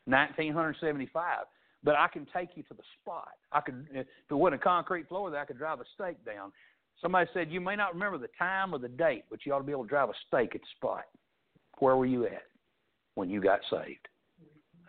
1975. 0.06 1.38
But 1.82 1.94
I 1.94 2.08
can 2.08 2.26
take 2.34 2.50
you 2.56 2.62
to 2.64 2.74
the 2.74 2.82
spot. 3.00 3.30
I 3.52 3.60
could, 3.60 3.86
if 3.92 4.06
it 4.30 4.34
wasn't 4.34 4.60
a 4.60 4.64
concrete 4.64 5.08
floor, 5.08 5.30
there 5.30 5.40
I 5.40 5.44
could 5.44 5.58
drive 5.58 5.80
a 5.80 5.84
stake 5.94 6.22
down. 6.26 6.52
Somebody 7.00 7.30
said 7.32 7.50
you 7.50 7.60
may 7.60 7.76
not 7.76 7.94
remember 7.94 8.18
the 8.18 8.28
time 8.38 8.74
or 8.74 8.78
the 8.78 8.88
date, 8.88 9.24
but 9.30 9.40
you 9.44 9.54
ought 9.54 9.58
to 9.58 9.64
be 9.64 9.72
able 9.72 9.84
to 9.84 9.88
drive 9.88 10.10
a 10.10 10.14
stake 10.28 10.54
at 10.54 10.60
the 10.60 10.66
spot. 10.76 11.04
Where 11.78 11.96
were 11.96 12.06
you 12.06 12.26
at 12.26 12.42
when 13.14 13.30
you 13.30 13.40
got 13.40 13.60
saved? 13.70 14.06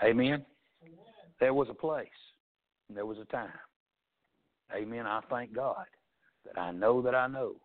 Amen. 0.03 0.45
There 1.39 1.53
was 1.53 1.67
a 1.69 1.73
place, 1.73 2.07
and 2.87 2.97
there 2.97 3.05
was 3.05 3.17
a 3.17 3.25
time. 3.25 3.49
Amen. 4.75 5.05
I 5.05 5.21
thank 5.29 5.53
God 5.55 5.85
that 6.45 6.59
I 6.59 6.71
know 6.71 7.01
that 7.01 7.15
I 7.15 7.27
know 7.27 7.55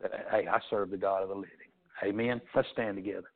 that 0.00 0.12
hey, 0.30 0.46
I 0.46 0.58
serve 0.70 0.90
the 0.90 0.96
God 0.96 1.22
of 1.22 1.28
the 1.28 1.34
living. 1.34 1.50
Amen. 2.04 2.40
Let's 2.54 2.68
stand 2.72 2.96
together. 2.96 3.30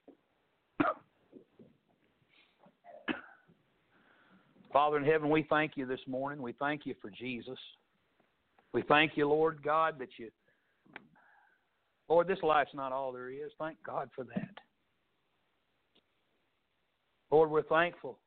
Father 4.72 4.98
in 4.98 5.04
heaven, 5.04 5.30
we 5.30 5.46
thank 5.48 5.72
you 5.76 5.86
this 5.86 6.00
morning. 6.06 6.42
We 6.42 6.52
thank 6.52 6.84
you 6.84 6.94
for 7.00 7.10
Jesus. 7.10 7.58
We 8.76 8.82
thank 8.82 9.12
you, 9.16 9.26
Lord 9.26 9.62
God, 9.62 9.98
that 10.00 10.10
you, 10.18 10.28
Lord, 12.10 12.28
this 12.28 12.42
life's 12.42 12.74
not 12.74 12.92
all 12.92 13.10
there 13.10 13.30
is. 13.30 13.50
Thank 13.58 13.78
God 13.82 14.10
for 14.14 14.22
that. 14.24 14.54
Lord, 17.30 17.48
we're 17.48 17.62
thankful 17.62 18.18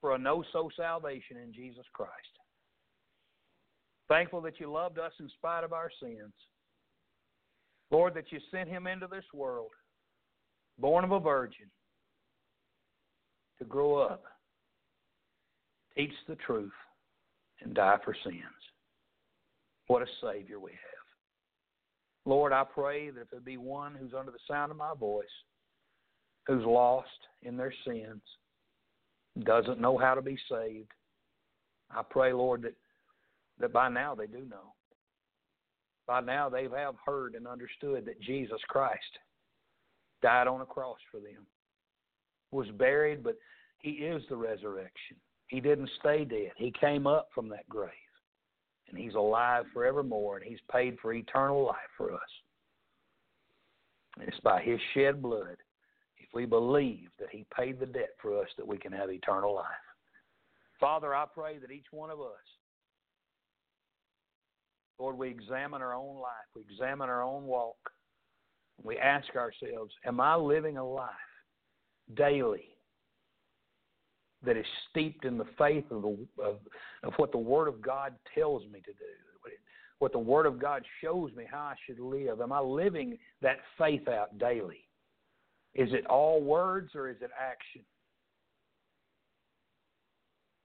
for 0.00 0.16
a 0.16 0.18
know 0.18 0.42
so 0.52 0.68
salvation 0.76 1.36
in 1.36 1.52
Jesus 1.52 1.84
Christ. 1.92 2.10
Thankful 4.08 4.40
that 4.40 4.58
you 4.58 4.68
loved 4.68 4.98
us 4.98 5.12
in 5.20 5.28
spite 5.28 5.62
of 5.62 5.72
our 5.72 5.92
sins. 6.02 6.32
Lord, 7.92 8.14
that 8.14 8.32
you 8.32 8.40
sent 8.50 8.68
him 8.68 8.88
into 8.88 9.06
this 9.06 9.26
world, 9.32 9.70
born 10.76 11.04
of 11.04 11.12
a 11.12 11.20
virgin, 11.20 11.70
to 13.60 13.64
grow 13.64 13.94
up, 13.94 14.24
teach 15.96 16.10
the 16.26 16.34
truth, 16.34 16.72
and 17.62 17.74
die 17.74 17.98
for 18.04 18.14
sins. 18.24 18.36
What 19.86 20.02
a 20.02 20.06
Savior 20.22 20.60
we 20.60 20.72
have. 20.72 20.78
Lord, 22.26 22.52
I 22.52 22.64
pray 22.64 23.10
that 23.10 23.20
if 23.22 23.30
there 23.30 23.40
be 23.40 23.56
one 23.56 23.94
who's 23.94 24.14
under 24.14 24.30
the 24.30 24.38
sound 24.48 24.70
of 24.70 24.76
my 24.76 24.92
voice, 24.98 25.26
who's 26.46 26.64
lost 26.64 27.08
in 27.42 27.56
their 27.56 27.72
sins, 27.86 28.22
doesn't 29.44 29.80
know 29.80 29.96
how 29.96 30.14
to 30.14 30.22
be 30.22 30.38
saved, 30.50 30.90
I 31.90 32.02
pray, 32.08 32.32
Lord, 32.32 32.62
that, 32.62 32.74
that 33.58 33.72
by 33.72 33.88
now 33.88 34.14
they 34.14 34.26
do 34.26 34.44
know. 34.48 34.74
By 36.06 36.20
now, 36.20 36.48
they 36.48 36.64
have 36.64 36.96
heard 37.04 37.34
and 37.34 37.46
understood 37.46 38.04
that 38.06 38.20
Jesus 38.20 38.60
Christ 38.68 38.98
died 40.22 40.48
on 40.48 40.60
a 40.60 40.66
cross 40.66 40.98
for 41.10 41.20
them, 41.20 41.46
was 42.50 42.68
buried, 42.78 43.22
but 43.22 43.36
He 43.78 43.90
is 43.90 44.22
the 44.28 44.36
resurrection. 44.36 45.16
He 45.50 45.60
didn't 45.60 45.90
stay 45.98 46.24
dead, 46.24 46.52
He 46.56 46.72
came 46.80 47.06
up 47.06 47.28
from 47.34 47.48
that 47.50 47.68
grave. 47.68 47.90
And 48.88 48.98
He's 48.98 49.14
alive 49.14 49.64
forevermore, 49.72 50.36
and 50.36 50.46
He's 50.46 50.60
paid 50.72 50.96
for 51.02 51.12
eternal 51.12 51.66
life 51.66 51.76
for 51.96 52.12
us. 52.12 52.20
And 54.18 54.28
it's 54.28 54.40
by 54.40 54.62
His 54.62 54.80
shed 54.94 55.20
blood, 55.20 55.56
if 56.18 56.28
we 56.32 56.46
believe 56.46 57.08
that 57.18 57.30
He 57.30 57.44
paid 57.54 57.78
the 57.78 57.86
debt 57.86 58.10
for 58.22 58.40
us, 58.40 58.48
that 58.56 58.66
we 58.66 58.78
can 58.78 58.92
have 58.92 59.10
eternal 59.10 59.54
life. 59.54 59.66
Father, 60.78 61.14
I 61.14 61.26
pray 61.32 61.58
that 61.58 61.70
each 61.70 61.86
one 61.90 62.10
of 62.10 62.20
us 62.20 62.28
Lord, 65.00 65.16
we 65.16 65.30
examine 65.30 65.80
our 65.80 65.94
own 65.94 66.16
life, 66.16 66.46
we 66.54 66.60
examine 66.60 67.08
our 67.08 67.22
own 67.22 67.44
walk. 67.44 67.78
We 68.82 68.98
ask 68.98 69.34
ourselves, 69.34 69.94
Am 70.04 70.20
I 70.20 70.36
living 70.36 70.76
a 70.76 70.86
life 70.86 71.08
daily 72.14 72.69
that 74.44 74.56
is 74.56 74.66
steeped 74.90 75.24
in 75.24 75.36
the 75.36 75.46
faith 75.58 75.84
of, 75.90 76.02
the, 76.02 76.16
of, 76.42 76.56
of 77.02 77.12
what 77.16 77.32
the 77.32 77.38
Word 77.38 77.68
of 77.68 77.82
God 77.82 78.14
tells 78.34 78.62
me 78.64 78.80
to 78.80 78.92
do? 78.92 79.04
What 80.00 80.12
the 80.12 80.18
Word 80.18 80.46
of 80.46 80.58
God 80.58 80.82
shows 81.02 81.30
me 81.36 81.44
how 81.48 81.58
I 81.58 81.74
should 81.86 82.00
live? 82.00 82.40
Am 82.40 82.52
I 82.52 82.60
living 82.60 83.18
that 83.42 83.58
faith 83.76 84.08
out 84.08 84.38
daily? 84.38 84.88
Is 85.74 85.92
it 85.92 86.06
all 86.06 86.40
words 86.40 86.94
or 86.94 87.10
is 87.10 87.18
it 87.20 87.30
action? 87.38 87.82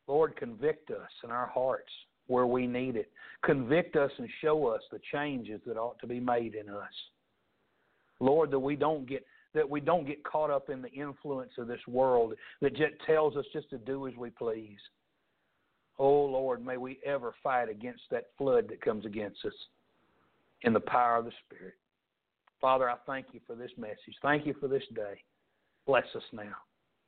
Lord, 0.07 0.37
convict 0.37 0.89
us 0.89 1.09
in 1.23 1.31
our 1.31 1.47
hearts 1.47 1.91
where 2.27 2.47
we 2.47 2.65
need 2.65 2.95
it. 2.95 3.11
Convict 3.43 3.97
us 3.97 4.11
and 4.17 4.29
show 4.41 4.67
us 4.67 4.81
the 4.89 4.99
changes 5.11 5.59
that 5.67 5.77
ought 5.77 5.99
to 5.99 6.07
be 6.07 6.19
made 6.19 6.55
in 6.55 6.69
us. 6.69 6.93
Lord, 8.21 8.51
that 8.51 8.59
we 8.59 8.77
don't 8.77 9.07
get 9.07 9.25
that 9.55 9.67
we 9.67 9.79
don't 9.79 10.05
get 10.05 10.23
caught 10.23 10.51
up 10.51 10.69
in 10.69 10.81
the 10.81 10.91
influence 10.91 11.51
of 11.57 11.67
this 11.67 11.79
world 11.87 12.33
that 12.61 12.75
just 12.75 12.93
tells 13.07 13.35
us 13.35 13.45
just 13.51 13.69
to 13.71 13.77
do 13.79 14.07
as 14.07 14.15
we 14.15 14.29
please. 14.29 14.77
Oh 15.97 16.25
Lord, 16.25 16.63
may 16.63 16.77
we 16.77 16.99
ever 17.05 17.33
fight 17.41 17.69
against 17.69 18.03
that 18.11 18.25
flood 18.37 18.67
that 18.69 18.81
comes 18.81 19.05
against 19.05 19.43
us 19.45 19.53
in 20.61 20.73
the 20.73 20.79
power 20.79 21.17
of 21.17 21.25
the 21.25 21.31
Spirit. 21.45 21.73
Father, 22.59 22.89
I 22.89 22.95
thank 23.07 23.27
you 23.31 23.39
for 23.47 23.55
this 23.55 23.71
message. 23.77 24.15
Thank 24.21 24.45
you 24.45 24.53
for 24.59 24.67
this 24.67 24.83
day. 24.93 25.21
Bless 25.87 26.05
us 26.15 26.23
now. 26.33 26.55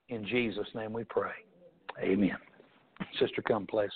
In 0.10 0.26
Jesus' 0.26 0.68
name 0.74 0.94
we 0.94 1.04
pray. 1.04 1.32
Amen. 2.02 2.38
Sister, 3.20 3.42
come, 3.42 3.68
please. 3.68 3.90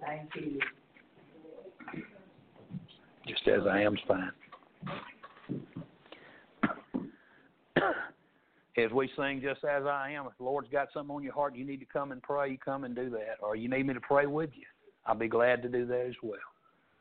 Thank 0.00 0.30
you. 0.34 0.58
Just 3.44 3.60
as 3.60 3.66
I 3.66 3.80
am's 3.80 4.00
fine. 4.06 4.30
As 8.76 8.90
we 8.92 9.10
sing 9.16 9.40
just 9.42 9.64
as 9.64 9.84
I 9.84 10.12
am, 10.12 10.26
if 10.26 10.32
the 10.38 10.44
Lord's 10.44 10.68
got 10.70 10.88
something 10.94 11.14
on 11.14 11.22
your 11.22 11.34
heart, 11.34 11.54
you 11.54 11.66
need 11.66 11.80
to 11.80 11.86
come 11.86 12.12
and 12.12 12.22
pray, 12.22 12.50
you 12.50 12.58
come 12.58 12.84
and 12.84 12.94
do 12.94 13.10
that. 13.10 13.36
Or 13.42 13.56
you 13.56 13.68
need 13.68 13.86
me 13.86 13.94
to 13.94 14.00
pray 14.00 14.26
with 14.26 14.50
you. 14.54 14.64
I'll 15.06 15.14
be 15.14 15.28
glad 15.28 15.62
to 15.62 15.68
do 15.68 15.86
that 15.86 16.06
as 16.06 16.14
well. 16.22 16.38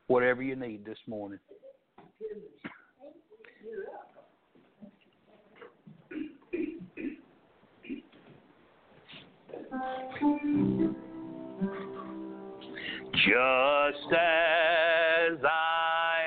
Whatever 0.07 0.41
you 0.41 0.55
need 0.55 0.83
this 0.85 0.97
morning. 1.07 1.39
Just 13.13 14.13
as 14.13 15.39
I 15.43 16.18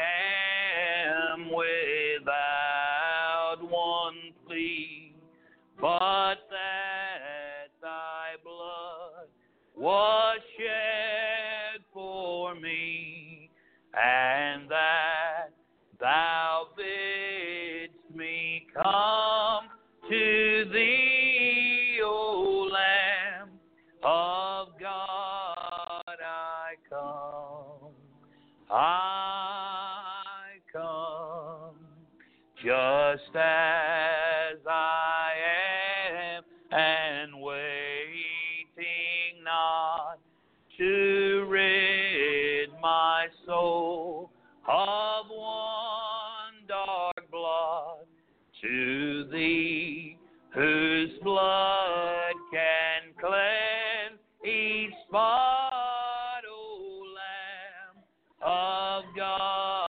spot, 55.13 56.43
O 56.51 57.03
Lamb 57.15 58.03
of 58.41 59.05
God, 59.15 59.87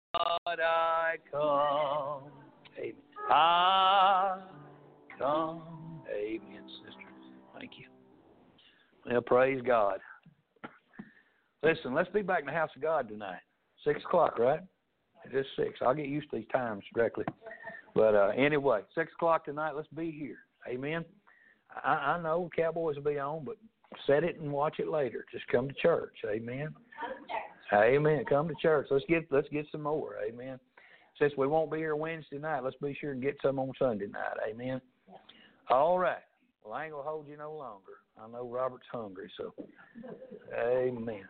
I 0.61 1.15
come. 1.33 2.31
Amen. 2.79 2.95
I 3.31 4.43
come. 5.19 5.63
Amen, 6.15 6.65
sister. 6.85 7.01
Thank 7.59 7.73
you. 7.79 7.87
Well, 9.11 9.23
praise 9.23 9.63
God. 9.67 10.01
Listen, 11.63 11.95
let's 11.95 12.11
be 12.11 12.21
back 12.21 12.41
in 12.41 12.47
the 12.47 12.53
house 12.53 12.71
of 12.77 12.83
God 12.83 13.09
tonight. 13.09 13.41
Six 13.87 14.03
o'clock, 14.05 14.39
right? 14.39 14.61
It 15.25 15.35
is 15.35 15.47
six. 15.57 15.79
I'll 15.81 15.95
get 15.95 16.09
used 16.09 16.29
to 16.31 16.37
these 16.37 16.49
times 16.53 16.85
directly. 16.95 17.25
But 17.95 18.15
uh, 18.15 18.33
anyway, 18.37 18.83
six 18.95 19.15
o'clock 19.15 19.47
tonight. 19.47 19.73
Let's 19.75 19.89
be 19.97 20.11
here. 20.11 20.37
Amen. 20.69 21.07
I, 21.83 21.93
I 22.19 22.23
know 22.23 22.51
Cowboys 22.55 22.97
will 22.97 23.03
be 23.03 23.19
on, 23.19 23.47
but 23.47 23.57
set 24.07 24.25
it 24.25 24.41
and 24.41 24.53
watch 24.53 24.77
it 24.79 24.89
later. 24.89 25.25
Just 25.33 25.47
come 25.49 25.69
to 25.69 25.75
church. 25.75 26.15
Amen. 26.29 26.75
Amen. 27.73 28.25
Come 28.29 28.49
to 28.49 28.55
church. 28.61 28.87
Let's 28.91 29.05
get 29.09 29.27
let's 29.31 29.49
get 29.49 29.67
some 29.73 29.83
more. 29.83 30.17
Amen. 30.27 30.59
Since 31.19 31.33
we 31.37 31.47
won't 31.47 31.73
be 31.73 31.79
here 31.79 31.97
Wednesday 31.97 32.39
night, 32.39 32.63
let's 32.63 32.77
be 32.83 32.97
sure 33.01 33.13
and 33.13 33.23
get 33.23 33.37
some 33.43 33.59
on 33.59 33.73
Sunday 33.79 34.07
night. 34.07 34.37
Amen. 34.49 34.81
All 35.71 35.99
right. 35.99 36.19
Well, 36.65 36.75
I 36.75 36.85
ain't 36.85 36.93
gonna 36.93 37.09
hold 37.09 37.29
you 37.29 37.37
no 37.37 37.55
longer. 37.55 37.93
I 38.23 38.29
know 38.29 38.49
Robert's 38.49 38.87
hungry, 38.93 39.31
so 39.37 39.55
Amen. 40.59 41.25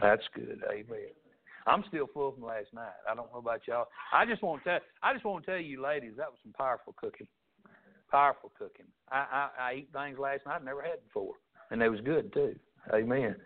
That's 0.00 0.22
good. 0.34 0.62
Amen. 0.70 1.08
I'm 1.66 1.84
still 1.88 2.08
full 2.12 2.32
from 2.32 2.44
last 2.44 2.66
night. 2.74 2.92
I 3.10 3.14
don't 3.14 3.32
know 3.32 3.38
about 3.38 3.66
y'all. 3.66 3.86
I 4.12 4.26
just 4.26 4.42
want 4.42 4.62
to 4.64 4.70
tell. 4.70 4.80
I 5.02 5.12
just 5.12 5.24
want 5.24 5.44
to 5.44 5.50
tell 5.50 5.60
you, 5.60 5.82
ladies, 5.82 6.12
that 6.16 6.30
was 6.30 6.38
some 6.42 6.52
powerful 6.52 6.94
cooking. 7.00 7.26
Powerful 8.10 8.52
cooking. 8.58 8.86
I 9.10 9.48
I, 9.58 9.62
I 9.62 9.74
eat 9.74 9.88
things 9.92 10.18
last 10.18 10.46
night 10.46 10.60
I 10.60 10.64
never 10.64 10.82
had 10.82 11.04
before, 11.04 11.34
and 11.70 11.80
they 11.80 11.88
was 11.88 12.00
good 12.00 12.32
too. 12.32 12.54
Amen. 12.92 13.36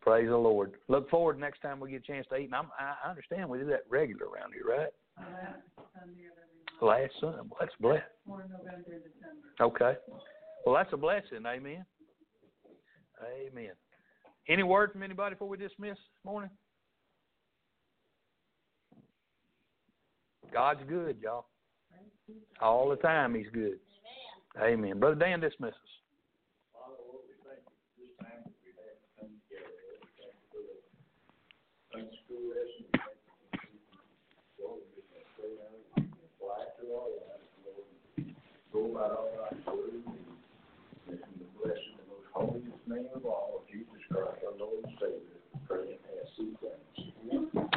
Praise 0.00 0.28
the 0.28 0.36
Lord. 0.36 0.72
Look 0.88 1.10
forward 1.10 1.38
next 1.38 1.60
time 1.60 1.78
we 1.78 1.90
get 1.90 2.02
a 2.02 2.06
chance 2.06 2.26
to 2.30 2.36
eat. 2.36 2.46
And 2.46 2.54
I'm, 2.54 2.68
I 2.78 2.94
I 3.04 3.10
understand 3.10 3.48
we 3.48 3.58
do 3.58 3.66
that 3.66 3.84
regular 3.88 4.26
around 4.26 4.52
here, 4.52 4.64
right? 4.66 4.92
Last 6.82 7.12
Sunday. 7.20 7.36
Well, 7.38 7.56
that's 7.60 7.72
blessed. 7.80 8.02
Okay. 9.60 9.92
Well, 10.64 10.74
that's 10.74 10.92
a 10.92 10.96
blessing. 10.96 11.44
Amen. 11.46 11.84
Amen. 13.22 13.72
Any 14.48 14.62
word 14.62 14.92
from 14.92 15.02
anybody 15.02 15.34
before 15.34 15.48
we 15.48 15.56
dismiss 15.58 15.96
this 15.96 16.24
morning? 16.24 16.50
God's 20.52 20.80
good, 20.88 21.18
y'all. 21.22 21.46
All 22.60 22.88
the 22.88 22.96
time, 22.96 23.34
He's 23.34 23.48
good. 23.52 23.78
Amen. 24.58 24.98
Brother 24.98 25.14
Dan, 25.14 25.40
dismisses. 25.40 25.76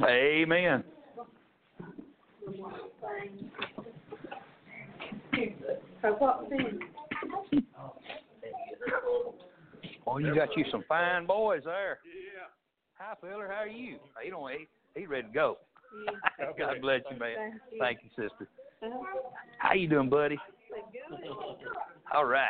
Amen. 0.05 0.83
So 6.03 6.09
what 6.19 6.49
then? 6.49 6.79
Oh, 10.05 10.17
you 10.17 10.35
got 10.35 10.55
you 10.57 10.65
some 10.69 10.83
fine 10.87 11.25
boys 11.25 11.61
there. 11.63 11.99
Yeah. 12.03 12.49
Hi, 12.95 13.15
fella. 13.21 13.47
How 13.47 13.61
are 13.61 13.67
you? 13.67 13.99
He 14.21 14.29
don't. 14.29 14.51
He, 14.51 14.99
he 14.99 15.05
ready 15.05 15.27
to 15.29 15.33
go. 15.33 15.57
Yeah. 16.39 16.47
God 16.59 16.81
bless 16.81 17.01
you, 17.09 17.17
man. 17.17 17.57
Thank 17.79 17.99
you, 18.03 18.09
sister. 18.09 18.49
Uh-huh. 18.83 19.01
How 19.59 19.73
you 19.75 19.87
doing, 19.87 20.09
buddy? 20.09 20.37
All 22.13 22.25
right. 22.25 22.49